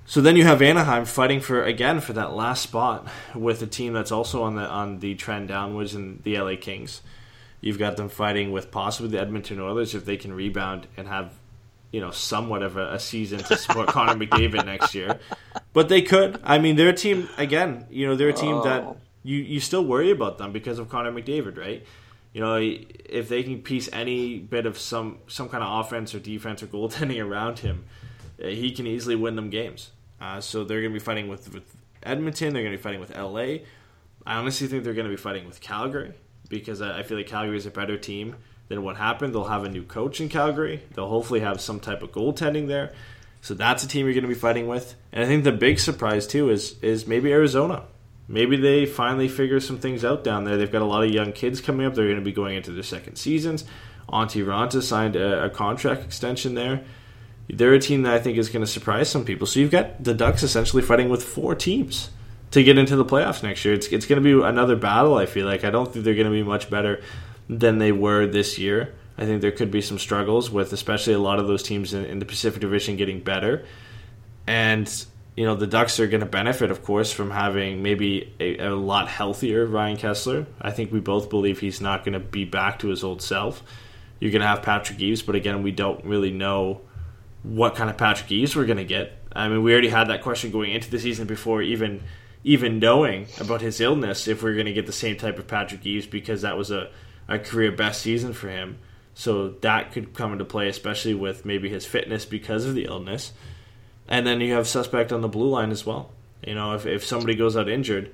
[0.06, 3.94] So then you have Anaheim fighting for again for that last spot with a team
[3.94, 7.02] that's also on the on the trend downwards in the LA Kings.
[7.62, 11.32] You've got them fighting with possibly the Edmonton Oilers if they can rebound and have
[11.94, 15.20] you know somewhat of a, a season to support Connor McDavid next year.
[15.72, 16.40] But they could.
[16.44, 17.86] I mean, they're a team again.
[17.90, 18.98] You know, they're a team that Oh.
[19.24, 21.86] you you still worry about them because of Connor McDavid, right?
[22.34, 26.20] You know, if they can piece any bit of some some kind of offense or
[26.20, 27.86] defense or goaltending around him,
[28.44, 29.92] uh, he can easily win them games.
[30.20, 31.64] Uh, so they're going to be fighting with, with
[32.02, 32.54] Edmonton.
[32.54, 33.62] They're going to be fighting with LA.
[34.26, 36.14] I honestly think they're going to be fighting with Calgary
[36.50, 38.38] because I, I feel like Calgary is a better team
[38.68, 39.34] than what happened.
[39.34, 40.84] They'll have a new coach in Calgary.
[40.94, 42.94] They'll hopefully have some type of goaltending there.
[43.42, 44.96] So that's a team you're going to be fighting with.
[45.12, 47.84] And I think the big surprise too is is maybe Arizona.
[48.28, 50.56] Maybe they finally figure some things out down there.
[50.56, 51.94] They've got a lot of young kids coming up.
[51.94, 53.66] They're going to be going into their second seasons.
[54.10, 56.84] Antti Raanta signed a, a contract extension there.
[57.50, 59.46] They're a team that I think is going to surprise some people.
[59.46, 62.10] So you've got the Ducks essentially fighting with four teams
[62.52, 63.74] to get into the playoffs next year.
[63.74, 65.16] It's it's going to be another battle.
[65.16, 67.02] I feel like I don't think they're going to be much better
[67.50, 68.94] than they were this year.
[69.18, 72.06] I think there could be some struggles with, especially a lot of those teams in,
[72.06, 73.66] in the Pacific Division getting better.
[74.48, 75.06] And
[75.36, 78.76] you know the Ducks are going to benefit, of course, from having maybe a, a
[78.76, 80.46] lot healthier Ryan Kesler.
[80.62, 83.64] I think we both believe he's not going to be back to his old self.
[84.20, 86.82] You're going to have Patrick Eaves, but again, we don't really know
[87.42, 89.18] what kind of Patrick Eaves we're going to get.
[89.36, 92.04] I mean, we already had that question going into the season before even
[92.46, 95.48] even knowing about his illness if we are going to get the same type of
[95.48, 96.90] Patrick Eaves because that was a,
[97.28, 98.80] a career best season for him.
[99.14, 103.34] So that could come into play, especially with maybe his fitness because of the illness.
[104.08, 106.12] And then you have suspect on the blue line as well.
[106.46, 108.14] You know, if, if somebody goes out injured,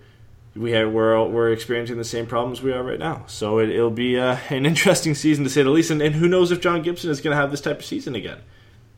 [0.55, 3.23] we have, we're we're experiencing the same problems we are right now.
[3.27, 5.89] So it, will be uh, an interesting season to say the least.
[5.89, 8.15] And, and who knows if John Gibson is going to have this type of season
[8.15, 8.39] again?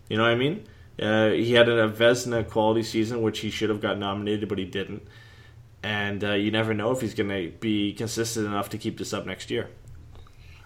[0.09, 0.65] You know what I mean?
[0.99, 4.65] Uh, he had a Vezina quality season, which he should have got nominated, but he
[4.65, 5.07] didn't.
[5.83, 9.13] And uh, you never know if he's going to be consistent enough to keep this
[9.13, 9.69] up next year.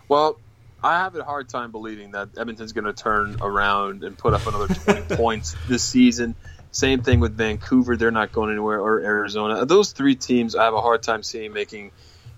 [0.07, 0.39] Well,
[0.83, 4.45] I have a hard time believing that Edmonton's going to turn around and put up
[4.45, 6.35] another 20 points this season.
[6.71, 9.65] Same thing with Vancouver; they're not going anywhere, or Arizona.
[9.65, 11.91] Those three teams, I have a hard time seeing making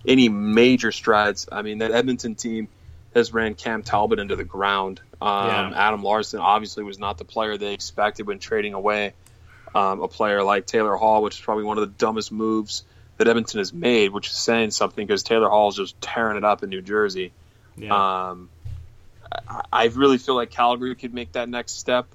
[0.07, 1.49] any major strides.
[1.51, 2.67] I mean, that Edmonton team
[3.15, 5.01] has ran Cam Talbot into the ground.
[5.19, 5.71] Um, Yeah.
[5.75, 9.13] Adam Larsson obviously was not the player they expected when trading away
[9.73, 12.83] um, a player like Taylor Hall, which is probably one of the dumbest moves
[13.17, 16.43] that Edmonton has made, which is saying something because Taylor Hall is just tearing it
[16.43, 17.31] up in New Jersey.
[17.77, 18.29] Yeah.
[18.29, 18.49] Um,
[19.47, 22.07] I, I really feel like Calgary could make that next step.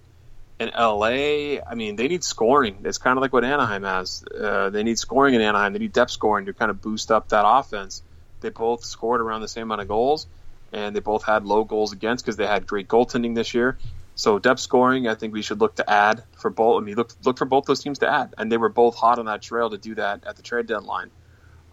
[0.59, 2.78] And LA, I mean, they need scoring.
[2.84, 4.22] It's kind of like what Anaheim has.
[4.24, 5.72] Uh, they need scoring in Anaheim.
[5.72, 8.02] They need depth scoring to kind of boost up that offense.
[8.40, 10.26] They both scored around the same amount of goals,
[10.72, 13.78] and they both had low goals against because they had great goaltending this year.
[14.14, 16.82] So depth scoring, I think we should look to add for both.
[16.82, 19.18] I mean, look look for both those teams to add, and they were both hot
[19.18, 21.10] on that trail to do that at the trade deadline.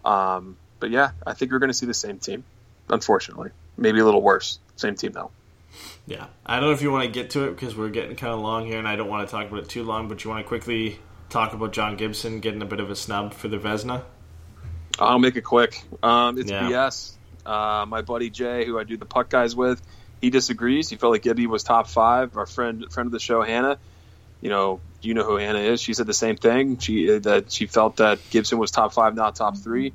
[0.04, 2.44] Um, but yeah, I think we're going to see the same team.
[2.88, 3.50] Unfortunately,
[3.80, 4.60] maybe a little worse.
[4.76, 5.30] Same team though.
[6.06, 8.32] Yeah, I don't know if you want to get to it because we're getting kind
[8.32, 10.08] of long here, and I don't want to talk about it too long.
[10.08, 10.98] But you want to quickly
[11.28, 14.02] talk about John Gibson getting a bit of a snub for the Vezina?
[14.98, 15.82] I'll make it quick.
[16.02, 16.68] Um, it's Yeah.
[16.68, 17.12] BS.
[17.46, 19.80] Uh, my buddy Jay, who I do the puck guys with,
[20.20, 20.90] he disagrees.
[20.90, 22.36] He felt like Gibby was top five.
[22.36, 23.78] Our friend friend of the show, Hannah,
[24.40, 25.80] you know, you know who Hannah is.
[25.80, 26.78] She said the same thing.
[26.78, 29.92] She that she felt that Gibson was top five, not top three.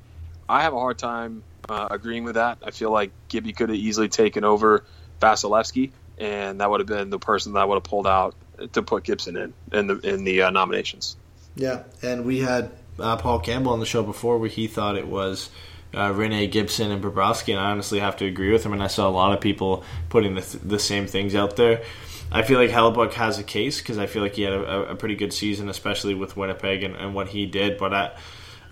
[0.49, 2.59] I have a hard time uh, agreeing with that.
[2.65, 4.83] I feel like Gibby could have easily taken over
[5.21, 8.35] Vasilevskiy, and that would have been the person that would have pulled out
[8.73, 11.15] to put Gibson in in the in the uh, nominations.
[11.55, 15.07] Yeah, and we had uh, Paul Campbell on the show before where he thought it
[15.07, 15.49] was
[15.93, 16.13] uh,
[16.47, 18.73] Gibson and Bobrovsky, and I honestly have to agree with him.
[18.73, 21.83] And I saw a lot of people putting the, th- the same things out there.
[22.31, 24.95] I feel like Hellebuyck has a case because I feel like he had a, a
[24.95, 27.77] pretty good season, especially with Winnipeg and, and what he did.
[27.77, 28.11] But I,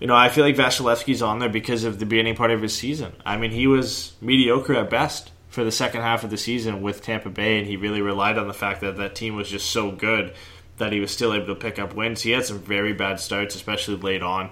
[0.00, 2.74] you know, I feel like Vasilevskiy's on there because of the beginning part of his
[2.74, 3.12] season.
[3.24, 7.02] I mean, he was mediocre at best for the second half of the season with
[7.02, 9.90] Tampa Bay, and he really relied on the fact that that team was just so
[9.92, 10.34] good
[10.78, 12.22] that he was still able to pick up wins.
[12.22, 14.50] He had some very bad starts, especially late on,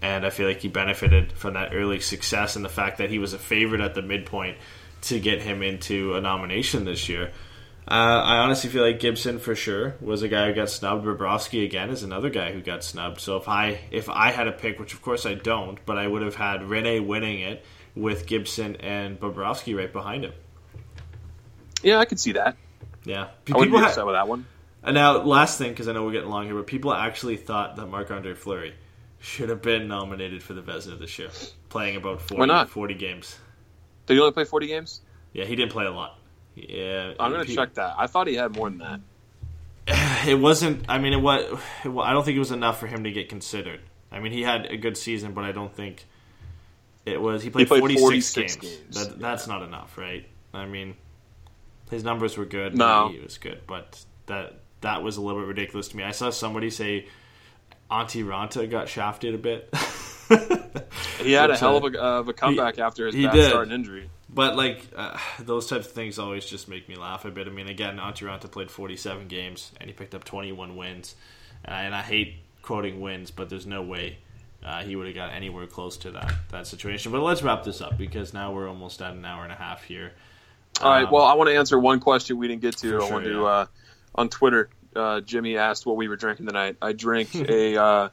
[0.00, 3.20] and I feel like he benefited from that early success and the fact that he
[3.20, 4.58] was a favorite at the midpoint
[5.02, 7.30] to get him into a nomination this year.
[7.88, 11.04] Uh, I honestly feel like Gibson for sure was a guy who got snubbed.
[11.04, 13.20] Bobrovsky again is another guy who got snubbed.
[13.20, 16.06] So if I if I had a pick, which of course I don't, but I
[16.06, 17.64] would have had Rinne winning it
[17.96, 20.32] with Gibson and Bobrovsky right behind him.
[21.82, 22.56] Yeah, I could see that.
[23.04, 24.46] Yeah, I wouldn't be ha- with that one.
[24.84, 27.76] And now, last thing, because I know we're getting long here, but people actually thought
[27.76, 28.74] that Marc Andre Fleury
[29.18, 31.28] should have been nominated for the Vezina this year,
[31.68, 32.70] playing about 40, Why not?
[32.70, 33.38] 40 games.
[34.06, 35.00] Did he only play forty games?
[35.32, 36.18] Yeah, he didn't play a lot.
[36.54, 37.94] Yeah, I'm gonna he- check that.
[37.98, 39.00] I thought he had more than that.
[40.26, 40.84] It wasn't.
[40.88, 41.42] I mean, it was.
[41.84, 43.80] It, I don't think it was enough for him to get considered.
[44.12, 46.04] I mean, he had a good season, but I don't think
[47.04, 47.42] it was.
[47.42, 48.76] He played, played 46, 46 games.
[48.76, 48.94] games.
[49.08, 50.24] That, that's not enough, right?
[50.54, 50.94] I mean,
[51.90, 52.76] his numbers were good.
[52.76, 53.08] No.
[53.08, 56.04] he was good, but that that was a little bit ridiculous to me.
[56.04, 57.06] I saw somebody say
[57.90, 59.74] Antti Raanta got shafted a bit.
[61.22, 63.48] He had a hell uh, of a, of a comeback after his he bad did.
[63.50, 64.08] start and injury.
[64.34, 67.46] But like uh, those types of things always just make me laugh a bit.
[67.46, 71.14] I mean, again, Antti Raanta played 47 games and he picked up 21 wins,
[71.66, 74.18] uh, and I hate quoting wins, but there's no way
[74.64, 77.12] uh, he would have got anywhere close to that that situation.
[77.12, 79.84] But let's wrap this up because now we're almost at an hour and a half
[79.84, 80.12] here.
[80.80, 81.04] All right.
[81.04, 82.98] Um, Well, I want to answer one question we didn't get to.
[82.98, 83.44] For I want to yeah.
[83.44, 83.66] uh,
[84.14, 84.70] on Twitter.
[84.94, 86.76] Uh, Jimmy asked what we were drinking tonight.
[86.82, 88.08] I drink a uh,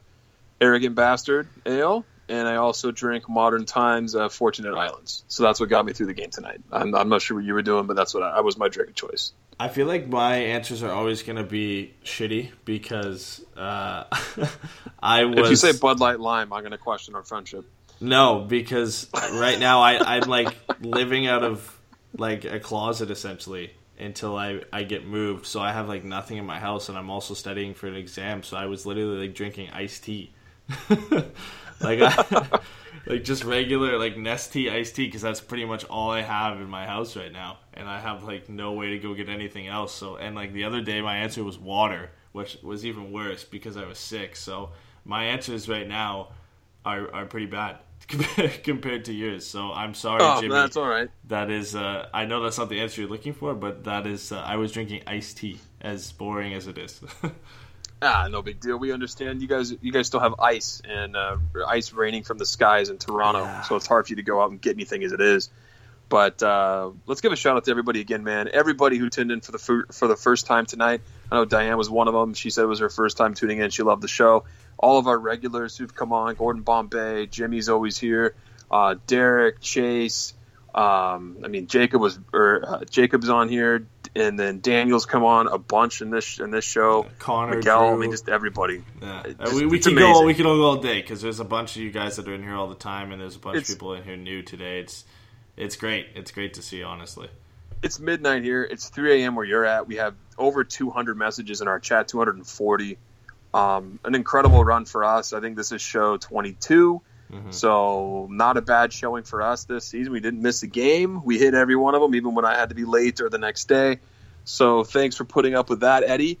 [0.60, 5.24] arrogant bastard ale, and I also drink Modern Times uh, Fortunate Islands.
[5.28, 6.60] So that's what got me through the game tonight.
[6.70, 8.68] I'm, I'm not sure what you were doing, but that's what I, I was my
[8.68, 9.32] drink of choice.
[9.58, 14.04] I feel like my answers are always going to be shitty because uh,
[15.02, 15.38] I was.
[15.38, 17.66] If you say Bud Light Lime, I'm going to question our friendship.
[18.00, 21.78] No, because right now I, I'm like living out of
[22.16, 25.46] like a closet essentially until I, I get moved.
[25.46, 28.42] So I have like nothing in my house and I'm also studying for an exam.
[28.42, 30.32] So I was literally like drinking iced tea.
[31.80, 32.60] like I,
[33.06, 36.68] like just regular like Nestea iced tea because that's pretty much all I have in
[36.68, 37.58] my house right now.
[37.74, 39.94] And I have like no way to go get anything else.
[39.94, 43.76] So and like the other day my answer was water, which was even worse because
[43.76, 44.36] I was sick.
[44.36, 44.70] So
[45.04, 46.28] my answers right now
[46.84, 47.78] are, are pretty bad
[48.64, 49.46] compared to yours.
[49.46, 50.54] So I'm sorry, Oh, Jimmy.
[50.54, 51.08] that's all right.
[51.28, 54.32] That is, uh, I know that's not the answer you're looking for, but that is,
[54.32, 57.00] uh, I was drinking iced tea, as boring as it is.
[58.02, 58.78] Ah, no big deal.
[58.78, 59.42] We understand.
[59.42, 61.36] You guys, you guys still have ice and uh,
[61.66, 63.62] ice raining from the skies in Toronto, Yeah.
[63.62, 65.50] so it's hard for you to go out and get anything as it is.
[66.08, 68.48] But uh, let's give a shout out to everybody again, man.
[68.52, 71.02] Everybody who tuned in for the fir- for the first time tonight.
[71.30, 72.34] I know Diane was one of them.
[72.34, 73.70] She said it was her first time tuning in.
[73.70, 74.44] She loved the show.
[74.76, 78.34] All of our regulars who've come on: Gordon Bombay, Jimmy's always here,
[78.72, 80.34] uh, Derek, Chase.
[80.74, 83.86] Um, I mean, Jacob was or uh, Jacob's on here,
[84.16, 87.06] and then Daniel's come on a bunch in this in this show.
[87.18, 88.82] Connor, Miguel, I mean, just everybody.
[89.00, 89.20] Yeah.
[89.20, 91.40] Uh, just- we we it's can go we can all go all day because there's
[91.40, 93.38] a bunch of you guys that are in here all the time, and there's a
[93.38, 94.80] bunch It's- of people in here new today.
[94.80, 95.04] It's
[95.56, 96.08] it's great.
[96.14, 97.28] It's great to see, honestly.
[97.82, 98.62] It's midnight here.
[98.62, 99.34] It's 3 a.m.
[99.34, 99.86] where you're at.
[99.88, 102.98] We have over 200 messages in our chat, 240.
[103.54, 105.32] Um, an incredible run for us.
[105.32, 107.00] I think this is show 22.
[107.50, 110.12] So not a bad showing for us this season.
[110.12, 111.22] We didn't miss a game.
[111.24, 113.38] We hit every one of them, even when I had to be late or the
[113.38, 114.00] next day.
[114.44, 116.38] So thanks for putting up with that, Eddie.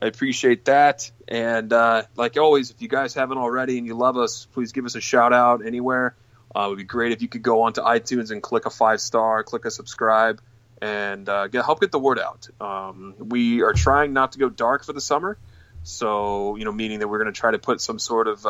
[0.00, 1.10] I appreciate that.
[1.28, 4.84] And uh, like always, if you guys haven't already and you love us, please give
[4.84, 6.16] us a shout out anywhere.
[6.54, 9.00] Uh, it would be great if you could go onto iTunes and click a five
[9.00, 10.40] star, click a subscribe,
[10.80, 12.48] and uh, get, help get the word out.
[12.60, 15.38] Um, we are trying not to go dark for the summer,
[15.82, 18.44] so you know, meaning that we're going to try to put some sort of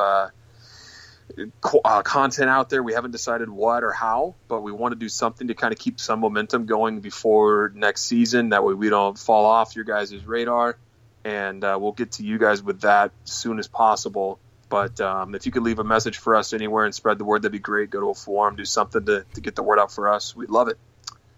[1.84, 2.82] uh, content out there.
[2.82, 5.78] We haven't decided what or how, but we want to do something to kind of
[5.78, 8.50] keep some momentum going before next season.
[8.50, 10.76] That way, we don't fall off your guys' radar,
[11.24, 14.38] and uh, we'll get to you guys with that as soon as possible.
[14.68, 17.42] But um, if you could leave a message for us anywhere and spread the word,
[17.42, 17.90] that'd be great.
[17.90, 20.34] Go to a forum, do something to, to get the word out for us.
[20.34, 20.78] We'd love it.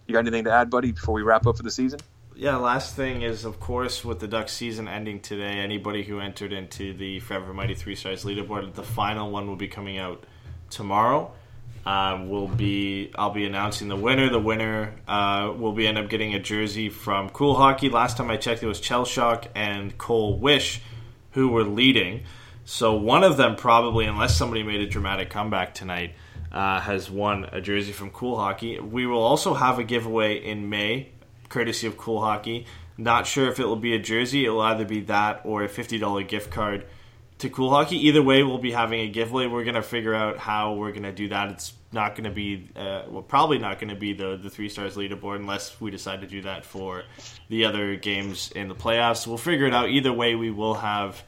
[0.07, 1.99] You got anything to add, buddy, before we wrap up for the season?
[2.37, 6.53] Yeah, last thing is, of course, with the Ducks season ending today, anybody who entered
[6.53, 10.25] into the Forever Mighty Three Stars leaderboard, the final one will be coming out
[10.69, 11.33] tomorrow.
[11.87, 14.31] Um, will be I'll be announcing the winner.
[14.31, 17.89] The winner uh, will be end up getting a jersey from Cool Hockey.
[17.89, 20.81] Last time I checked, it was Chelshock and Cole Wish
[21.33, 22.25] who were leading.
[22.65, 26.15] So one of them probably, unless somebody made a dramatic comeback tonight,
[26.51, 28.81] uh, has won a jersey from Cool Hockey.
[28.81, 31.11] We will also have a giveaway in May,
[31.55, 32.67] courtesy of Cool Hockey.
[32.99, 34.45] Not sure if it will be a jersey.
[34.45, 36.85] It will either be that or a fifty dollar gift card
[37.39, 37.97] to Cool Hockey.
[38.09, 39.47] Either way, we'll be having a giveaway.
[39.47, 41.51] We're gonna figure out how we're gonna do that.
[41.51, 45.37] It's not gonna be, uh, well, probably not gonna be the the three stars leaderboard
[45.37, 47.05] unless we decide to do that for
[47.49, 49.27] the other games in the playoffs.
[49.27, 49.89] We'll figure it out.
[49.89, 51.23] Either way, we will have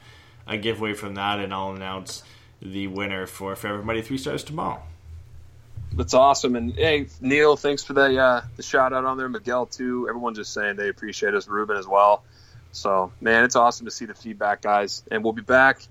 [0.45, 2.23] a giveaway from that, and I'll announce
[2.61, 4.81] the winner for Forever Mighty Three Stars tomorrow.
[5.97, 6.55] That's awesome.
[6.55, 9.29] And hey, Neil, thanks for the uh, the shout out on there.
[9.29, 10.07] Miguel too.
[10.07, 11.47] Everyone just saying they appreciate us.
[11.47, 12.23] Ruben as well.
[12.71, 15.03] So man, it's awesome to see the feedback, guys.
[15.11, 15.81] And we'll be back.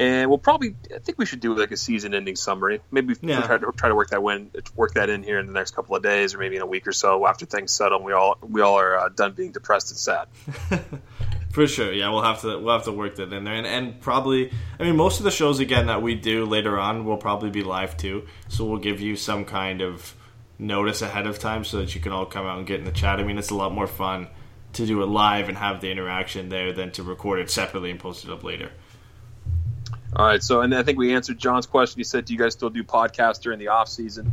[0.00, 2.80] And we'll probably, I think we should do like a season-ending summary.
[2.90, 3.42] Maybe Yeah.
[3.42, 5.94] try to try to work that win, work that in here in the next couple
[5.94, 7.98] of days, or maybe in a week or so after things settle.
[7.98, 10.28] And we all we all are uh, done being depressed and sad.
[11.52, 14.00] For sure, yeah, we'll have to we'll have to work that in there, and, and
[14.00, 17.50] probably, I mean, most of the shows again that we do later on will probably
[17.50, 20.14] be live too, so we'll give you some kind of
[20.60, 22.92] notice ahead of time so that you can all come out and get in the
[22.92, 23.18] chat.
[23.18, 24.28] I mean, it's a lot more fun
[24.74, 27.98] to do it live and have the interaction there than to record it separately and
[27.98, 28.70] post it up later.
[30.14, 32.00] All right, so and I think we answered John's question.
[32.00, 34.32] He said, "Do you guys still do podcasts during the off season?"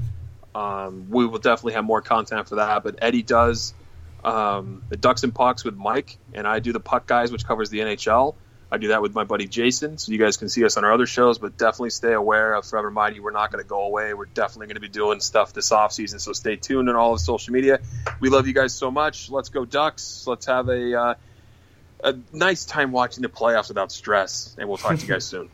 [0.55, 2.83] Um, we will definitely have more content for that.
[2.83, 3.75] But Eddie does
[4.23, 7.69] um, the Ducks and Pucks with Mike, and I do the Puck Guys, which covers
[7.69, 8.33] the NHL.
[8.69, 10.91] I do that with my buddy Jason, so you guys can see us on our
[10.91, 11.37] other shows.
[11.37, 13.19] But definitely stay aware of Forever Mighty.
[13.19, 14.13] We're not going to go away.
[14.13, 16.19] We're definitely going to be doing stuff this off season.
[16.19, 17.79] So stay tuned on all of social media.
[18.19, 19.29] We love you guys so much.
[19.29, 20.25] Let's go Ducks.
[20.27, 21.13] Let's have a uh,
[22.03, 24.55] a nice time watching the playoffs without stress.
[24.57, 25.49] And we'll talk to you guys soon.